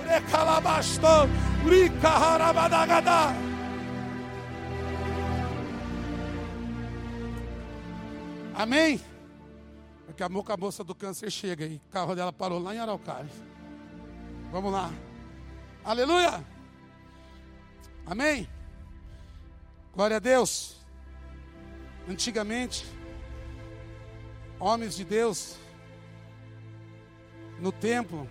Recalabastou, 0.07 1.27
Ricaharabadagada. 1.65 3.56
Amém? 8.57 8.99
Daqui 10.07 10.23
a 10.23 10.29
pouco 10.29 10.51
a 10.51 10.57
moça 10.57 10.83
do 10.83 10.95
câncer 10.95 11.31
chega 11.31 11.63
e 11.63 11.75
o 11.75 11.91
carro 11.91 12.15
dela 12.15 12.33
parou 12.33 12.57
lá 12.57 12.73
em 12.73 12.79
Araucária. 12.79 13.29
Vamos 14.51 14.71
lá. 14.71 14.91
Aleluia. 15.85 16.43
Amém? 18.03 18.49
Glória 19.93 20.17
a 20.17 20.19
Deus. 20.19 20.77
Antigamente, 22.09 22.83
homens 24.59 24.95
de 24.95 25.05
Deus 25.05 25.55
no 27.59 27.71
templo 27.71 28.27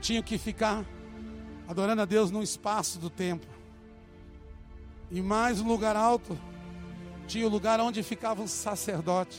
tinham 0.00 0.22
que 0.22 0.38
ficar 0.38 0.82
adorando 1.68 2.00
a 2.00 2.06
Deus 2.06 2.30
num 2.30 2.42
espaço 2.42 2.98
do 2.98 3.10
templo. 3.10 3.50
E 5.10 5.20
mais 5.20 5.60
um 5.60 5.68
lugar 5.68 5.94
alto 5.94 6.38
tinha 7.26 7.46
o 7.46 7.50
lugar 7.50 7.80
onde 7.80 8.02
ficava 8.02 8.42
o 8.42 8.48
sacerdote. 8.48 9.38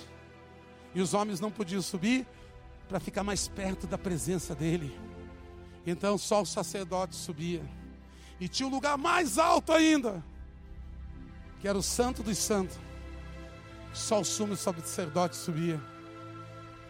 E 0.94 1.02
os 1.02 1.14
homens 1.14 1.40
não 1.40 1.52
podiam 1.52 1.82
subir 1.82 2.26
para 2.88 3.00
ficar 3.00 3.24
mais 3.24 3.48
perto 3.48 3.88
da 3.88 3.98
presença 3.98 4.56
dele. 4.56 4.98
Então 5.86 6.18
só 6.18 6.42
o 6.42 6.46
sacerdote 6.46 7.16
subia. 7.16 7.64
E 8.40 8.48
tinha 8.48 8.68
um 8.68 8.72
lugar 8.72 8.98
mais 8.98 9.38
alto 9.38 9.72
ainda, 9.72 10.24
que 11.60 11.68
era 11.68 11.78
o 11.78 11.84
Santo 11.84 12.24
dos 12.24 12.38
Santos. 12.38 12.78
Só 13.94 14.20
o 14.20 14.26
sumo 14.26 14.56
sacerdote 14.56 15.36
subia. 15.36 15.82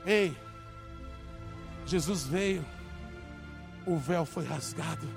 Ei, 0.05 0.35
Jesus 1.85 2.23
veio, 2.23 2.65
o 3.85 3.97
véu 3.97 4.25
foi 4.25 4.43
rasgado 4.43 5.07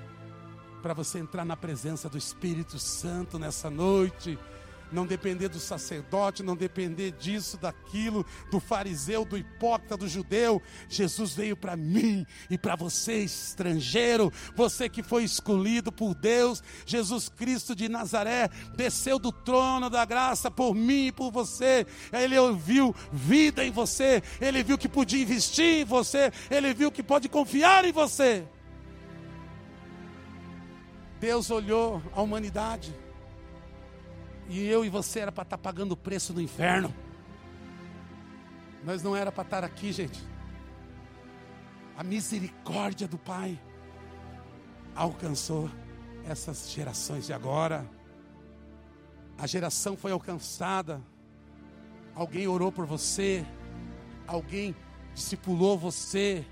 para 0.82 0.92
você 0.92 1.18
entrar 1.18 1.44
na 1.44 1.56
presença 1.56 2.08
do 2.08 2.18
Espírito 2.18 2.78
Santo 2.78 3.38
nessa 3.38 3.70
noite 3.70 4.38
não 4.92 5.06
depender 5.06 5.48
do 5.48 5.60
sacerdote, 5.60 6.42
não 6.42 6.56
depender 6.56 7.12
disso, 7.12 7.56
daquilo, 7.56 8.24
do 8.50 8.60
fariseu, 8.60 9.24
do 9.24 9.36
hipócrita, 9.36 9.96
do 9.96 10.08
judeu. 10.08 10.62
Jesus 10.88 11.34
veio 11.34 11.56
para 11.56 11.76
mim 11.76 12.26
e 12.50 12.56
para 12.56 12.76
você, 12.76 13.18
estrangeiro, 13.18 14.32
você 14.54 14.88
que 14.88 15.02
foi 15.02 15.24
escolhido 15.24 15.92
por 15.92 16.14
Deus. 16.14 16.62
Jesus 16.86 17.28
Cristo 17.28 17.74
de 17.74 17.88
Nazaré 17.88 18.48
desceu 18.76 19.18
do 19.18 19.32
trono 19.32 19.90
da 19.90 20.04
graça 20.04 20.50
por 20.50 20.74
mim 20.74 21.08
e 21.08 21.12
por 21.12 21.30
você. 21.30 21.86
Ele 22.12 22.38
ouviu 22.38 22.94
vida 23.12 23.64
em 23.64 23.70
você, 23.70 24.22
ele 24.40 24.62
viu 24.62 24.78
que 24.78 24.88
podia 24.88 25.22
investir 25.22 25.82
em 25.82 25.84
você, 25.84 26.32
ele 26.50 26.72
viu 26.72 26.90
que 26.90 27.02
pode 27.02 27.28
confiar 27.28 27.84
em 27.84 27.92
você. 27.92 28.44
Deus 31.20 31.50
olhou 31.50 32.00
a 32.14 32.22
humanidade 32.22 32.94
e 34.48 34.66
eu 34.66 34.84
e 34.84 34.88
você 34.88 35.20
era 35.20 35.30
para 35.30 35.42
estar 35.42 35.58
tá 35.58 35.62
pagando 35.62 35.92
o 35.92 35.96
preço 35.96 36.32
do 36.32 36.40
inferno. 36.40 36.92
Nós 38.82 39.02
não 39.02 39.14
era 39.14 39.30
para 39.30 39.44
estar 39.44 39.62
aqui, 39.62 39.92
gente. 39.92 40.18
A 41.96 42.02
misericórdia 42.02 43.06
do 43.06 43.18
Pai 43.18 43.60
alcançou 44.94 45.70
essas 46.24 46.70
gerações 46.70 47.26
de 47.26 47.32
agora. 47.32 47.86
A 49.36 49.46
geração 49.46 49.96
foi 49.96 50.12
alcançada. 50.12 51.02
Alguém 52.14 52.48
orou 52.48 52.72
por 52.72 52.86
você. 52.86 53.44
Alguém 54.26 54.74
discipulou 55.14 55.76
você. 55.76 56.46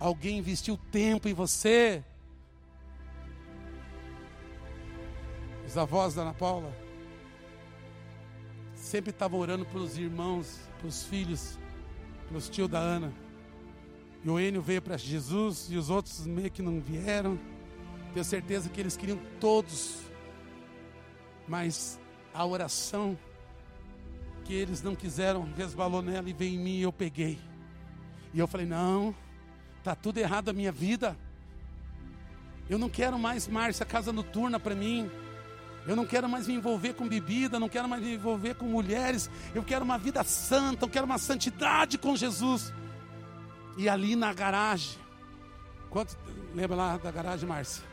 Alguém 0.00 0.38
investiu 0.38 0.76
tempo 0.90 1.28
em 1.28 1.34
você. 1.34 2.02
Os 5.64 5.78
avós 5.78 6.14
da 6.14 6.22
Ana 6.22 6.34
Paula 6.34 6.85
sempre 8.86 9.10
estava 9.10 9.36
orando 9.36 9.66
pelos 9.66 9.98
irmãos, 9.98 10.60
pelos 10.78 11.02
filhos, 11.02 11.58
pelos 12.28 12.48
tios 12.48 12.68
da 12.68 12.78
Ana. 12.78 13.12
E 14.22 14.30
o 14.30 14.38
Enio 14.38 14.62
veio 14.62 14.80
para 14.80 14.96
Jesus 14.96 15.66
e 15.68 15.76
os 15.76 15.90
outros 15.90 16.24
meio 16.24 16.50
que 16.52 16.62
não 16.62 16.80
vieram. 16.80 17.36
Tenho 18.12 18.24
certeza 18.24 18.68
que 18.68 18.80
eles 18.80 18.96
queriam 18.96 19.18
todos, 19.40 20.02
mas 21.48 21.98
a 22.32 22.46
oração 22.46 23.18
que 24.44 24.54
eles 24.54 24.80
não 24.82 24.94
quiseram 24.94 25.48
resbalou 25.56 26.00
nela 26.00 26.30
e 26.30 26.32
veio 26.32 26.54
em 26.54 26.58
mim 26.58 26.76
e 26.76 26.82
eu 26.82 26.92
peguei. 26.92 27.40
E 28.32 28.38
eu 28.38 28.46
falei: 28.46 28.66
não, 28.66 29.12
tá 29.82 29.96
tudo 29.96 30.18
errado 30.18 30.48
a 30.48 30.52
minha 30.52 30.70
vida. 30.70 31.16
Eu 32.70 32.78
não 32.78 32.88
quero 32.88 33.18
mais 33.18 33.48
Márcia 33.48 33.84
casa 33.84 34.12
noturna 34.12 34.60
para 34.60 34.76
mim. 34.76 35.10
Eu 35.86 35.94
não 35.94 36.04
quero 36.04 36.28
mais 36.28 36.48
me 36.48 36.54
envolver 36.54 36.94
com 36.94 37.06
bebida, 37.06 37.60
não 37.60 37.68
quero 37.68 37.88
mais 37.88 38.02
me 38.02 38.14
envolver 38.14 38.54
com 38.54 38.66
mulheres. 38.66 39.30
Eu 39.54 39.62
quero 39.62 39.84
uma 39.84 39.96
vida 39.96 40.24
santa, 40.24 40.84
eu 40.84 40.88
quero 40.88 41.06
uma 41.06 41.18
santidade 41.18 41.96
com 41.96 42.16
Jesus. 42.16 42.72
E 43.76 43.88
ali 43.88 44.16
na 44.16 44.32
garagem, 44.32 44.98
quanto 45.88 46.16
lembra 46.54 46.76
lá 46.76 46.96
da 46.96 47.10
garagem, 47.10 47.48
Márcia? 47.48 47.84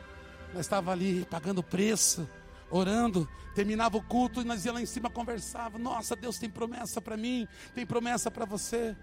Nós 0.52 0.66
estava 0.66 0.90
ali 0.90 1.24
pagando 1.30 1.62
preço, 1.62 2.28
orando, 2.70 3.28
terminava 3.54 3.96
o 3.96 4.02
culto 4.02 4.40
e 4.40 4.44
nós 4.44 4.64
ia 4.64 4.72
lá 4.72 4.80
em 4.80 4.86
cima 4.86 5.08
conversava. 5.08 5.78
Nossa, 5.78 6.16
Deus 6.16 6.38
tem 6.38 6.50
promessa 6.50 7.00
para 7.00 7.16
mim, 7.16 7.46
tem 7.74 7.86
promessa 7.86 8.30
para 8.30 8.44
você. 8.44 8.96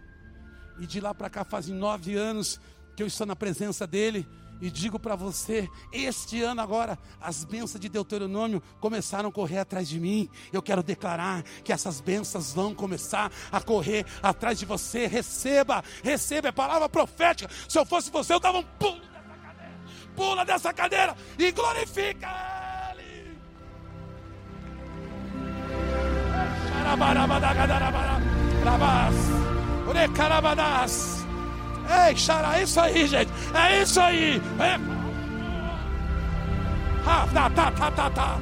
E 0.79 0.85
de 0.85 0.99
lá 0.99 1.13
para 1.13 1.29
cá 1.29 1.45
fazem 1.45 1.75
nove 1.75 2.15
anos 2.15 2.59
que 2.95 3.03
eu 3.03 3.07
estou 3.07 3.25
na 3.25 3.35
presença 3.35 3.87
dele. 3.87 4.27
E 4.61 4.69
digo 4.69 4.99
para 4.99 5.15
você, 5.15 5.67
este 5.91 6.43
ano 6.43 6.61
agora, 6.61 6.99
as 7.19 7.43
bênçãos 7.43 7.79
de 7.79 7.89
Deuteronômio 7.89 8.61
começaram 8.79 9.29
a 9.29 9.31
correr 9.31 9.57
atrás 9.57 9.89
de 9.89 9.99
mim. 9.99 10.29
Eu 10.53 10.61
quero 10.61 10.83
declarar 10.83 11.41
que 11.63 11.73
essas 11.73 11.99
bênçãos 11.99 12.53
vão 12.53 12.75
começar 12.75 13.31
a 13.51 13.59
correr 13.59 14.05
atrás 14.21 14.59
de 14.59 14.65
você. 14.65 15.07
Receba, 15.07 15.83
receba, 16.03 16.49
é 16.49 16.51
palavra 16.51 16.87
profética. 16.87 17.49
Se 17.67 17.79
eu 17.79 17.85
fosse 17.85 18.11
você, 18.11 18.33
eu 18.33 18.39
dava 18.39 18.59
um 18.59 18.63
pulo 18.77 19.01
dessa 19.01 19.35
cadeira. 19.41 19.73
Pula 20.15 20.45
dessa 20.45 20.73
cadeira 20.73 21.15
e 21.39 21.51
glorifica 21.51 22.29
Ele. 22.99 23.35
Rabas. 28.63 31.20
Ei, 31.89 32.15
é 32.53 32.63
isso 32.63 32.79
aí, 32.79 33.07
gente. 33.07 33.31
É 33.53 33.81
isso 33.81 33.99
aí. 33.99 34.41
É. 34.59 34.79
Ah, 37.05 37.27
tá, 37.33 37.49
tá, 37.49 37.71
tá, 37.71 37.91
tá, 37.91 38.09
tá. 38.09 38.37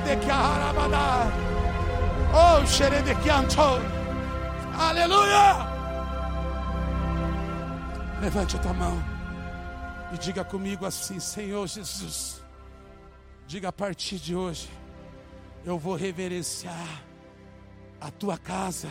De 0.00 0.16
que 0.16 0.30
arabada. 0.30 1.32
Oh, 2.32 2.66
xerebe 2.66 3.14
que 3.16 3.30
anto. 3.30 3.80
Aleluia. 4.78 5.74
Levante 8.20 8.56
a 8.56 8.58
tua 8.58 8.72
mão 8.72 9.04
e 10.12 10.18
diga 10.18 10.44
comigo 10.44 10.86
assim: 10.86 11.20
Senhor 11.20 11.66
Jesus, 11.66 12.42
diga 13.46 13.68
a 13.68 13.72
partir 13.72 14.18
de 14.18 14.34
hoje, 14.34 14.68
eu 15.64 15.78
vou 15.78 15.94
reverenciar 15.94 17.02
a 18.00 18.10
tua 18.10 18.36
casa 18.36 18.88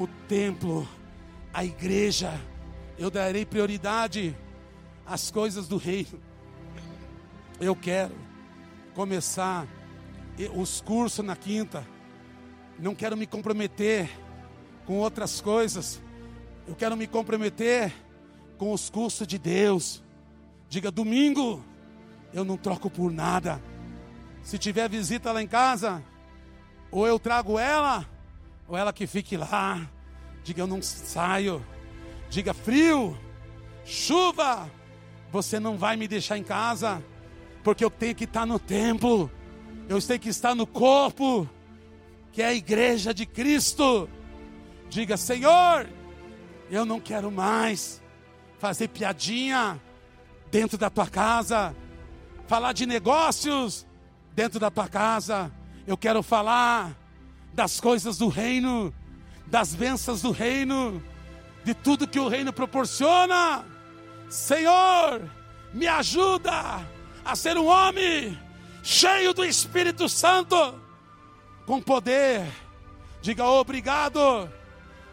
o 0.00 0.06
templo, 0.26 0.88
a 1.52 1.62
igreja. 1.62 2.40
Eu 2.98 3.10
darei 3.10 3.44
prioridade 3.44 4.34
às 5.04 5.30
coisas 5.30 5.68
do 5.68 5.76
reino. 5.76 6.18
Eu 7.60 7.76
quero 7.76 8.14
começar 8.94 9.68
os 10.56 10.80
cursos 10.80 11.22
na 11.22 11.36
quinta. 11.36 11.86
Não 12.78 12.94
quero 12.94 13.14
me 13.14 13.26
comprometer 13.26 14.08
com 14.86 14.96
outras 14.96 15.38
coisas. 15.42 16.00
Eu 16.66 16.74
quero 16.74 16.96
me 16.96 17.06
comprometer 17.06 17.92
com 18.56 18.72
os 18.72 18.88
cursos 18.88 19.26
de 19.26 19.38
Deus. 19.38 20.02
Diga 20.66 20.90
domingo, 20.90 21.62
eu 22.32 22.42
não 22.42 22.56
troco 22.56 22.88
por 22.88 23.12
nada. 23.12 23.60
Se 24.42 24.56
tiver 24.56 24.88
visita 24.88 25.30
lá 25.30 25.42
em 25.42 25.46
casa, 25.46 26.02
ou 26.90 27.06
eu 27.06 27.18
trago 27.18 27.58
ela, 27.58 28.08
ou 28.70 28.78
ela 28.78 28.92
que 28.92 29.06
fique 29.06 29.36
lá. 29.36 29.90
Diga: 30.44 30.62
Eu 30.62 30.66
não 30.66 30.80
saio. 30.80 31.64
Diga: 32.30 32.54
Frio, 32.54 33.18
chuva, 33.84 34.70
você 35.32 35.58
não 35.58 35.76
vai 35.76 35.96
me 35.96 36.06
deixar 36.06 36.38
em 36.38 36.44
casa. 36.44 37.02
porque 37.62 37.84
eu 37.84 37.90
tenho 37.90 38.14
que 38.14 38.24
estar 38.24 38.46
no 38.46 38.58
templo, 38.58 39.30
eu 39.86 40.00
tenho 40.00 40.18
que 40.18 40.30
estar 40.30 40.54
no 40.54 40.66
corpo, 40.66 41.46
que 42.32 42.40
é 42.40 42.46
a 42.46 42.54
igreja 42.54 43.12
de 43.12 43.26
Cristo. 43.26 44.08
Diga, 44.88 45.18
Senhor, 45.18 45.86
eu 46.70 46.86
não 46.86 46.98
quero 46.98 47.30
mais 47.30 48.00
fazer 48.58 48.88
piadinha 48.88 49.78
dentro 50.50 50.78
da 50.78 50.88
tua 50.88 51.06
casa, 51.06 51.76
falar 52.46 52.72
de 52.72 52.86
negócios 52.86 53.86
dentro 54.32 54.58
da 54.58 54.70
tua 54.70 54.88
casa. 54.88 55.52
Eu 55.86 55.98
quero 55.98 56.22
falar 56.22 56.96
das 57.52 57.80
coisas 57.80 58.18
do 58.18 58.28
reino, 58.28 58.92
das 59.46 59.74
bênçãos 59.74 60.22
do 60.22 60.30
reino, 60.30 61.02
de 61.64 61.74
tudo 61.74 62.06
que 62.06 62.18
o 62.18 62.28
reino 62.28 62.52
proporciona. 62.52 63.64
Senhor, 64.28 65.20
me 65.72 65.86
ajuda 65.86 66.86
a 67.24 67.36
ser 67.36 67.56
um 67.58 67.66
homem 67.66 68.38
cheio 68.82 69.34
do 69.34 69.44
Espírito 69.44 70.08
Santo, 70.08 70.56
com 71.66 71.80
poder. 71.80 72.46
Diga 73.20 73.44
obrigado, 73.44 74.50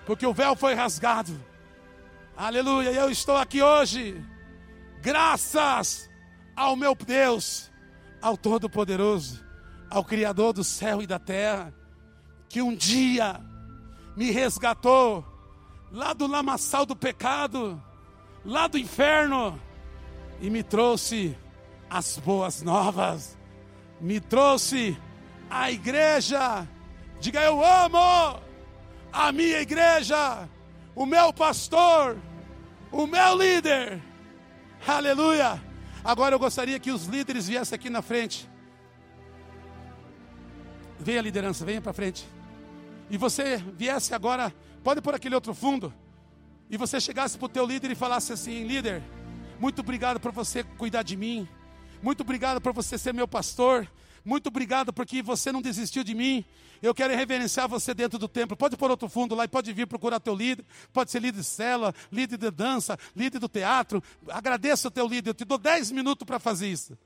porque 0.05 0.25
o 0.25 0.33
véu 0.33 0.55
foi 0.55 0.73
rasgado. 0.73 1.38
Aleluia, 2.35 2.91
eu 2.91 3.09
estou 3.09 3.35
aqui 3.35 3.61
hoje, 3.61 4.23
graças 5.01 6.07
ao 6.55 6.75
meu 6.75 6.95
Deus, 6.95 7.71
ao 8.21 8.38
Todo-Poderoso, 8.38 9.43
ao 9.89 10.03
Criador 10.03 10.53
do 10.53 10.63
céu 10.63 11.01
e 11.01 11.07
da 11.07 11.19
terra, 11.19 11.73
que 12.50 12.62
um 12.62 12.76
dia 12.76 13.39
me 14.16 14.32
resgatou 14.32 15.26
lá 15.91 16.14
do 16.14 16.28
lamaçal 16.28 16.86
do 16.86 16.95
pecado, 16.95 17.82
lá 18.43 18.68
do 18.68 18.78
inferno, 18.78 19.60
e 20.41 20.50
me 20.50 20.64
trouxe 20.64 21.38
as 21.89 22.18
boas 22.18 22.62
novas, 22.62 23.38
me 24.00 24.20
trouxe 24.20 24.98
a 25.50 25.72
igreja. 25.72 26.68
Diga 27.20 27.41
eu 27.41 27.64
amo 27.64 28.39
a 29.12 29.32
minha 29.32 29.62
igreja, 29.62 30.48
o 30.95 31.06
meu 31.06 31.34
pastor, 31.34 32.18
o 32.91 33.08
meu 33.08 33.36
líder. 33.36 34.02
Aleluia. 34.86 35.62
Agora 36.04 36.36
eu 36.36 36.39
gostaria 36.39 36.80
que 36.80 36.91
os 36.91 37.06
líderes 37.06 37.48
viessem 37.48 37.76
aqui 37.76 37.89
na 37.89 38.02
frente. 38.02 38.48
Venha 41.00 41.22
liderança, 41.22 41.66
venha 41.66 41.82
para 41.82 41.93
frente. 41.93 42.36
E 43.10 43.18
você 43.18 43.58
viesse 43.58 44.14
agora, 44.14 44.53
pode 44.84 45.01
pôr 45.01 45.16
aquele 45.16 45.36
outro 45.36 45.53
fundo. 45.53 45.93
E 46.70 46.78
você 46.78 46.99
chegasse 46.99 47.38
para 47.38 47.45
o 47.45 47.49
teu 47.49 47.66
líder 47.66 47.91
e 47.91 47.95
falasse 47.95 48.34
assim: 48.34 48.66
líder, 48.66 49.01
muito 49.60 49.80
obrigado 49.80 50.20
por 50.20 50.32
você 50.32 50.64
cuidar 50.64 51.03
de 51.03 51.16
mim. 51.16 51.47
Muito 52.01 52.22
obrigado 52.22 52.62
por 52.62 52.74
você 52.74 52.97
ser 52.97 53.14
meu 53.14 53.28
pastor. 53.28 53.89
Muito 54.24 54.47
obrigado 54.47 54.91
porque 54.91 55.22
você 55.22 55.51
não 55.53 55.62
desistiu 55.62 56.03
de 56.03 56.14
mim. 56.14 56.43
Eu 56.82 56.93
quero 56.93 57.16
reverenciar 57.16 57.68
você 57.68 57.93
dentro 57.93 58.20
do 58.20 58.28
templo. 58.28 58.58
Pode 58.58 58.76
pôr 58.76 58.91
outro 58.91 59.08
fundo 59.08 59.34
lá 59.34 59.45
e 59.45 59.47
pode 59.47 59.72
vir 59.72 59.88
procurar 59.88 60.20
teu 60.20 60.36
líder. 60.36 60.66
Pode 60.91 61.10
ser 61.10 61.22
líder 61.22 61.39
de 61.39 61.45
cela, 61.45 61.93
líder 62.12 62.38
de 62.38 62.51
dança, 62.51 62.99
líder 63.16 63.39
do 63.39 63.47
teatro. 63.47 64.03
Agradeça 64.30 64.89
o 64.89 64.91
teu 64.91 65.08
líder. 65.08 65.30
Eu 65.30 65.34
te 65.34 65.45
dou 65.45 65.58
10 65.58 65.91
minutos 65.91 66.26
para 66.26 66.39
fazer 66.39 66.68
isso. 66.68 66.97